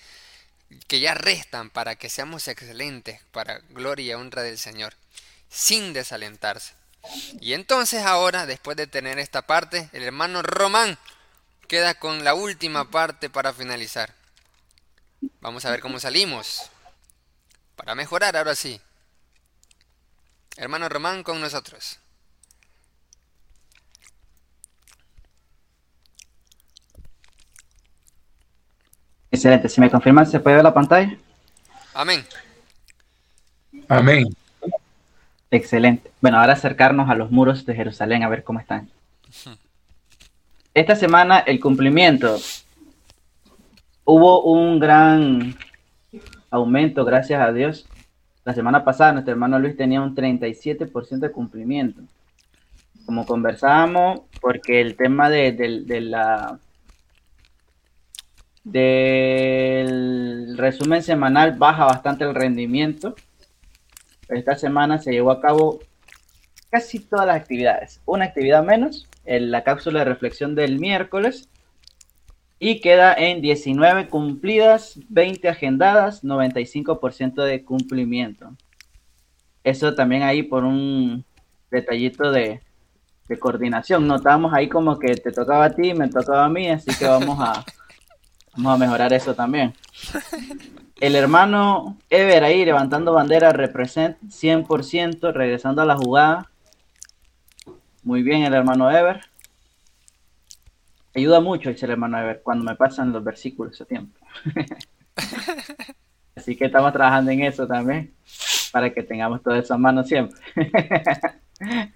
[0.86, 4.94] que ya restan para que seamos excelentes, para gloria y honra del Señor,
[5.48, 6.74] sin desalentarse.
[7.40, 10.98] Y entonces ahora, después de tener esta parte, el hermano Román
[11.66, 14.14] queda con la última parte para finalizar.
[15.40, 16.70] Vamos a ver cómo salimos.
[17.78, 18.80] Para mejorar ahora sí.
[20.56, 22.00] Hermano Román con nosotros.
[29.30, 29.68] Excelente.
[29.68, 31.16] Si me confirman, ¿se puede ver la pantalla?
[31.94, 32.26] Amén.
[33.88, 34.26] Amén.
[35.50, 36.10] Excelente.
[36.20, 38.90] Bueno, ahora acercarnos a los muros de Jerusalén a ver cómo están.
[40.74, 42.40] Esta semana el cumplimiento.
[44.04, 45.56] Hubo un gran
[46.50, 47.88] aumento, gracias a Dios.
[48.44, 52.02] La semana pasada nuestro hermano Luis tenía un 37% de cumplimiento.
[53.04, 56.58] Como conversábamos, porque el tema de, de la
[58.64, 63.14] del resumen semanal baja bastante el rendimiento.
[64.28, 65.80] Esta semana se llevó a cabo
[66.70, 68.00] casi todas las actividades.
[68.04, 71.48] Una actividad menos, en la cápsula de reflexión del miércoles.
[72.58, 78.50] Y queda en 19 cumplidas, 20 agendadas, 95% de cumplimiento.
[79.62, 81.24] Eso también ahí por un
[81.70, 82.60] detallito de,
[83.28, 84.06] de coordinación.
[84.06, 87.38] Notamos ahí como que te tocaba a ti, me tocaba a mí, así que vamos
[87.40, 87.64] a,
[88.58, 89.72] Vamos a mejorar eso también.
[91.00, 96.50] El hermano Ever ahí levantando bandera, represent 100%, regresando a la jugada.
[98.02, 99.20] Muy bien el hermano Ever.
[101.18, 104.16] Ayuda mucho el hermano Ever cuando me pasan los versículos a tiempo.
[106.36, 108.14] Así que estamos trabajando en eso también,
[108.70, 110.38] para que tengamos todo eso a mano siempre.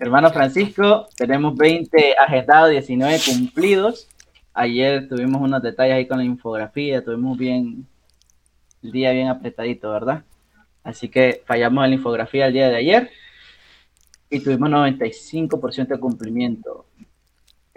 [0.00, 4.08] Hermano Francisco, tenemos 20 agendados, 19 cumplidos.
[4.52, 7.86] Ayer tuvimos unos detalles ahí con la infografía, tuvimos bien
[8.82, 10.24] el día bien apretadito, ¿verdad?
[10.82, 13.10] Así que fallamos en la infografía el día de ayer
[14.28, 16.85] y tuvimos 95% de cumplimiento.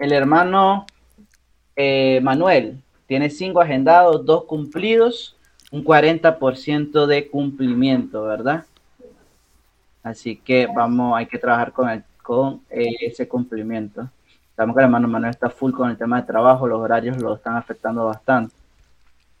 [0.00, 0.86] El hermano
[1.76, 5.36] eh, Manuel tiene 5 agendados, 2 cumplidos,
[5.70, 8.64] un 40% de cumplimiento, ¿verdad?
[10.02, 14.08] Así que vamos, hay que trabajar con, el, con eh, ese cumplimiento.
[14.56, 17.34] Sabemos que el hermano Manuel está full con el tema de trabajo, los horarios lo
[17.34, 18.54] están afectando bastante.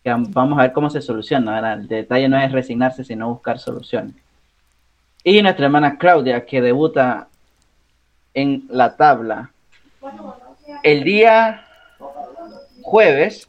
[0.04, 1.72] Vamos a ver cómo se soluciona.
[1.72, 4.14] El detalle no es resignarse, sino buscar soluciones.
[5.24, 7.28] Y nuestra hermana Claudia, que debuta
[8.34, 9.52] en la tabla.
[10.82, 11.66] El día
[12.82, 13.48] jueves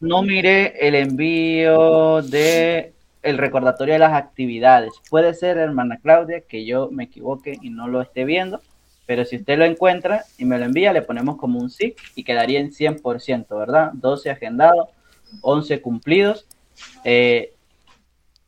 [0.00, 2.92] no miré el envío de
[3.22, 4.92] el recordatorio de las actividades.
[5.10, 8.60] Puede ser, hermana Claudia, que yo me equivoque y no lo esté viendo,
[9.06, 12.24] pero si usted lo encuentra y me lo envía, le ponemos como un sí y
[12.24, 13.90] quedaría en 100%, ¿verdad?
[13.94, 14.88] 12 agendados,
[15.42, 16.46] 11 cumplidos.
[17.04, 17.52] Eh,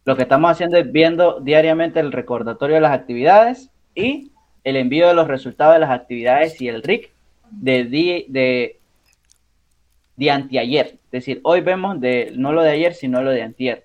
[0.05, 4.31] lo que estamos haciendo es viendo diariamente el recordatorio de las actividades y
[4.65, 7.12] el envío de los resultados de las actividades y el RIC
[7.51, 8.81] de, de,
[10.16, 10.86] de anteayer.
[10.86, 13.85] Es decir, hoy vemos de, no lo de ayer, sino lo de antier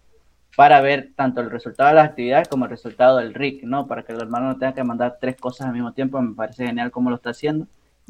[0.55, 3.87] para ver tanto el resultado de las actividades como el resultado del RIC, ¿no?
[3.87, 6.65] Para que el hermano no tenga que mandar tres cosas al mismo tiempo, me parece
[6.65, 7.67] genial cómo lo está haciendo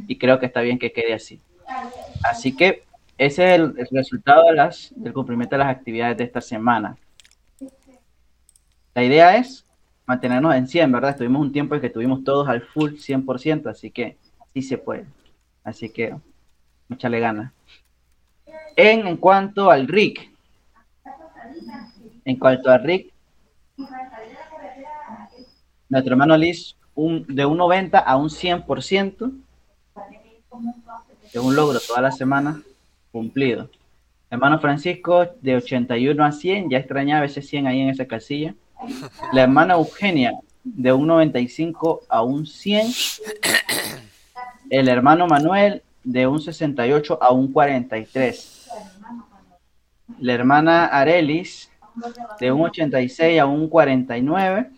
[0.07, 1.41] y creo que está bien que quede así.
[2.23, 2.83] Así que
[3.17, 4.43] ese es el, resultado
[4.95, 6.97] del cumplimiento de las actividades de esta semana.
[8.93, 9.65] La idea es
[10.05, 11.11] mantenernos en 100, ¿verdad?
[11.11, 14.17] Estuvimos un tiempo en que estuvimos todos al full 100%, así que
[14.53, 15.05] sí se puede.
[15.65, 16.15] Así que
[16.87, 17.51] mucha le gana.
[18.75, 20.31] En, cuanto al RIC,
[22.23, 23.11] en cuanto a Rick,
[25.89, 29.31] nuestro hermano Liz, de un 90 a un 100%,
[31.33, 32.61] es un logro toda la semana
[33.11, 33.69] cumplido.
[34.29, 38.53] Hermano Francisco, de 81 a 100, ya extrañaba ese 100 ahí en esa casilla.
[39.33, 40.33] La hermana Eugenia,
[40.63, 42.87] de un 95 a un 100.
[44.75, 48.69] El hermano Manuel, de un 68 a un 43.
[50.19, 51.71] La hermana Arelis,
[52.41, 54.69] de un 86 a un 49.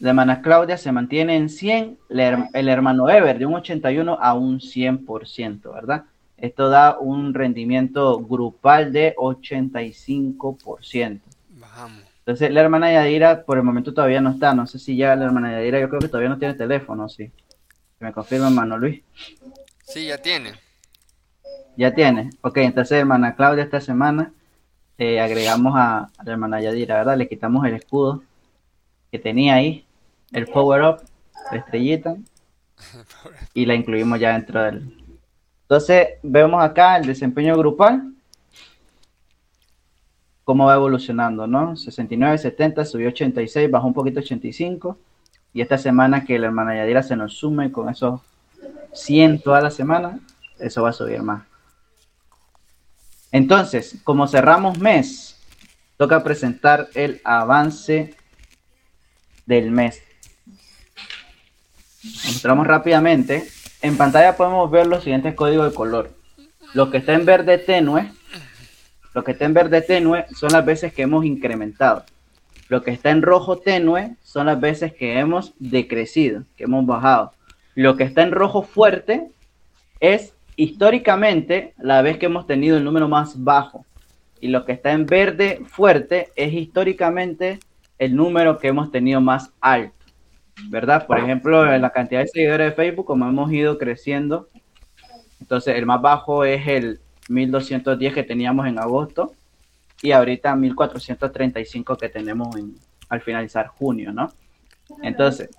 [0.00, 4.60] La hermana Claudia se mantiene en 100, el hermano Ever de un 81 a un
[4.60, 6.04] 100%, ¿verdad?
[6.36, 11.20] Esto da un rendimiento grupal de 85%.
[12.18, 14.52] Entonces, la hermana Yadira por el momento todavía no está.
[14.52, 17.32] No sé si ya la hermana Yadira, yo creo que todavía no tiene teléfono, sí.
[18.00, 19.02] Me confirma, hermano Luis.
[19.82, 20.52] Sí, ya tiene.
[21.76, 22.30] Ya tiene.
[22.42, 24.32] Ok, entonces hermana Claudia esta semana
[24.98, 27.16] eh, agregamos a, la hermana Yadira, ¿verdad?
[27.16, 28.22] Le quitamos el escudo
[29.10, 29.86] que tenía ahí,
[30.32, 30.96] el power up,
[31.52, 32.16] la estrellita,
[33.54, 35.04] y la incluimos ya dentro del...
[35.62, 38.14] Entonces vemos acá el desempeño grupal,
[40.44, 41.76] cómo va evolucionando, ¿no?
[41.76, 44.98] 69, 70, subió 86, bajó un poquito 85,
[45.56, 48.20] y esta semana que la hermana Yadira se nos sume con esos
[48.92, 50.20] 100 toda la semana,
[50.58, 51.44] eso va a subir más.
[53.32, 55.40] Entonces, como cerramos mes,
[55.96, 58.14] toca presentar el avance
[59.46, 60.02] del mes.
[62.26, 63.48] Mostramos rápidamente.
[63.80, 66.10] En pantalla podemos ver los siguientes códigos de color.
[66.74, 68.12] Lo que está en verde tenue,
[69.14, 72.04] lo que está en verde tenue son las veces que hemos incrementado.
[72.68, 77.32] Lo que está en rojo tenue son las veces que hemos decrecido, que hemos bajado.
[77.74, 79.28] Lo que está en rojo fuerte
[80.00, 83.84] es históricamente la vez que hemos tenido el número más bajo.
[84.40, 87.60] Y lo que está en verde fuerte es históricamente
[87.98, 89.94] el número que hemos tenido más alto.
[90.68, 91.06] ¿Verdad?
[91.06, 94.48] Por ejemplo, en la cantidad de seguidores de Facebook, como hemos ido creciendo,
[95.40, 96.98] entonces el más bajo es el
[97.28, 99.34] 1210 que teníamos en agosto
[100.02, 102.76] y ahorita 1435 que tenemos en,
[103.08, 104.32] al finalizar junio, ¿no?
[105.02, 105.50] Entonces,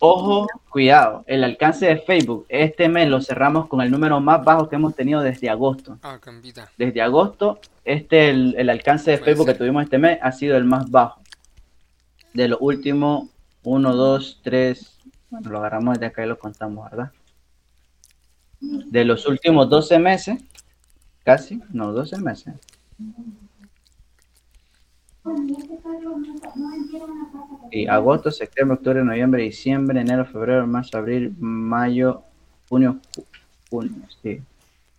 [0.00, 4.68] Ojo, cuidado, el alcance de Facebook este mes lo cerramos con el número más bajo
[4.68, 5.98] que hemos tenido desde agosto.
[6.04, 6.20] Ah,
[6.76, 10.88] desde agosto, este el, alcance de Facebook que tuvimos este mes ha sido el más
[10.88, 11.20] bajo.
[12.32, 13.28] De los últimos
[13.64, 14.98] 1, 2, 3,
[15.30, 17.10] bueno, lo agarramos desde acá y lo contamos, ¿verdad?
[18.60, 20.40] De los últimos 12 meses,
[21.24, 22.54] casi, no, 12 meses.
[27.70, 32.22] Y agosto, septiembre, octubre, noviembre, diciembre, enero, febrero, marzo, abril, mayo,
[32.68, 32.98] junio,
[33.70, 33.92] junio,
[34.22, 34.40] sí.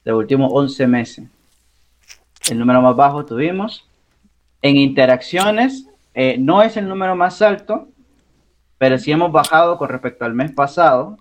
[0.06, 1.28] De últimos 11 meses.
[2.50, 3.88] El número más bajo tuvimos.
[4.62, 7.88] En interacciones, eh, no es el número más alto,
[8.78, 11.18] pero sí hemos bajado con respecto al mes pasado.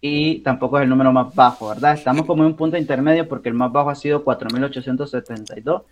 [0.00, 1.94] Y tampoco es el número más bajo, ¿verdad?
[1.94, 5.82] Estamos como en un punto intermedio porque el más bajo ha sido 4.872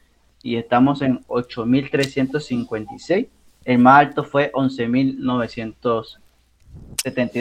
[0.44, 3.26] y estamos en 8.356.
[3.64, 6.18] El más alto fue 11.972,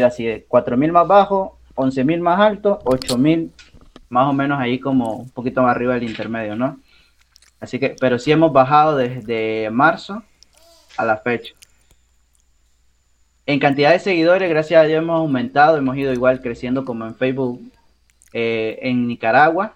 [0.06, 3.52] así de 4.000 más bajo, 11.000 más alto, 8.000
[4.08, 6.80] más o menos ahí como un poquito más arriba del intermedio, ¿no?
[7.60, 10.24] Así que, pero sí hemos bajado desde marzo
[10.96, 11.54] a la fecha.
[13.46, 17.16] En cantidad de seguidores, gracias a Dios hemos aumentado, hemos ido igual creciendo como en
[17.16, 17.60] Facebook
[18.32, 19.76] eh, en Nicaragua.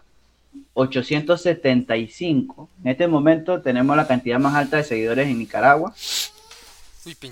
[0.73, 2.69] 875.
[2.83, 5.93] En este momento tenemos la cantidad más alta de seguidores en Nicaragua.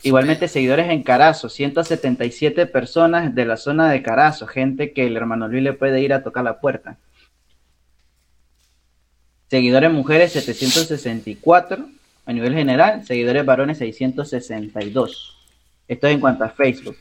[0.03, 5.47] Igualmente seguidores en Carazo, 177 personas de la zona de Carazo, gente que el hermano
[5.47, 6.97] Luis le puede ir a tocar la puerta.
[9.49, 11.89] Seguidores mujeres 764
[12.25, 15.37] a nivel general, seguidores varones 662.
[15.87, 16.97] Esto es en cuanto a Facebook.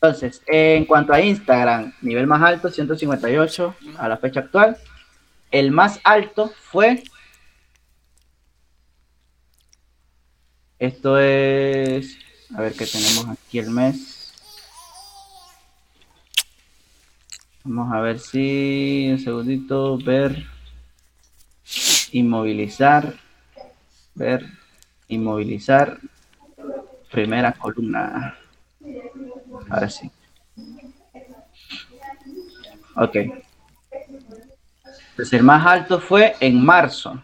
[0.00, 4.76] Entonces, en cuanto a Instagram, nivel más alto, 158 a la fecha actual.
[5.50, 7.02] El más alto fue.
[10.78, 12.16] Esto es.
[12.54, 14.32] A ver qué tenemos aquí el mes.
[17.64, 19.08] Vamos a ver si.
[19.10, 19.98] Un segundito.
[19.98, 20.46] Ver.
[22.12, 23.14] Inmovilizar.
[24.14, 24.46] Ver.
[25.08, 25.98] Inmovilizar.
[27.10, 28.37] Primera columna.
[29.70, 30.10] Ahora sí.
[32.94, 33.16] Ok.
[35.16, 37.22] Pues el más alto fue en marzo.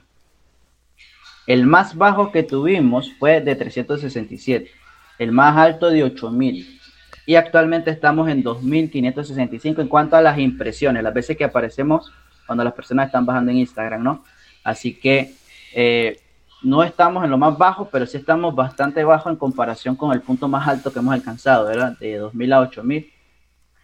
[1.47, 4.71] El más bajo que tuvimos fue de 367.
[5.19, 6.81] El más alto de 8000.
[7.27, 12.13] Y actualmente estamos en 2565 en cuanto a las impresiones, las veces que aparecemos
[12.47, 14.25] cuando las personas están bajando en Instagram, ¿no?
[14.63, 15.35] Así que
[15.75, 16.21] eh,
[16.65, 20.23] no estamos en lo más bajo, pero sí estamos bastante bajo en comparación con el
[20.23, 21.97] punto más alto que hemos alcanzado, ¿verdad?
[21.99, 23.13] De 2000 a 8000.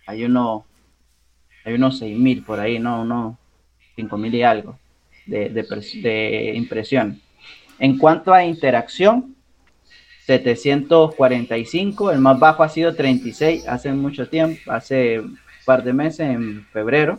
[0.06, 0.64] Hay uno,
[1.64, 3.02] hay unos 6000 por ahí, ¿no?
[3.02, 3.36] Unos
[3.96, 4.78] 5000 y algo
[5.26, 7.20] de, de, impresión.
[7.78, 9.36] En cuanto a interacción,
[10.26, 16.20] 745, el más bajo ha sido 36 hace mucho tiempo, hace un par de meses,
[16.20, 17.18] en febrero.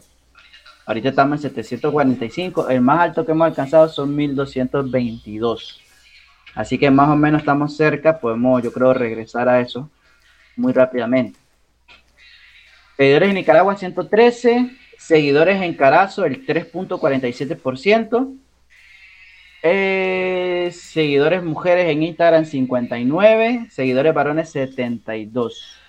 [0.86, 2.70] Ahorita estamos en 745.
[2.70, 5.82] El más alto que hemos alcanzado son 1222.
[6.56, 8.20] Así que más o menos estamos cerca.
[8.20, 9.90] Podemos, yo creo, regresar a eso
[10.56, 11.40] muy rápidamente.
[12.98, 14.78] Seguidores en Nicaragua 113.
[14.98, 18.38] Seguidores en Carazo el 3.47%.
[19.64, 23.68] Eh, seguidores mujeres en Instagram 59.
[23.70, 25.81] Seguidores varones 72.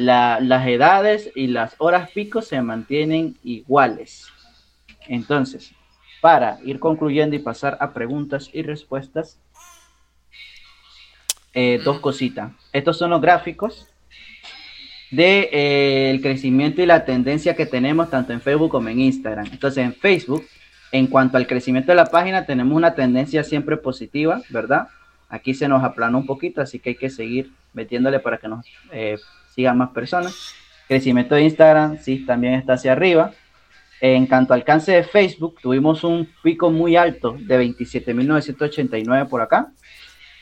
[0.00, 4.26] La- las edades y las horas pico se mantienen iguales.
[5.08, 5.72] Entonces,
[6.20, 9.38] para ir concluyendo y pasar a preguntas y respuestas,
[11.52, 12.52] eh, dos cositas.
[12.72, 13.88] Estos son los gráficos
[15.10, 19.46] de eh, el crecimiento y la tendencia que tenemos tanto en Facebook como en Instagram.
[19.50, 20.46] Entonces, en Facebook,
[20.92, 24.88] en cuanto al crecimiento de la página, tenemos una tendencia siempre positiva, ¿verdad?
[25.28, 28.64] Aquí se nos aplanó un poquito, así que hay que seguir metiéndole para que nos
[28.92, 29.16] eh,
[29.54, 30.54] sigan más personas.
[30.88, 33.32] Crecimiento de Instagram, sí, también está hacia arriba.
[34.00, 39.72] En cuanto al alcance de Facebook, tuvimos un pico muy alto de 27.989 por acá,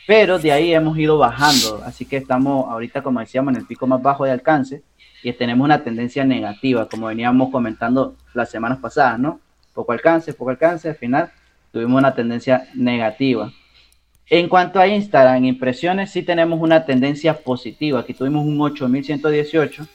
[0.06, 3.86] pero de ahí hemos ido bajando, así que estamos ahorita, como decíamos, en el pico
[3.86, 4.82] más bajo de alcance
[5.22, 9.40] y tenemos una tendencia negativa, como veníamos comentando las semanas pasadas, ¿no?
[9.74, 11.30] Poco alcance, poco alcance, al final
[11.72, 13.52] tuvimos una tendencia negativa.
[14.30, 18.00] En cuanto a Instagram, impresiones, sí tenemos una tendencia positiva.
[18.00, 19.86] Aquí tuvimos un 8118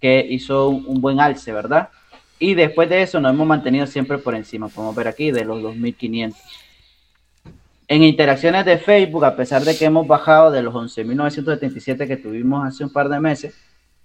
[0.00, 1.90] que hizo un, buen alce, ¿verdad?
[2.38, 5.62] Y después de eso nos hemos mantenido siempre por encima, podemos ver aquí, de los
[5.62, 6.40] 2500.
[7.88, 12.66] En interacciones de Facebook, a pesar de que hemos bajado de los 11.977 que tuvimos
[12.66, 13.54] hace un par de meses,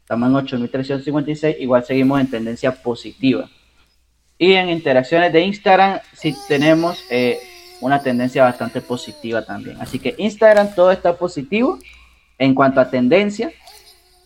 [0.02, 3.50] estamos en 8.356, igual seguimos en tendencia positiva.
[4.38, 7.40] Y en interacciones de Instagram, sí tenemos eh,
[7.82, 9.78] una tendencia bastante positiva también.
[9.82, 11.80] Así que Instagram todo está positivo
[12.38, 13.52] en cuanto a tendencia,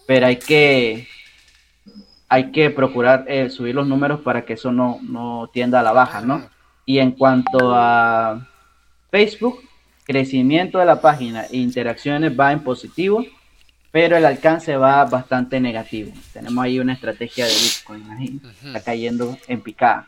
[0.05, 1.07] pero hay que,
[2.29, 5.93] hay que procurar eh, subir los números para que eso no, no tienda a la
[5.93, 6.47] baja, ¿no?
[6.85, 8.47] Y en cuanto a
[9.09, 9.61] Facebook,
[10.03, 13.25] crecimiento de la página e interacciones va en positivo,
[13.91, 16.11] pero el alcance va bastante negativo.
[16.33, 20.07] Tenemos ahí una estrategia de Bitcoin, está cayendo en picada.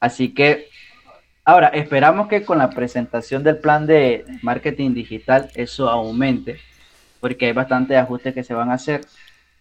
[0.00, 0.68] Así que
[1.46, 6.58] ahora esperamos que con la presentación del plan de marketing digital eso aumente,
[7.20, 9.00] porque hay bastantes ajustes que se van a hacer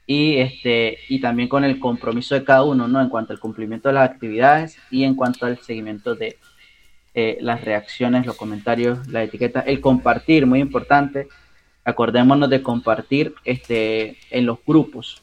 [0.06, 3.02] y este y también con el compromiso de cada uno, ¿no?
[3.02, 6.38] En cuanto al cumplimiento de las actividades y en cuanto al seguimiento de
[7.14, 11.28] eh, las reacciones, los comentarios, la etiqueta, el compartir, muy importante.
[11.86, 15.22] Acordémonos de compartir este, en los grupos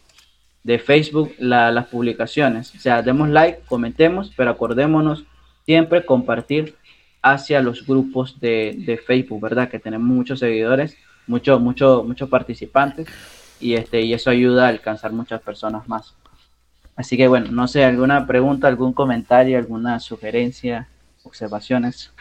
[0.62, 2.72] de Facebook la- las publicaciones.
[2.74, 5.24] O sea, demos like, comentemos, pero acordémonos
[5.64, 6.76] siempre compartir
[7.22, 9.68] hacia los grupos de, de Facebook, ¿verdad?
[9.68, 13.08] Que tenemos muchos seguidores, muchos, muchos, muchos participantes
[13.60, 16.14] y, este, y eso ayuda a alcanzar muchas personas más.
[16.96, 20.88] Así que bueno, no sé, alguna pregunta, algún comentario, alguna sugerencia,
[21.22, 22.12] observaciones.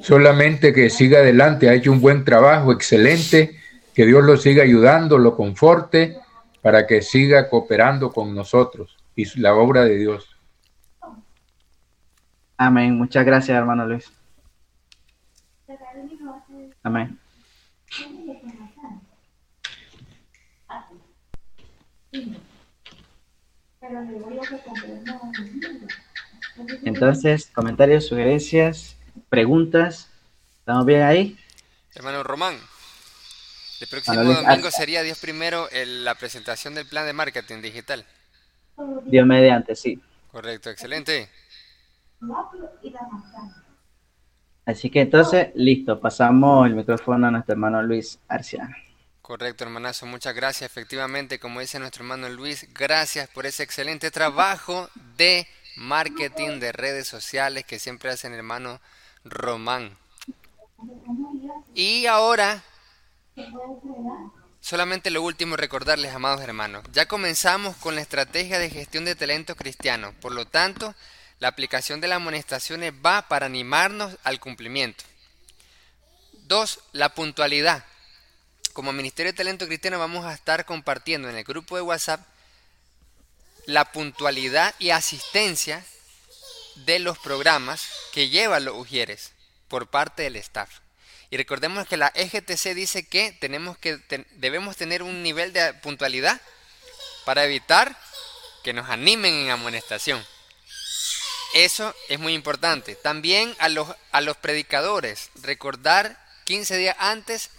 [0.00, 3.56] Solamente que siga adelante, ha hecho un buen trabajo, excelente,
[3.94, 6.16] que Dios lo siga ayudando, lo conforte,
[6.66, 10.36] para que siga cooperando con nosotros y la obra de Dios.
[12.56, 12.98] Amén.
[12.98, 14.10] Muchas gracias, hermano Luis.
[16.82, 17.16] Amén.
[26.82, 28.96] Entonces, comentarios, sugerencias,
[29.28, 30.10] preguntas.
[30.58, 31.38] ¿Estamos bien ahí?
[31.94, 32.56] Hermano Román,
[33.80, 38.04] el próximo domingo sería Dios primero el- la presentación del plan de marketing digital.
[39.04, 40.00] Dios mediante, sí.
[40.30, 41.28] Correcto, excelente.
[44.64, 48.74] Así que entonces, listo, pasamos el micrófono a nuestro hermano Luis Arciano.
[49.22, 50.70] Correcto, hermanazo, muchas gracias.
[50.70, 55.46] Efectivamente, como dice nuestro hermano Luis, gracias por ese excelente trabajo de
[55.76, 58.80] marketing de redes sociales que siempre hace el hermano
[59.24, 59.96] Román.
[61.74, 62.62] Y ahora,
[64.60, 69.54] solamente lo último, recordarles, amados hermanos, ya comenzamos con la estrategia de gestión de talento
[69.54, 70.14] cristiano.
[70.20, 70.94] Por lo tanto,
[71.38, 75.04] la aplicación de las amonestaciones va para animarnos al cumplimiento.
[76.32, 77.84] Dos, la puntualidad.
[78.72, 82.20] Como Ministerio de Talento Cristiano vamos a estar compartiendo en el grupo de WhatsApp
[83.66, 85.84] la puntualidad y asistencia
[86.84, 89.32] de los programas que llevan los UJERES
[89.68, 90.85] por parte del staff.
[91.30, 95.74] Y recordemos que la EGTC dice que tenemos que ten- debemos tener un nivel de
[95.74, 96.40] puntualidad
[97.24, 97.98] para evitar
[98.62, 100.24] que nos animen en amonestación.
[101.54, 102.94] Eso es muy importante.
[102.96, 107.50] También a los, a los predicadores, recordar 15 días antes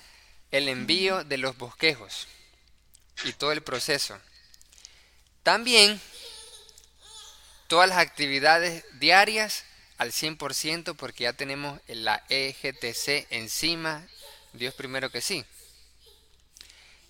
[0.52, 2.28] el envío de los bosquejos
[3.26, 4.18] y todo el proceso.
[5.44, 6.00] También
[7.68, 9.64] todas las actividades diarias
[9.98, 14.08] al 100% porque ya tenemos la EGTC encima,
[14.54, 15.46] Dios primero que sí.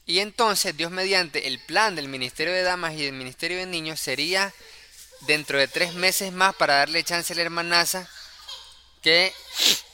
[0.06, 4.00] Y entonces, Dios mediante el plan del Ministerio de Damas y del Ministerio de Niños
[4.00, 4.54] sería
[5.22, 8.10] dentro de tres meses más para darle chance a la hermanaza
[9.02, 9.34] que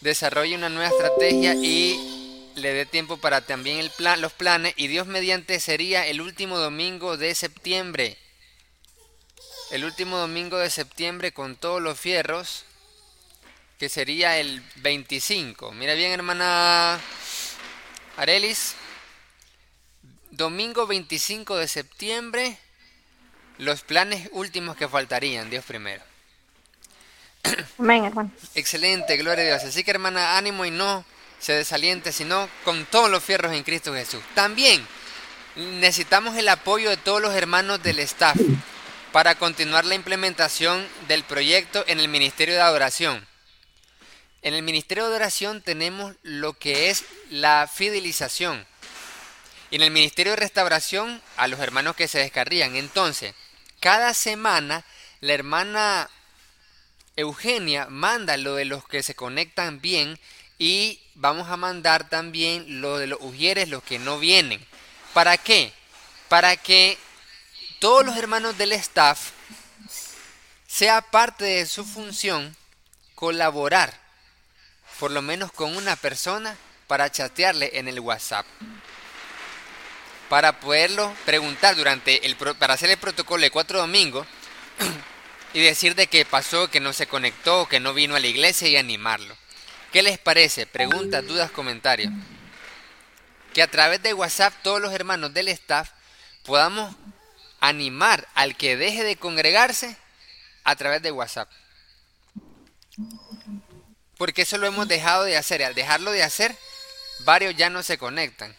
[0.02, 4.88] desarrolle una nueva estrategia y le dé tiempo para también el plan, los planes y
[4.88, 8.18] Dios mediante sería el último domingo de septiembre.
[9.72, 12.66] El último domingo de septiembre con todos los fierros,
[13.84, 15.74] que sería el 25.
[15.74, 16.98] Mira bien, hermana
[18.16, 18.76] Arelis.
[20.32, 22.58] Domingo 25 de septiembre,
[23.58, 26.02] los planes últimos que faltarían, Dios primero.
[27.78, 28.32] Amén, hermano.
[28.56, 29.64] Excelente, gloria a Dios.
[29.66, 31.04] Así que hermana, ánimo y no
[31.40, 34.24] se desaliente, sino con todos los fierros en Cristo Jesús.
[34.34, 34.88] También
[35.58, 38.38] necesitamos el apoyo de todos los hermanos del staff
[39.12, 43.33] para continuar la implementación del proyecto en el Ministerio de Adoración.
[44.44, 48.68] En el Ministerio de Adoración tenemos lo que es la fidelización.
[49.72, 52.76] Y en el Ministerio de Restauración a los hermanos que se descarrían.
[52.76, 53.34] Entonces,
[53.80, 54.84] cada semana
[55.22, 56.10] la hermana
[57.16, 60.20] Eugenia manda lo de los que se conectan bien
[60.60, 64.66] y vamos a mandar también lo de los ujieres, los que no vienen.
[65.14, 65.72] ¿Para qué?
[66.28, 66.98] Para que
[67.80, 69.32] todos los hermanos del staff
[70.68, 72.58] sea parte de su función
[73.16, 74.03] colaborar,
[75.00, 76.56] por lo menos con una persona,
[76.88, 78.46] para chatearle en el WhatsApp.
[80.30, 84.28] Para poderlo preguntar durante el para hacer el protocolo de cuatro domingos
[85.54, 88.68] y decir de qué pasó, que no se conectó, que no vino a la iglesia
[88.68, 89.36] y animarlo.
[89.92, 90.66] ¿Qué les parece?
[90.66, 92.12] Preguntas, dudas, comentarios.
[93.54, 95.90] Que a través de WhatsApp todos los hermanos del staff
[96.44, 96.96] podamos
[97.60, 99.96] animar al que deje de congregarse
[100.64, 101.50] a través de WhatsApp.
[104.24, 106.58] Porque eso lo hemos dejado de hacer y al dejarlo de hacer,
[107.26, 108.56] varios ya no se conectan.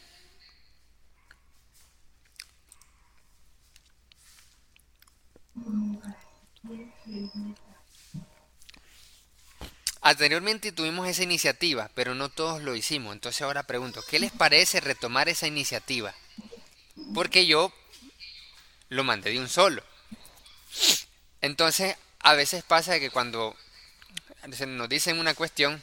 [10.03, 13.15] Anteriormente tuvimos esa iniciativa, pero no todos lo hicimos.
[13.15, 16.15] Entonces ahora pregunto, ¿qué les parece retomar esa iniciativa?
[17.15, 17.73] Porque yo
[18.91, 19.83] lo mandé de un solo.
[21.41, 23.57] Entonces, a veces pasa que cuando
[24.47, 25.83] nos dicen una cuestión,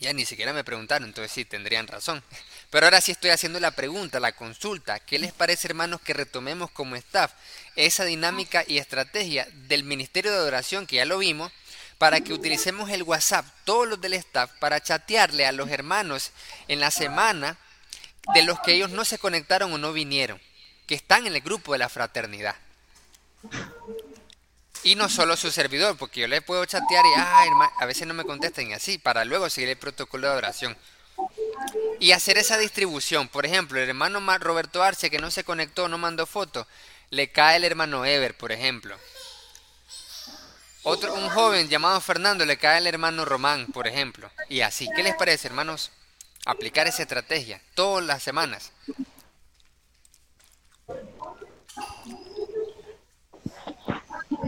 [0.00, 2.22] ya ni siquiera me preguntaron, entonces sí, tendrían razón.
[2.70, 5.00] Pero ahora sí estoy haciendo la pregunta, la consulta.
[5.00, 7.32] ¿Qué les parece, hermanos, que retomemos como staff
[7.76, 11.52] esa dinámica y estrategia del Ministerio de Adoración, que ya lo vimos,
[11.98, 16.30] para que utilicemos el WhatsApp, todos los del staff, para chatearle a los hermanos
[16.68, 17.56] en la semana
[18.34, 20.40] de los que ellos no se conectaron o no vinieron,
[20.86, 22.54] que están en el grupo de la fraternidad.
[24.84, 28.24] Y no solo su servidor, porque yo le puedo chatear y a veces no me
[28.24, 30.76] contestan y así, para luego seguir el protocolo de oración.
[32.00, 33.28] Y hacer esa distribución.
[33.28, 36.66] Por ejemplo, el hermano Roberto Arce que no se conectó, no mandó foto,
[37.10, 38.96] le cae el hermano Ever, por ejemplo.
[40.84, 44.30] Otro, un joven llamado Fernando le cae al hermano Román, por ejemplo.
[44.48, 45.90] Y así, ¿qué les parece, hermanos?
[46.46, 48.72] Aplicar esa estrategia todas las semanas.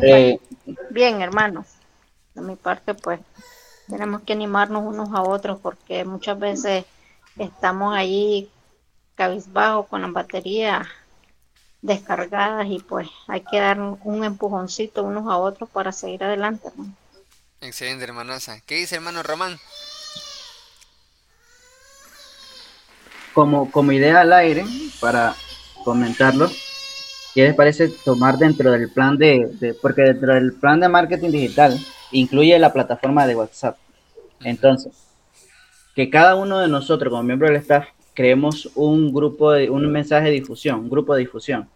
[0.03, 0.39] Eh,
[0.91, 1.67] Bien, hermanos.
[2.35, 3.21] De mi parte, pues,
[3.89, 6.85] tenemos que animarnos unos a otros porque muchas veces
[7.39, 8.51] estamos allí
[9.17, 10.89] cabizbajo con la batería
[11.83, 16.69] descargadas y pues hay que dar un empujoncito unos a otros para seguir adelante.
[17.61, 18.61] Excelente, hermanosa.
[18.67, 19.59] ¿Qué dice hermano Román?
[23.35, 24.65] Como, como idea al aire,
[25.01, 25.35] para
[25.85, 26.51] comentarlo,
[27.35, 31.79] ¿qué les parece tomar dentro del plan de, porque dentro del plan de marketing digital
[32.13, 33.77] incluye la plataforma de WhatsApp?
[34.43, 34.93] Entonces,
[35.95, 40.27] que cada uno de nosotros como miembro del staff creemos un grupo, de, un mensaje
[40.27, 41.69] de difusión, un grupo de difusión,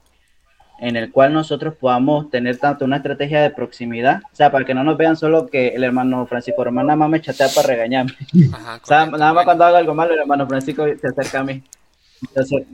[0.81, 4.75] en el cual nosotros podamos tener tanto una estrategia de proximidad, o sea, para que
[4.75, 8.15] no nos vean solo que el hermano Francisco Román nada más me chatea para regañarme.
[8.83, 11.63] o sea, nada más cuando hago algo malo, el hermano Francisco se acerca a mí.
[12.21, 12.65] Entonces,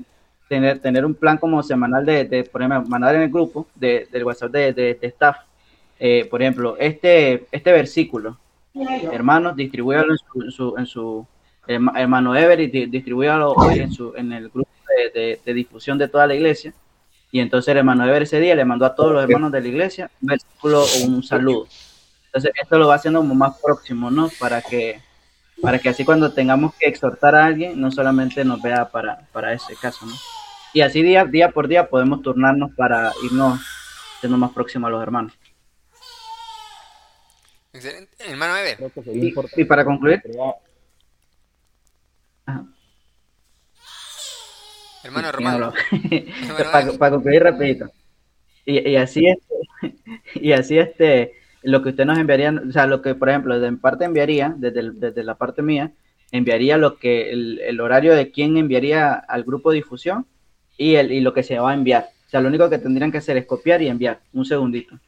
[0.50, 4.08] tener, tener un plan como semanal de, de por ejemplo, mandar en el grupo de,
[4.10, 5.36] del WhatsApp de, de, staff,
[5.96, 8.36] eh, por ejemplo, este, este versículo,
[9.12, 11.24] hermanos, distribúyalo en su, en su
[11.68, 14.68] hermano Ever y distribuyalo hoy en, su, en el grupo
[15.14, 16.74] de, difusión de toda la iglesia.
[17.30, 19.68] Y entonces el hermano Ever ese día le mandó a todos los hermanos de la
[19.68, 21.68] iglesia un versículo un saludo.
[22.26, 24.28] Entonces esto lo va haciendo como más próximo, ¿no?
[24.40, 25.00] Para que,
[25.62, 29.52] para que así cuando tengamos que exhortar a alguien, no solamente nos vea para, para
[29.52, 30.14] ese caso, ¿no?
[30.72, 33.60] Y así día, día por día podemos turnarnos para irnos
[34.20, 35.32] siendo más próximos a los hermanos.
[37.72, 38.14] Excelente.
[38.18, 38.92] Hermano Ever.
[39.56, 40.22] y para concluir,
[45.02, 45.72] Hermano Román.
[46.98, 47.90] para, concluir rapidito.
[48.66, 49.96] Y, así este,
[50.34, 53.72] y así este, lo que usted nos enviaría, o sea, lo que, por ejemplo, de
[53.72, 55.92] parte enviaría, desde, desde la parte mía,
[56.32, 60.26] enviaría lo que el, el, horario de quién enviaría al grupo de difusión
[60.76, 62.08] y, el, y lo que se va a enviar.
[62.26, 64.20] O sea, lo único que tendrían que hacer es copiar y enviar.
[64.32, 64.98] Un segundito.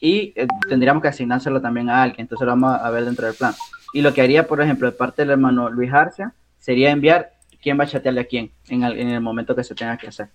[0.00, 2.22] Y eh, tendríamos que asignárselo también a alguien.
[2.22, 3.52] Entonces lo vamos a ver dentro del plan.
[3.92, 7.78] Y lo que haría, por ejemplo, de parte del hermano Luis Arcia, sería enviar quién
[7.78, 10.28] va a chatearle a quién en el, en el momento que se tenga que hacer.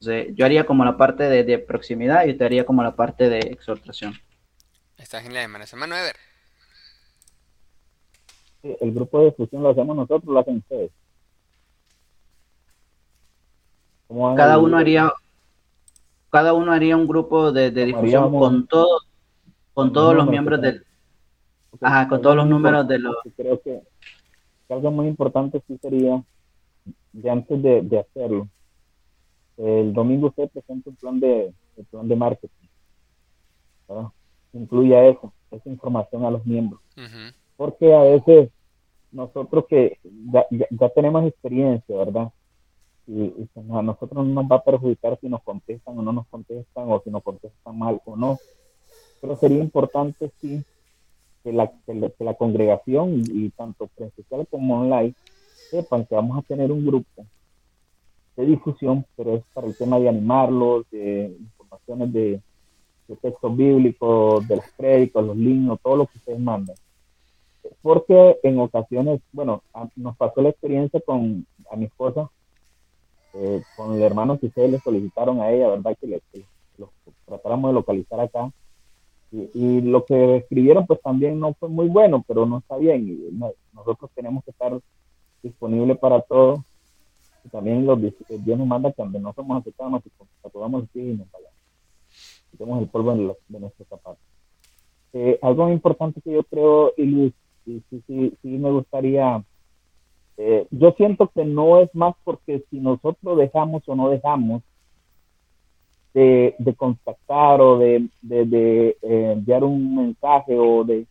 [0.00, 3.30] Entonces, yo haría como la parte de, de proximidad y usted haría como la parte
[3.30, 4.14] de exhortación.
[5.06, 5.64] Está genial, hermano.
[5.70, 6.16] Hermano Ever.
[8.80, 10.90] El grupo de difusión lo hacemos nosotros, lo hacen ustedes.
[14.08, 15.12] ¿Cómo van Cada el- uno haría
[16.28, 18.98] cada uno haría un grupo de, de difusión haríamos- con todo
[19.74, 20.84] con todos los miembros del
[21.80, 23.80] ajá, con todos los números de los Creo que,
[24.66, 26.20] que algo muy importante sí sería,
[27.12, 28.48] de antes de, de hacerlo,
[29.56, 32.66] el domingo usted presenta un plan de, el plan de marketing.
[33.88, 34.08] ¿verdad?
[34.56, 36.80] Incluya eso, esa información a los miembros.
[37.56, 38.50] Porque a veces
[39.12, 39.98] nosotros que
[40.32, 42.30] ya, ya- ya tenemos experiencia, ¿verdad?
[43.06, 46.26] Y, y a nosotros no nos va a perjudicar si nos contestan o no nos
[46.28, 48.40] contestan, o si nos contestan mal o no.
[49.20, 50.62] Pero sería importante, sí,
[51.44, 55.14] que la, que la, que la congregación, y, y tanto presencial como online,
[55.70, 57.24] sepan que vamos a tener un grupo
[58.36, 62.40] de difusión, pero es para el tema de animarlos, de informaciones de,
[63.08, 66.76] de textos bíblicos, de los créditos, los links, todo lo que ustedes mandan.
[67.82, 72.30] Porque en ocasiones, bueno, a- nos pasó la experiencia con a mi esposa,
[73.34, 75.96] eh, con el hermano que ustedes le solicitaron a ella, ¿verdad?
[76.00, 76.44] Que, le, que
[77.26, 78.50] tratáramos de localizar acá.
[79.32, 83.08] Y, y lo que escribieron, pues también no fue muy bueno, pero no está bien.
[83.08, 84.78] Y no- nosotros tenemos que estar
[85.42, 86.64] disponibles para todo.
[87.44, 90.02] Y también los, Dios nos manda que donde no somos aceptados, nos
[90.44, 91.55] acudamos los pies y nos vayamos.
[92.58, 94.22] El polvo de, de nuestros zapatos.
[95.12, 97.34] Eh, algo importante que yo creo, y Luis,
[97.64, 99.42] y sí, sí, sí me gustaría,
[100.36, 104.62] eh, yo siento que no es más porque si nosotros dejamos o no dejamos
[106.12, 111.06] de, contactar o de, de, eh, enviar un mensaje o de,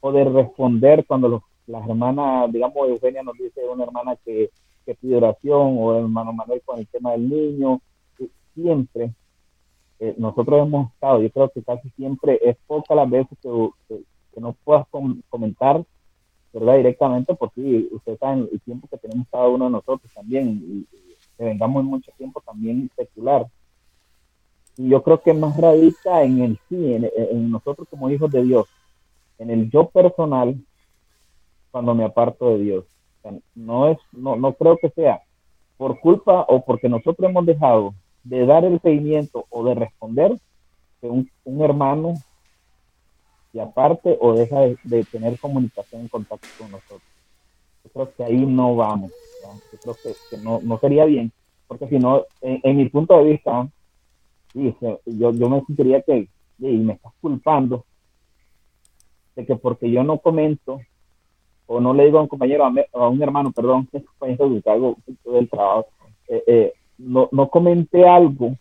[0.00, 4.50] o de responder cuando las hermanas, digamos, Eugenia nos dice una hermana que,
[4.86, 7.80] que pide oración o el hermano Manuel con el tema del niño,
[8.18, 9.12] eh, siempre
[10.00, 13.70] eh, nosotros hemos estado, yo creo que casi siempre es pocas las veces que,
[14.34, 15.84] que, no puedas com- comentar,
[16.54, 16.76] ¿verdad?
[16.78, 20.86] Directamente, porque ustedes saben el tiempo que tenemos cada uno de nosotros también, y,
[21.36, 23.46] que vengamos en mucho tiempo también secular.
[24.78, 28.66] Y yo creo que más radica en el sí, en, nosotros como hijos de Dios,
[29.38, 30.56] en el yo personal,
[31.70, 32.84] cuando me aparto de Dios.
[33.54, 35.20] No, es, no, no creo que sea
[35.76, 37.94] por culpa o porque nosotros hemos dejado
[38.24, 40.36] de dar el seguimiento o de responder
[41.00, 42.14] que un, un hermano
[43.52, 47.02] y aparte o deja de, de, tener comunicación en contacto con nosotros.
[47.84, 49.10] Yo creo que ahí no vamos.
[49.42, 49.60] ¿verdad?
[49.72, 51.32] Yo creo que, que no, no, sería bien,
[51.66, 53.68] porque si no, en, en, mi punto de vista,
[54.52, 54.74] sí,
[55.06, 56.28] yo, yo me sentiría que
[56.58, 57.84] y me estás culpando
[59.34, 60.80] de que porque yo no comento
[61.66, 64.04] o no le digo a un compañero, a, me, a un hermano, perdón, que es
[64.04, 65.86] compañero de algo del trabajo,
[66.28, 68.56] eh, eh, no, no comenté algo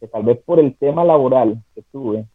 [0.00, 2.26] que tal vez por el tema laboral que tuve,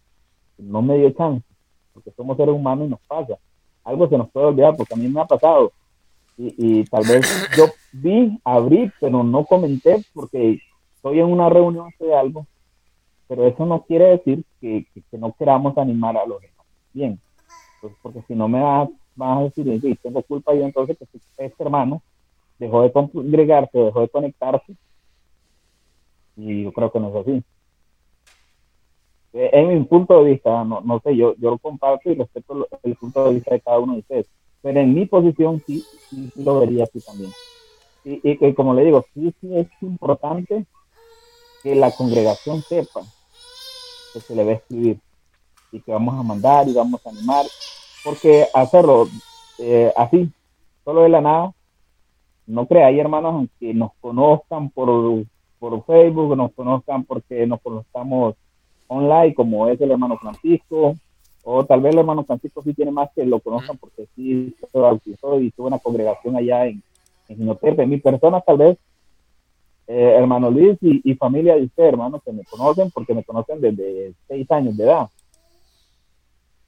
[0.58, 1.46] no me dio chance,
[1.94, 3.38] porque somos seres humanos y nos pasa.
[3.84, 5.72] Algo se nos puede olvidar, porque a mí me ha pasado.
[6.38, 10.60] Y, y tal vez yo vi, abrí, pero no comenté porque
[10.96, 12.46] estoy en una reunión de algo,
[13.28, 16.66] pero eso no quiere decir que, que, no queramos animar a los demás.
[16.94, 17.20] Bien,
[17.80, 21.64] pues porque si no me vas, vas a decir, tengo culpa yo entonces que este
[21.64, 22.02] hermano
[22.60, 24.76] dejó de congregarse, dejó de conectarse,
[26.36, 27.44] y yo creo que no es así.
[29.34, 32.96] En mi punto de vista, no, no sé, yo, yo lo comparto y respeto el
[32.96, 34.26] punto de vista de cada uno de ustedes,
[34.62, 37.32] pero en mi posición sí, sí, sí lo vería así también.
[38.04, 40.66] Y, y, y, como le digo, sí, sí es importante
[41.64, 43.02] que la congregación sepa
[44.14, 45.00] que se le va a escribir
[45.72, 47.46] y que vamos a mandar y vamos a animar,
[48.04, 49.08] porque hacerlo
[49.60, 50.30] eh, así,
[50.84, 51.54] solo de la nada,
[52.48, 54.90] no creáis, hermanos, aunque nos conozcan por
[55.62, 58.34] por Facebook, nos conozcan porque nos conozcamos
[58.88, 60.96] online, como es el hermano Francisco,
[61.44, 64.80] o tal vez el hermano Francisco sí tiene más que lo conozcan porque sí se
[64.80, 66.82] bautizó y tuvo una congregación allá en,
[67.30, 67.86] en Ginotepe.
[67.86, 68.78] Mi persona tal vez,
[69.86, 73.62] eh, hermano Luis y, y, familia de usted, hermanos, que me conocen porque me conocen
[73.62, 75.10] desde seis años de edad.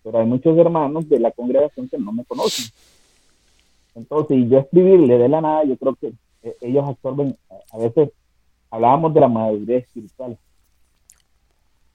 [0.03, 2.65] Pero hay muchos hermanos de la congregación que no me conocen.
[3.95, 6.13] Entonces, y yo escribirle de la nada, yo creo que
[6.43, 7.35] eh, ellos absorben
[7.71, 8.11] a veces
[8.73, 10.35] hablábamos de la madurez espiritual.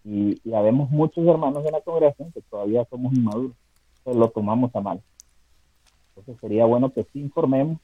[0.05, 3.57] Y, y habemos muchos hermanos en la congregación que todavía somos inmaduros,
[3.99, 5.03] entonces lo tomamos a mal.
[6.11, 7.79] Entonces sería bueno que sí informemos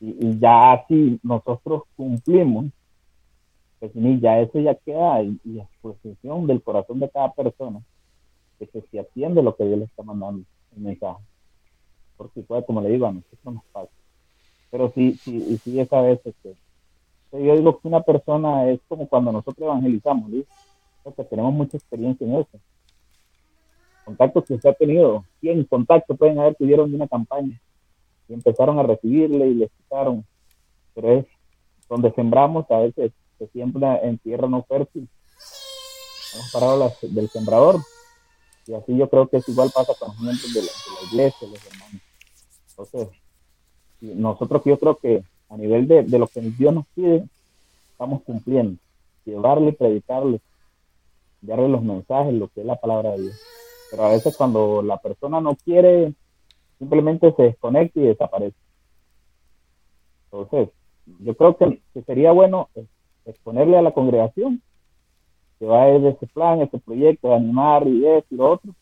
[0.00, 2.66] y, y ya si nosotros cumplimos,
[3.78, 7.82] pues ni ya eso ya queda y, y a disposición del corazón de cada persona,
[8.58, 10.44] de que se atiende lo que Dios le está mandando
[10.74, 11.22] el mensaje.
[12.16, 13.92] Porque puede, como le digo, a nosotros nos pasa.
[14.70, 16.61] Pero sí, sí, y sí es a veces que que
[17.38, 20.46] yo digo que una persona es como cuando nosotros evangelizamos, ¿sí?
[21.02, 22.60] porque tenemos mucha experiencia en eso.
[24.04, 27.60] Contactos que usted ha tenido, 100 contactos pueden haber tuvieron de una campaña
[28.28, 30.24] y empezaron a recibirle y le explicaron,
[30.94, 31.26] pero es
[31.88, 35.08] donde sembramos a veces se siembra en tierra no fértil.
[36.34, 37.76] Hemos parado las, del sembrador
[38.66, 41.08] y así yo creo que es igual pasa con los miembros de la, de la
[41.08, 42.02] iglesia, los hermanos.
[42.70, 43.08] Entonces,
[44.00, 47.24] nosotros yo creo que a nivel de, de lo que Dios nos pide,
[47.90, 48.80] estamos cumpliendo.
[49.24, 50.40] Llevarle, predicarle,
[51.42, 53.40] darle los mensajes, lo que es la palabra de Dios.
[53.90, 56.14] Pero a veces cuando la persona no quiere,
[56.78, 58.56] simplemente se desconecta y desaparece.
[60.24, 60.70] Entonces,
[61.20, 62.70] yo creo que, que sería bueno
[63.26, 64.62] exponerle a la congregación
[65.58, 68.74] que va de ese plan, ese proyecto, de animar y esto y lo otro.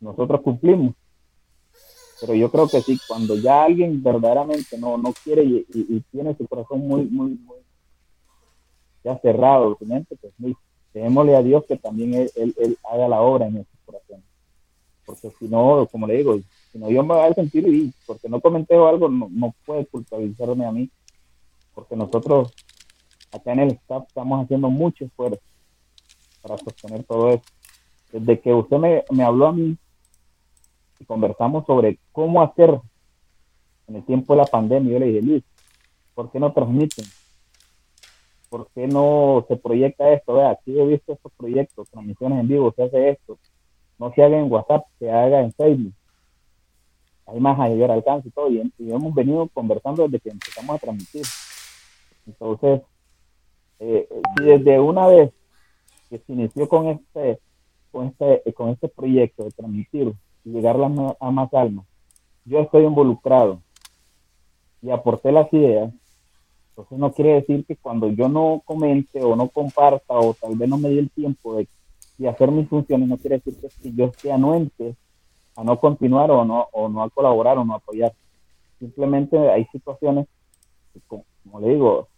[0.00, 0.94] Nosotros cumplimos.
[2.20, 6.46] Pero yo creo que sí, cuando ya alguien verdaderamente no, no quiere y, tiene su
[6.46, 7.58] corazón muy, muy, muy
[9.02, 10.56] ya cerrado, su mente, pues muy,
[10.94, 14.24] démosle a Dios que también él, él- haga la obra en esos corazones.
[15.04, 16.38] Porque si no, como le digo,
[16.72, 19.84] si no yo me voy a sentir y porque no comenté algo, no, no puede
[19.86, 20.88] culpabilizarme a mí.
[21.74, 22.52] Porque nosotros
[23.32, 25.42] acá en el staff estamos haciendo mucho esfuerzo
[26.40, 27.44] para sostener todo eso.
[28.12, 29.76] Desde que usted me, me habló a mí
[30.98, 32.80] y conversamos sobre cómo hacer
[33.86, 35.44] en el tiempo de la pandemia, yo le dije, Luis,
[36.14, 37.04] ¿por qué no transmiten?
[38.48, 40.34] ¿Por qué no se proyecta esto?
[40.34, 43.38] Vea, aquí he visto estos proyectos, transmisiones en vivo, se hace esto.
[43.98, 45.92] No se haga en WhatsApp, se haga en Facebook.
[47.26, 48.50] Hay más mayor alcance y todo.
[48.50, 51.24] Y, y hemos venido conversando desde que empezamos a transmitir.
[52.26, 52.82] Entonces,
[53.80, 55.32] eh, si desde una vez
[56.08, 57.40] que se inició con este,
[57.90, 60.14] con este, con este proyecto de transmitir
[60.44, 61.86] llegar a, más almas,
[62.44, 63.60] yo estoy involucrado
[64.82, 65.92] y aporté las ideas,
[66.70, 70.68] entonces no quiere decir que cuando yo no comente o no comparta o tal vez
[70.68, 71.68] no me dé el tiempo de,
[72.18, 74.94] de hacer mis funciones, no quiere decir que, que yo esté anuente
[75.56, 78.12] a no continuar o no, o no a colaborar o no a apoyar.
[78.78, 80.26] Simplemente hay situaciones
[80.92, 82.08] que, como, como le digo,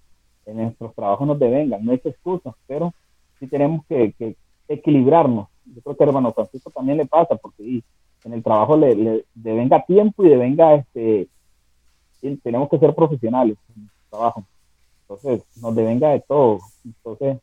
[0.47, 2.95] en nuestros trabajos nos devengan, no es excusa, pero
[3.39, 4.37] sí tenemos que, que
[4.69, 5.49] equilibrarnos.
[5.67, 7.85] Yo creo que a hermano Francisco también le pasa, porque y,
[8.27, 11.29] en el trabajo le, le devenga tiempo y devenga este
[12.43, 14.45] tenemos que ser profesionales en el trabajo.
[15.03, 16.59] Entonces, nos devenga de todo.
[16.85, 17.39] Entonces,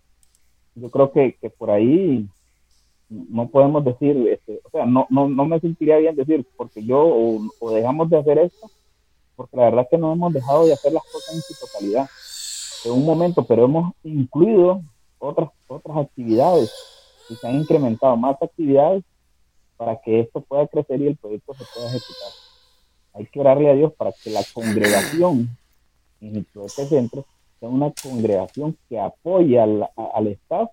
[0.76, 2.27] yo creo que, que por ahí
[3.07, 6.99] no podemos decir, este, o sea, no, no, no me sentiría bien decir, porque yo
[6.99, 8.69] o, o dejamos de hacer esto,
[9.38, 12.10] porque la verdad es que no hemos dejado de hacer las cosas en su totalidad
[12.84, 14.81] en un momento, pero hemos incluido
[15.19, 16.73] otras, otras actividades
[17.30, 19.05] y se han incrementado más actividades
[19.84, 22.31] para que esto pueda crecer y el proyecto se pueda ejecutar.
[23.15, 25.49] Hay que orarle a Dios para que la congregación
[26.22, 27.26] en este centro
[27.60, 30.69] sea una congregación que apoye al, al staff,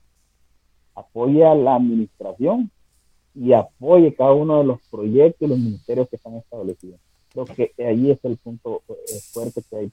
[0.94, 2.70] apoye a la administración
[3.34, 7.00] y apoye cada uno de los proyectos y los ministerios que están establecidos.
[7.32, 9.92] Creo que ahí es el punto eh, fuerte que hay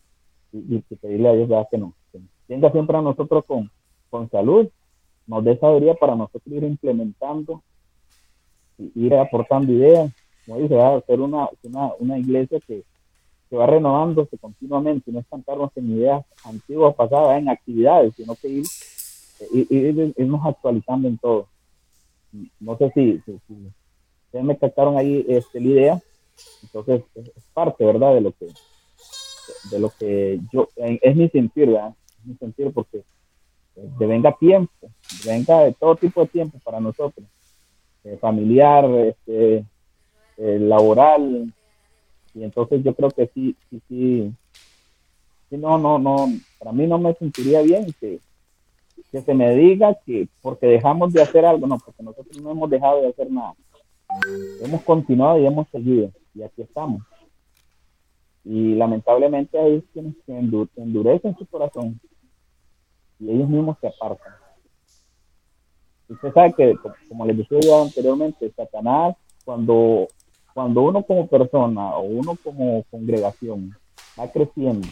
[0.51, 1.67] y, que pedirle a Dios ¿verdad?
[1.71, 1.93] que nos
[2.47, 3.71] tenga siempre a nosotros con,
[4.11, 4.69] con salud,
[5.25, 7.63] nos dé sabiduría para nosotros ir implementando
[8.95, 10.11] ir aportando ideas,
[10.45, 11.03] como dice, ¿verdad?
[11.05, 12.83] ser una, una, una iglesia que,
[13.49, 18.65] que va renovándose continuamente, no estancarnos en ideas antiguas, pasadas, en actividades, sino que ir,
[19.53, 21.47] ir, ir- irnos actualizando en todo.
[22.59, 26.01] No sé si, si, ustedes me captaron ahí este, la idea,
[26.61, 28.47] entonces es parte, ¿verdad?, de lo que
[29.71, 31.93] de lo que yo, eh, es mi sentir, ¿verdad?
[32.19, 32.97] Es mi sentir porque
[33.77, 34.89] eh, venga tiempo,
[35.25, 37.25] venga de todo tipo de tiempo para nosotros,
[38.07, 39.65] eh, familiar, este,
[40.37, 41.53] eh, laboral,
[42.33, 44.33] y entonces yo creo que sí, sí, sí,
[45.49, 46.27] sí, no, no, no,
[46.57, 48.19] para mí no me sentiría bien que,
[49.11, 52.69] que se me diga que porque dejamos de hacer algo, no, porque nosotros no hemos
[52.69, 53.53] dejado de hacer nada,
[54.63, 57.01] hemos continuado y hemos seguido, y aquí estamos.
[58.43, 61.99] Y lamentablemente hay quienes se endu- endurecen su corazón
[63.19, 64.33] y ellos mismos se apartan.
[66.09, 70.07] Usted sabe que, co- como les decía yo anteriormente, Satanás, cuando,
[70.53, 73.75] cuando uno como persona o uno como congregación
[74.19, 74.87] va creciendo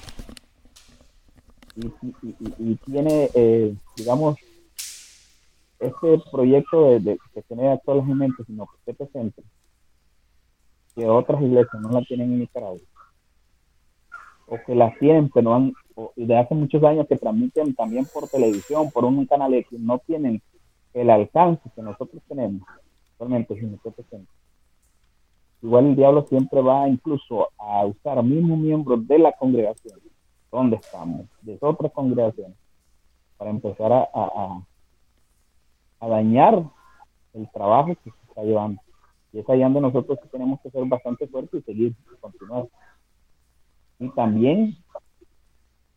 [1.78, 4.38] y, tiene, eh, digamos,
[5.80, 9.44] este proyecto de, de que tiene actualmente, sino que esté presente,
[10.96, 12.80] que otras iglesias no la tienen en Nicaragua,
[14.48, 18.30] o que las tienen, pero han, o, de hace muchos años que transmiten también por
[18.30, 20.42] televisión, por un canal X, no tienen
[20.96, 22.66] el alcance que nosotros tenemos,
[23.20, 24.32] realmente, si esté presente.
[25.62, 30.00] Igual el diablo siempre va incluso a usar mismos miembros de la congregación,
[30.52, 32.58] donde estamos, de otras congregaciones,
[33.38, 34.66] para empezar a, a,
[36.00, 36.64] a dañar
[37.34, 38.82] el trabajo que se está llevando.
[39.34, 42.68] Y es ahí donde nosotros tenemos que ser bastante fuertes y seguir, continuar.
[44.00, 44.78] Y también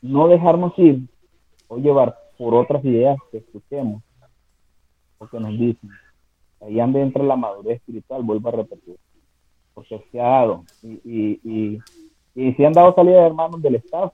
[0.03, 1.09] no dejarnos ir
[1.69, 4.03] o llevar por otras ideas que escuchemos
[5.19, 5.91] o que nos dicen.
[6.61, 8.97] Ahí anda entra la madurez espiritual, vuelvo a repetir
[9.79, 10.65] porque se ha dado.
[10.83, 11.79] Y, y, y,
[12.35, 14.13] y se han dado salidas de hermanos del Estado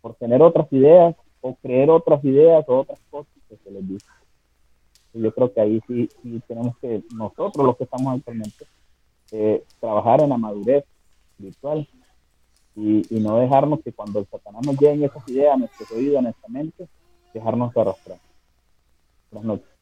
[0.00, 4.06] por tener otras ideas o creer otras ideas o otras cosas que se les dice.
[5.12, 6.08] Y yo creo que ahí sí,
[6.46, 8.64] tenemos que, nosotros los que estamos actualmente,
[9.32, 10.84] eh, trabajar en la madurez
[11.32, 11.86] espiritual
[12.74, 16.18] y, y, no dejarnos que cuando el Satanás nos llegue esas ideas a nuestro oído,
[16.18, 16.88] a nuestra mente,
[17.34, 18.18] dejarnos arrastrar.
[19.30, 19.77] Buenas noches.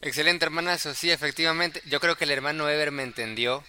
[0.00, 0.94] Excelente, hermanazo.
[0.94, 1.82] Sí, efectivamente.
[1.86, 3.64] Yo creo que el hermano Ever me entendió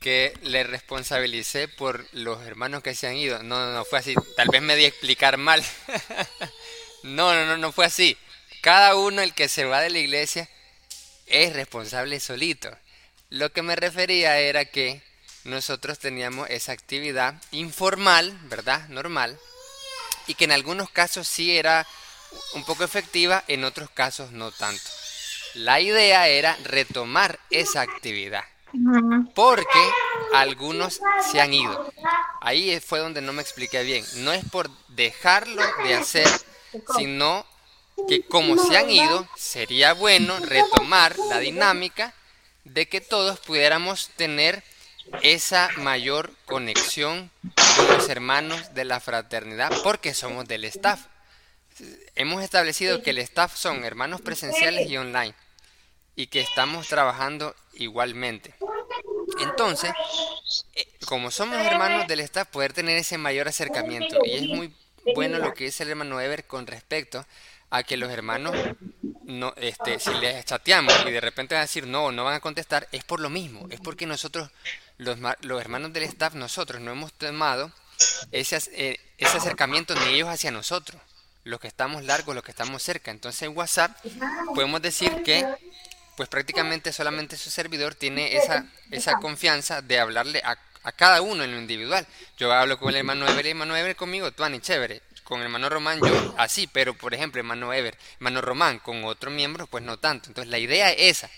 [0.00, 3.42] que le responsabilicé por los hermanos que se han ido.
[3.44, 4.14] No, no, no fue así.
[4.36, 5.64] Tal vez me di a explicar mal.
[7.04, 8.18] no, no, no, no fue así.
[8.60, 10.48] Cada uno, el que se va de la iglesia,
[11.26, 12.76] es responsable solito.
[13.30, 15.02] Lo que me refería era que
[15.44, 18.88] nosotros teníamos esa actividad informal, ¿verdad?
[18.88, 19.38] Normal.
[20.26, 21.86] Y que en algunos casos sí era
[22.54, 25.01] un poco efectiva, en otros casos no tanto.
[25.54, 28.44] La idea era retomar esa actividad.
[29.34, 29.90] Porque
[30.34, 31.00] algunos
[31.30, 31.92] se han ido.
[32.40, 34.04] Ahí fue donde no me expliqué bien.
[34.16, 36.28] No es por dejarlo de hacer,
[36.96, 37.44] sino
[38.08, 42.14] que como se han ido, sería bueno retomar la dinámica
[42.64, 44.62] de que todos pudiéramos tener
[45.22, 47.30] esa mayor conexión
[47.76, 51.06] con los hermanos de la fraternidad porque somos del staff.
[52.14, 55.34] Hemos establecido que el staff son hermanos presenciales y online
[56.16, 58.54] y que estamos trabajando igualmente.
[59.40, 59.92] Entonces,
[60.74, 64.18] eh, como somos hermanos del staff, poder tener ese mayor acercamiento.
[64.24, 64.74] Y es muy
[65.14, 67.24] bueno lo que dice el hermano Ever con respecto
[67.70, 68.54] a que los hermanos,
[69.24, 72.40] no, este, si les chateamos y de repente van a decir no, no van a
[72.40, 73.66] contestar, es por lo mismo.
[73.70, 74.50] Es porque nosotros,
[74.98, 77.72] los, los hermanos del staff, nosotros no hemos tomado
[78.30, 81.00] ese, eh, ese acercamiento ni ellos hacia nosotros
[81.44, 83.10] los que estamos largos, los que estamos cerca.
[83.10, 83.96] Entonces en WhatsApp
[84.54, 85.46] podemos decir que
[86.16, 91.44] pues prácticamente solamente su servidor tiene esa, esa confianza de hablarle a, a cada uno
[91.44, 92.06] en lo individual.
[92.38, 95.02] Yo hablo con el hermano Ever, el hermano Ever conmigo, Tuani, chévere.
[95.24, 99.30] Con el hermano Román yo así, pero por ejemplo, hermano Ever, hermano Román con otro
[99.30, 100.28] miembro, pues no tanto.
[100.28, 101.30] Entonces la idea es esa,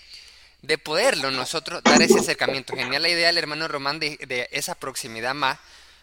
[0.63, 2.75] de poderlo nosotros dar ese acercamiento.
[2.75, 5.59] Genial la idea del hermano Román de, de esa proximidad más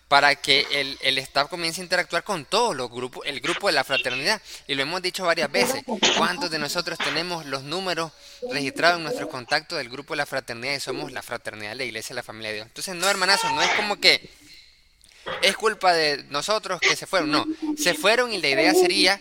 [0.08, 3.72] para que el, el, staff comience a interactuar con todos los grupos, el grupo de
[3.72, 4.42] la fraternidad.
[4.68, 5.82] Y lo hemos dicho varias veces.
[6.18, 8.12] ¿Cuántos de nosotros tenemos los números
[8.50, 11.84] registrados en nuestros contactos del grupo de la fraternidad y somos la fraternidad de la
[11.84, 12.66] iglesia, la familia de Dios?
[12.66, 14.28] Entonces, no, hermanazo, no es como que
[15.40, 17.30] es culpa de nosotros que se fueron.
[17.30, 17.46] No,
[17.76, 19.20] se fueron y la idea sería,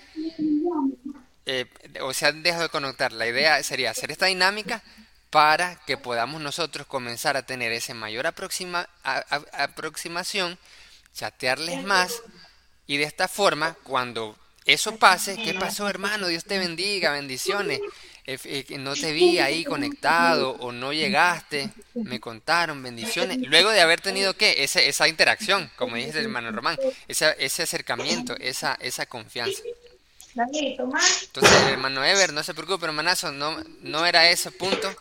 [1.46, 1.66] eh,
[2.02, 4.84] o sea, dejo de conectar, la idea sería hacer esta dinámica
[5.32, 10.60] para que podamos nosotros comenzar a tener esa mayor aproxima, a, a, aproximación
[11.16, 12.22] chatearles más
[12.86, 14.36] y de esta forma cuando
[14.66, 16.28] eso pase, ¿qué pasó hermano?
[16.28, 17.80] Dios te bendiga, bendiciones.
[18.28, 23.40] Eh, no te vi ahí conectado o no llegaste, me contaron bendiciones.
[23.40, 24.64] Luego de haber tenido ¿qué?
[24.64, 26.78] Ese, esa interacción, como dice el hermano Román,
[27.08, 29.64] ese, ese acercamiento, esa, esa confianza.
[30.36, 34.96] Entonces, hermano Ever, no se preocupe, hermanazo, no, no era ese punto.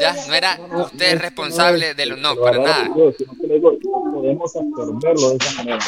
[0.00, 2.16] Ya, no era usted responsable de lo...
[2.16, 2.88] No, para nada.
[2.94, 5.78] Podemos absorberlo de esa manera.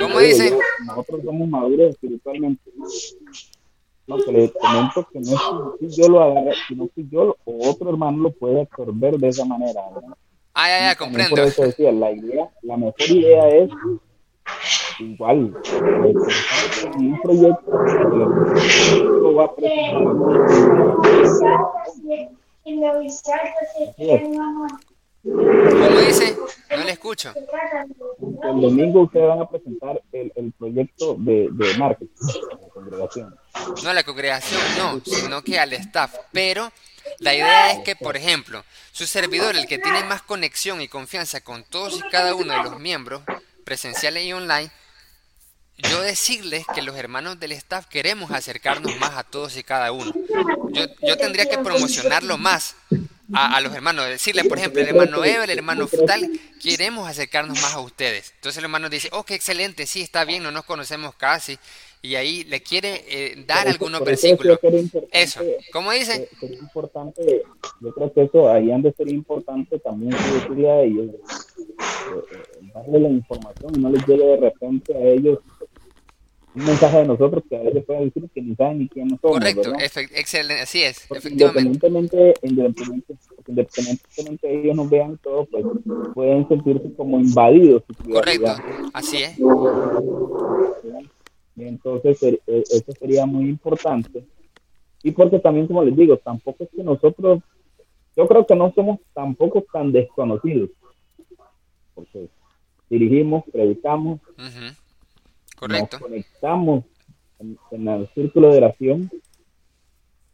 [0.00, 0.56] ¿Cómo dice?
[0.84, 2.70] Nosotros somos maduros espiritualmente.
[4.06, 7.70] No, que le comento que no es que yo lo agarre, sino que yo o
[7.70, 9.80] otro hermano lo puede absorber de esa manera.
[9.92, 10.16] ¿verdad?
[10.54, 11.30] Ah, ya, ya, comprendo.
[11.36, 13.70] Por eso decía, la idea, la mejor idea es
[14.98, 15.52] igual
[16.96, 17.70] un proyecto
[19.20, 19.50] lo va a
[25.22, 26.36] ¿Cómo dice?
[26.70, 27.32] No le escucho.
[27.34, 32.14] El domingo ustedes van a presentar el, el proyecto de, de marketing
[32.52, 33.34] a la congregación.
[33.82, 36.14] No a la congregación, no, sino que al staff.
[36.32, 36.70] Pero
[37.18, 41.40] la idea es que, por ejemplo, su servidor, el que tiene más conexión y confianza
[41.40, 43.22] con todos y cada uno de los miembros,
[43.66, 44.70] presenciales y online,
[45.78, 50.12] yo decirles que los hermanos del staff queremos acercarnos más a todos y cada uno.
[51.02, 52.76] Yo, tendría que promocionarlo más
[53.34, 56.30] a, los hermanos, decirle, por ejemplo, el hermano Eva, el hermano tal,
[56.62, 58.32] queremos acercarnos más a ustedes.
[58.36, 61.58] Entonces el hermano dice, oh, qué excelente, sí, está bien, no nos conocemos casi.
[62.02, 64.58] Y ahí le quiere eh, dar eso- algunos versículos.
[65.10, 65.40] Eso,
[65.72, 66.28] ¿cómo dice?
[66.38, 67.42] sería importante,
[67.80, 73.00] yo creo que eso ahí han de ser importante también decirle a ellos, eh, darle
[73.00, 75.38] la información y no les llegue de repente a ellos
[76.54, 79.38] un mensaje de nosotros que a veces pueden decir que ni saben ni quiénes somos,
[79.38, 79.72] Correcto,
[80.14, 81.60] excelente, así es, Porque efectivamente.
[81.68, 83.14] independientemente, independientemente,
[83.46, 85.64] independientemente de ellos nos vean todo, pues
[86.14, 87.82] pueden sentirse como invadidos.
[88.10, 88.54] Correcto,
[88.94, 89.36] así es.
[91.56, 94.24] Y entonces eh, eso sería muy importante.
[95.02, 97.42] Y porque también, como les digo, tampoco es que nosotros,
[98.16, 100.70] yo creo que no somos tampoco tan desconocidos.
[101.94, 102.28] Porque
[102.90, 104.20] dirigimos, predicamos,
[105.56, 105.96] Correcto.
[105.98, 106.84] nos conectamos
[107.38, 109.10] en, en el círculo de oración.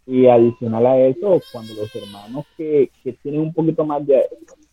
[0.05, 4.24] Y adicional a eso, cuando los hermanos que, que tienen un poquito más de,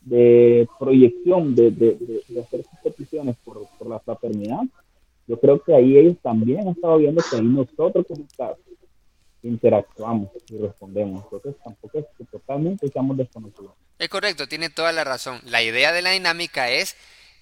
[0.02, 4.62] de proyección de, de, de- de hacer sus peticiones por, por la fraternidad,
[5.30, 8.58] yo creo que ahí ellos también han estado viendo que ahí nosotros como Estado
[9.44, 11.24] interactuamos y respondemos.
[11.24, 13.74] Entonces tampoco es que totalmente estamos desconocidos.
[14.00, 15.40] Es correcto, tiene toda la razón.
[15.46, 16.96] La idea de la dinámica es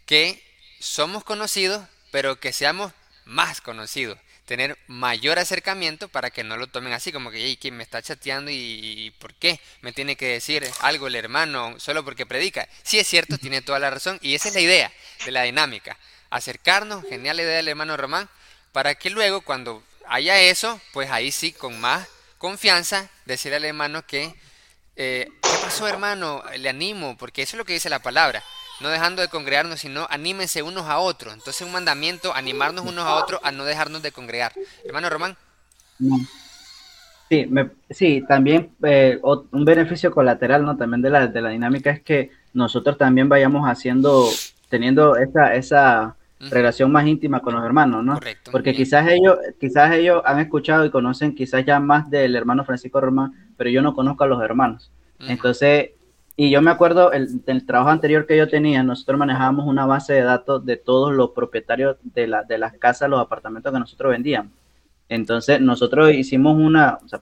[0.05, 0.41] que
[0.79, 1.81] somos conocidos,
[2.11, 2.91] pero que seamos
[3.25, 4.19] más conocidos.
[4.45, 8.01] Tener mayor acercamiento para que no lo tomen así, como que, "Ey, ¿quién me está
[8.01, 12.67] chateando y, y por qué me tiene que decir algo el hermano solo porque predica?
[12.83, 14.19] Sí, es cierto, tiene toda la razón.
[14.21, 14.91] Y esa es la idea
[15.25, 15.97] de la dinámica.
[16.29, 18.29] Acercarnos, genial idea del hermano Román,
[18.71, 24.05] para que luego cuando haya eso, pues ahí sí, con más confianza, decirle al hermano
[24.05, 24.35] que
[24.95, 26.43] eh, ¿qué pasó, hermano?
[26.57, 28.43] Le animo, porque eso es lo que dice la palabra.
[28.79, 31.33] No dejando de congregarnos, sino anímense unos a otros.
[31.33, 34.55] Entonces, un mandamiento, animarnos unos a otros a no dejarnos de congregar.
[34.87, 35.37] Hermano Román,
[37.29, 40.77] Sí, me- sí, también eh, un beneficio colateral, ¿no?
[40.77, 46.16] También de la, de la dinámica es que nosotros también vayamos haciendo, teniendo esa, esa
[46.39, 48.13] Relación más íntima con los hermanos, ¿no?
[48.13, 48.51] correcto.
[48.51, 48.83] Porque bien.
[48.83, 53.33] quizás ellos, quizás ellos han escuchado y conocen quizás ya más del hermano Francisco Román,
[53.57, 54.91] pero yo no conozco a los hermanos.
[55.19, 55.91] Entonces,
[56.35, 60.13] y yo me acuerdo el, del trabajo anterior que yo tenía, nosotros manejábamos una base
[60.13, 64.11] de datos de todos los propietarios de, la, de las casas, los apartamentos que nosotros
[64.11, 64.51] vendíamos.
[65.09, 67.21] Entonces, nosotros hicimos una, o sea,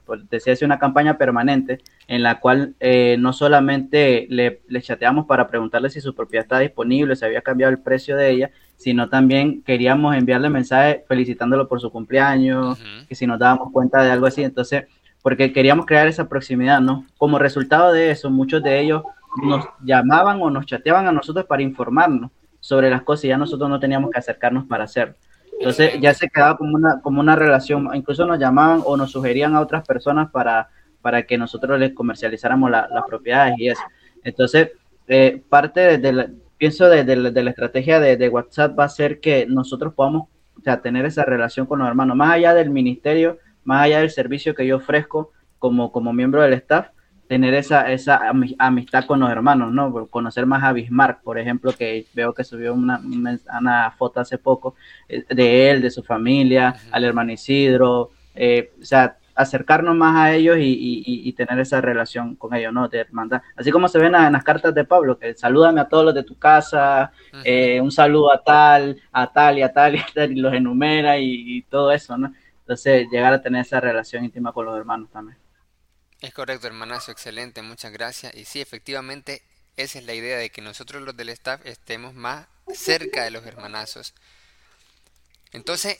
[0.52, 1.78] así, una campaña permanente
[2.08, 6.58] en la cual eh, no solamente le, le chateamos para preguntarle si su propiedad está
[6.58, 11.80] disponible, si había cambiado el precio de ella, sino también queríamos enviarle mensajes felicitándolo por
[11.80, 12.78] su cumpleaños,
[13.08, 14.84] que si nos dábamos cuenta de algo así, entonces,
[15.22, 17.04] porque queríamos crear esa proximidad, ¿no?
[17.18, 19.02] Como resultado de eso, muchos de ellos
[19.42, 22.30] nos llamaban o nos chateaban a nosotros para informarnos
[22.60, 25.14] sobre las cosas y ya nosotros no teníamos que acercarnos para hacerlo.
[25.58, 29.54] Entonces ya se quedaba como una, como una relación, incluso nos llamaban o nos sugerían
[29.54, 30.68] a otras personas para,
[31.00, 33.82] para que nosotros les comercializáramos la- las propiedades y eso.
[34.22, 34.70] Entonces,
[35.08, 36.26] eh, parte de, de la,
[36.58, 39.94] pienso de, de la, de la estrategia de, de WhatsApp va a ser que nosotros
[39.94, 40.28] podamos
[40.58, 44.10] o sea, tener esa relación con los hermanos, más allá del ministerio, más allá del
[44.10, 46.88] servicio que yo ofrezco como, como miembro del staff,
[47.28, 49.90] tener esa, esa ami- amistad con los hermanos, ¿no?
[49.92, 54.38] Por Conocer más a Bismarck, por ejemplo, que veo que subió una, una- foto hace
[54.38, 54.76] poco
[55.08, 60.32] eh, de él, de su familia, al hermano Isidro, eh, o sea, acercarnos más a
[60.34, 62.88] ellos y, y- tener esa relación con ellos, ¿no?
[62.88, 63.42] De hermandad.
[63.56, 66.24] Así como se ven en las cartas de Pablo, que salúdame a todos los de
[66.24, 70.32] tu casa, eh, un saludo a tal, a tal y a tal y a tal,
[70.32, 72.32] y los enumera y, y todo eso, ¿no?
[72.60, 75.38] Entonces, llegar a tener esa relación íntima con los hermanos también.
[76.20, 78.34] Es correcto, hermanazo, excelente, muchas gracias.
[78.34, 79.42] Y sí, efectivamente,
[79.78, 83.46] esa es la idea de que nosotros los del staff estemos más cerca de los
[83.46, 84.14] hermanazos.
[85.52, 85.98] Entonces,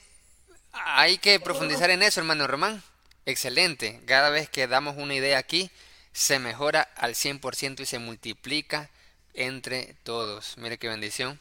[0.72, 2.82] hay que profundizar en eso, hermano Román.
[3.26, 5.68] Excelente, cada vez que damos una idea aquí,
[6.12, 8.88] se mejora al 100% y se multiplica
[9.34, 10.56] entre todos.
[10.58, 11.40] Mire qué bendición.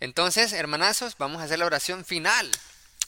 [0.00, 2.50] Entonces, hermanazos, vamos a hacer la oración final.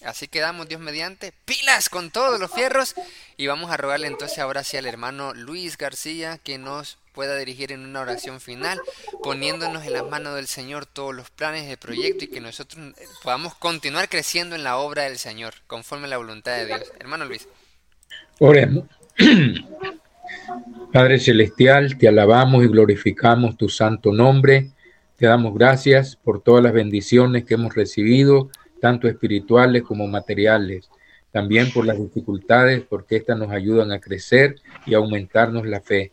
[0.04, 2.94] Así quedamos, Dios mediante, pilas con todos los fierros.
[3.38, 7.72] Y vamos a rogarle entonces ahora sí al hermano Luis García que nos pueda dirigir
[7.72, 8.78] en una oración final,
[9.22, 13.54] poniéndonos en las manos del Señor todos los planes del proyecto y que nosotros podamos
[13.54, 16.92] continuar creciendo en la obra del Señor, conforme a la voluntad de Dios.
[17.00, 17.48] Hermano Luis.
[18.44, 18.86] Oremos.
[20.92, 24.72] Padre Celestial, te alabamos y glorificamos tu santo nombre.
[25.14, 28.50] Te damos gracias por todas las bendiciones que hemos recibido,
[28.80, 30.90] tanto espirituales como materiales.
[31.30, 34.56] También por las dificultades, porque éstas nos ayudan a crecer
[34.86, 36.10] y aumentarnos la fe.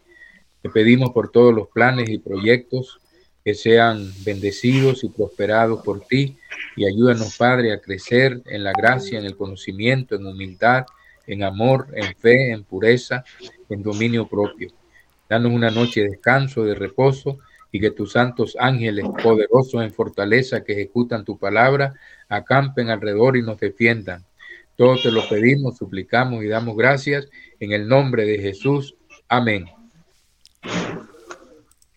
[0.62, 3.00] Te pedimos por todos los planes y proyectos
[3.44, 6.38] que sean bendecidos y prosperados por ti
[6.76, 10.86] y ayúdanos, Padre, a crecer en la gracia, en el conocimiento, en humildad,
[11.32, 13.24] en amor, en fe, en pureza,
[13.70, 14.72] en dominio propio.
[15.30, 17.40] Danos una noche de descanso, de reposo,
[17.72, 21.94] y que tus santos ángeles, poderosos en fortaleza que ejecutan tu palabra,
[22.28, 24.26] acampen alrededor y nos defiendan.
[24.76, 27.28] Todo te lo pedimos, suplicamos y damos gracias
[27.60, 28.96] en el nombre de Jesús.
[29.28, 29.66] Amén.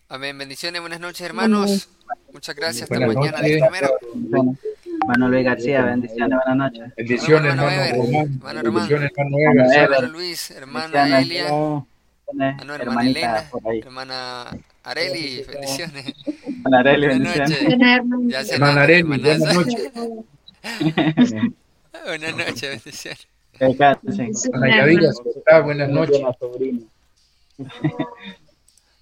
[0.09, 0.37] Amén.
[0.37, 1.89] Bendiciones, buenas noches, hermanos.
[2.31, 2.83] Muchas gracias.
[2.83, 3.39] Hasta Buenas mañana.
[3.41, 4.72] noches.
[5.07, 6.93] Manuel Luis García, bendiciones, buenas noches.
[6.95, 8.33] Bendiciones, Hermano hermano Román.
[8.35, 8.87] hermano Román.
[8.89, 11.19] Bendiciones, hermano Hermano Luis, hermana.
[11.19, 11.87] Elia, ah, no,
[12.33, 13.79] hermana hermanita Elena, por ahí.
[13.79, 14.45] hermana
[14.83, 16.05] Areli, bendiciones.
[16.73, 18.51] Arely, Buenas bendiciones.
[18.51, 19.91] Hermana Areli, buenas noches.
[22.05, 23.27] Buenas noches, bendiciones.
[23.59, 23.77] Buenas
[25.89, 26.21] noches.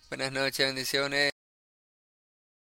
[0.09, 1.30] Buenas noches, bendiciones.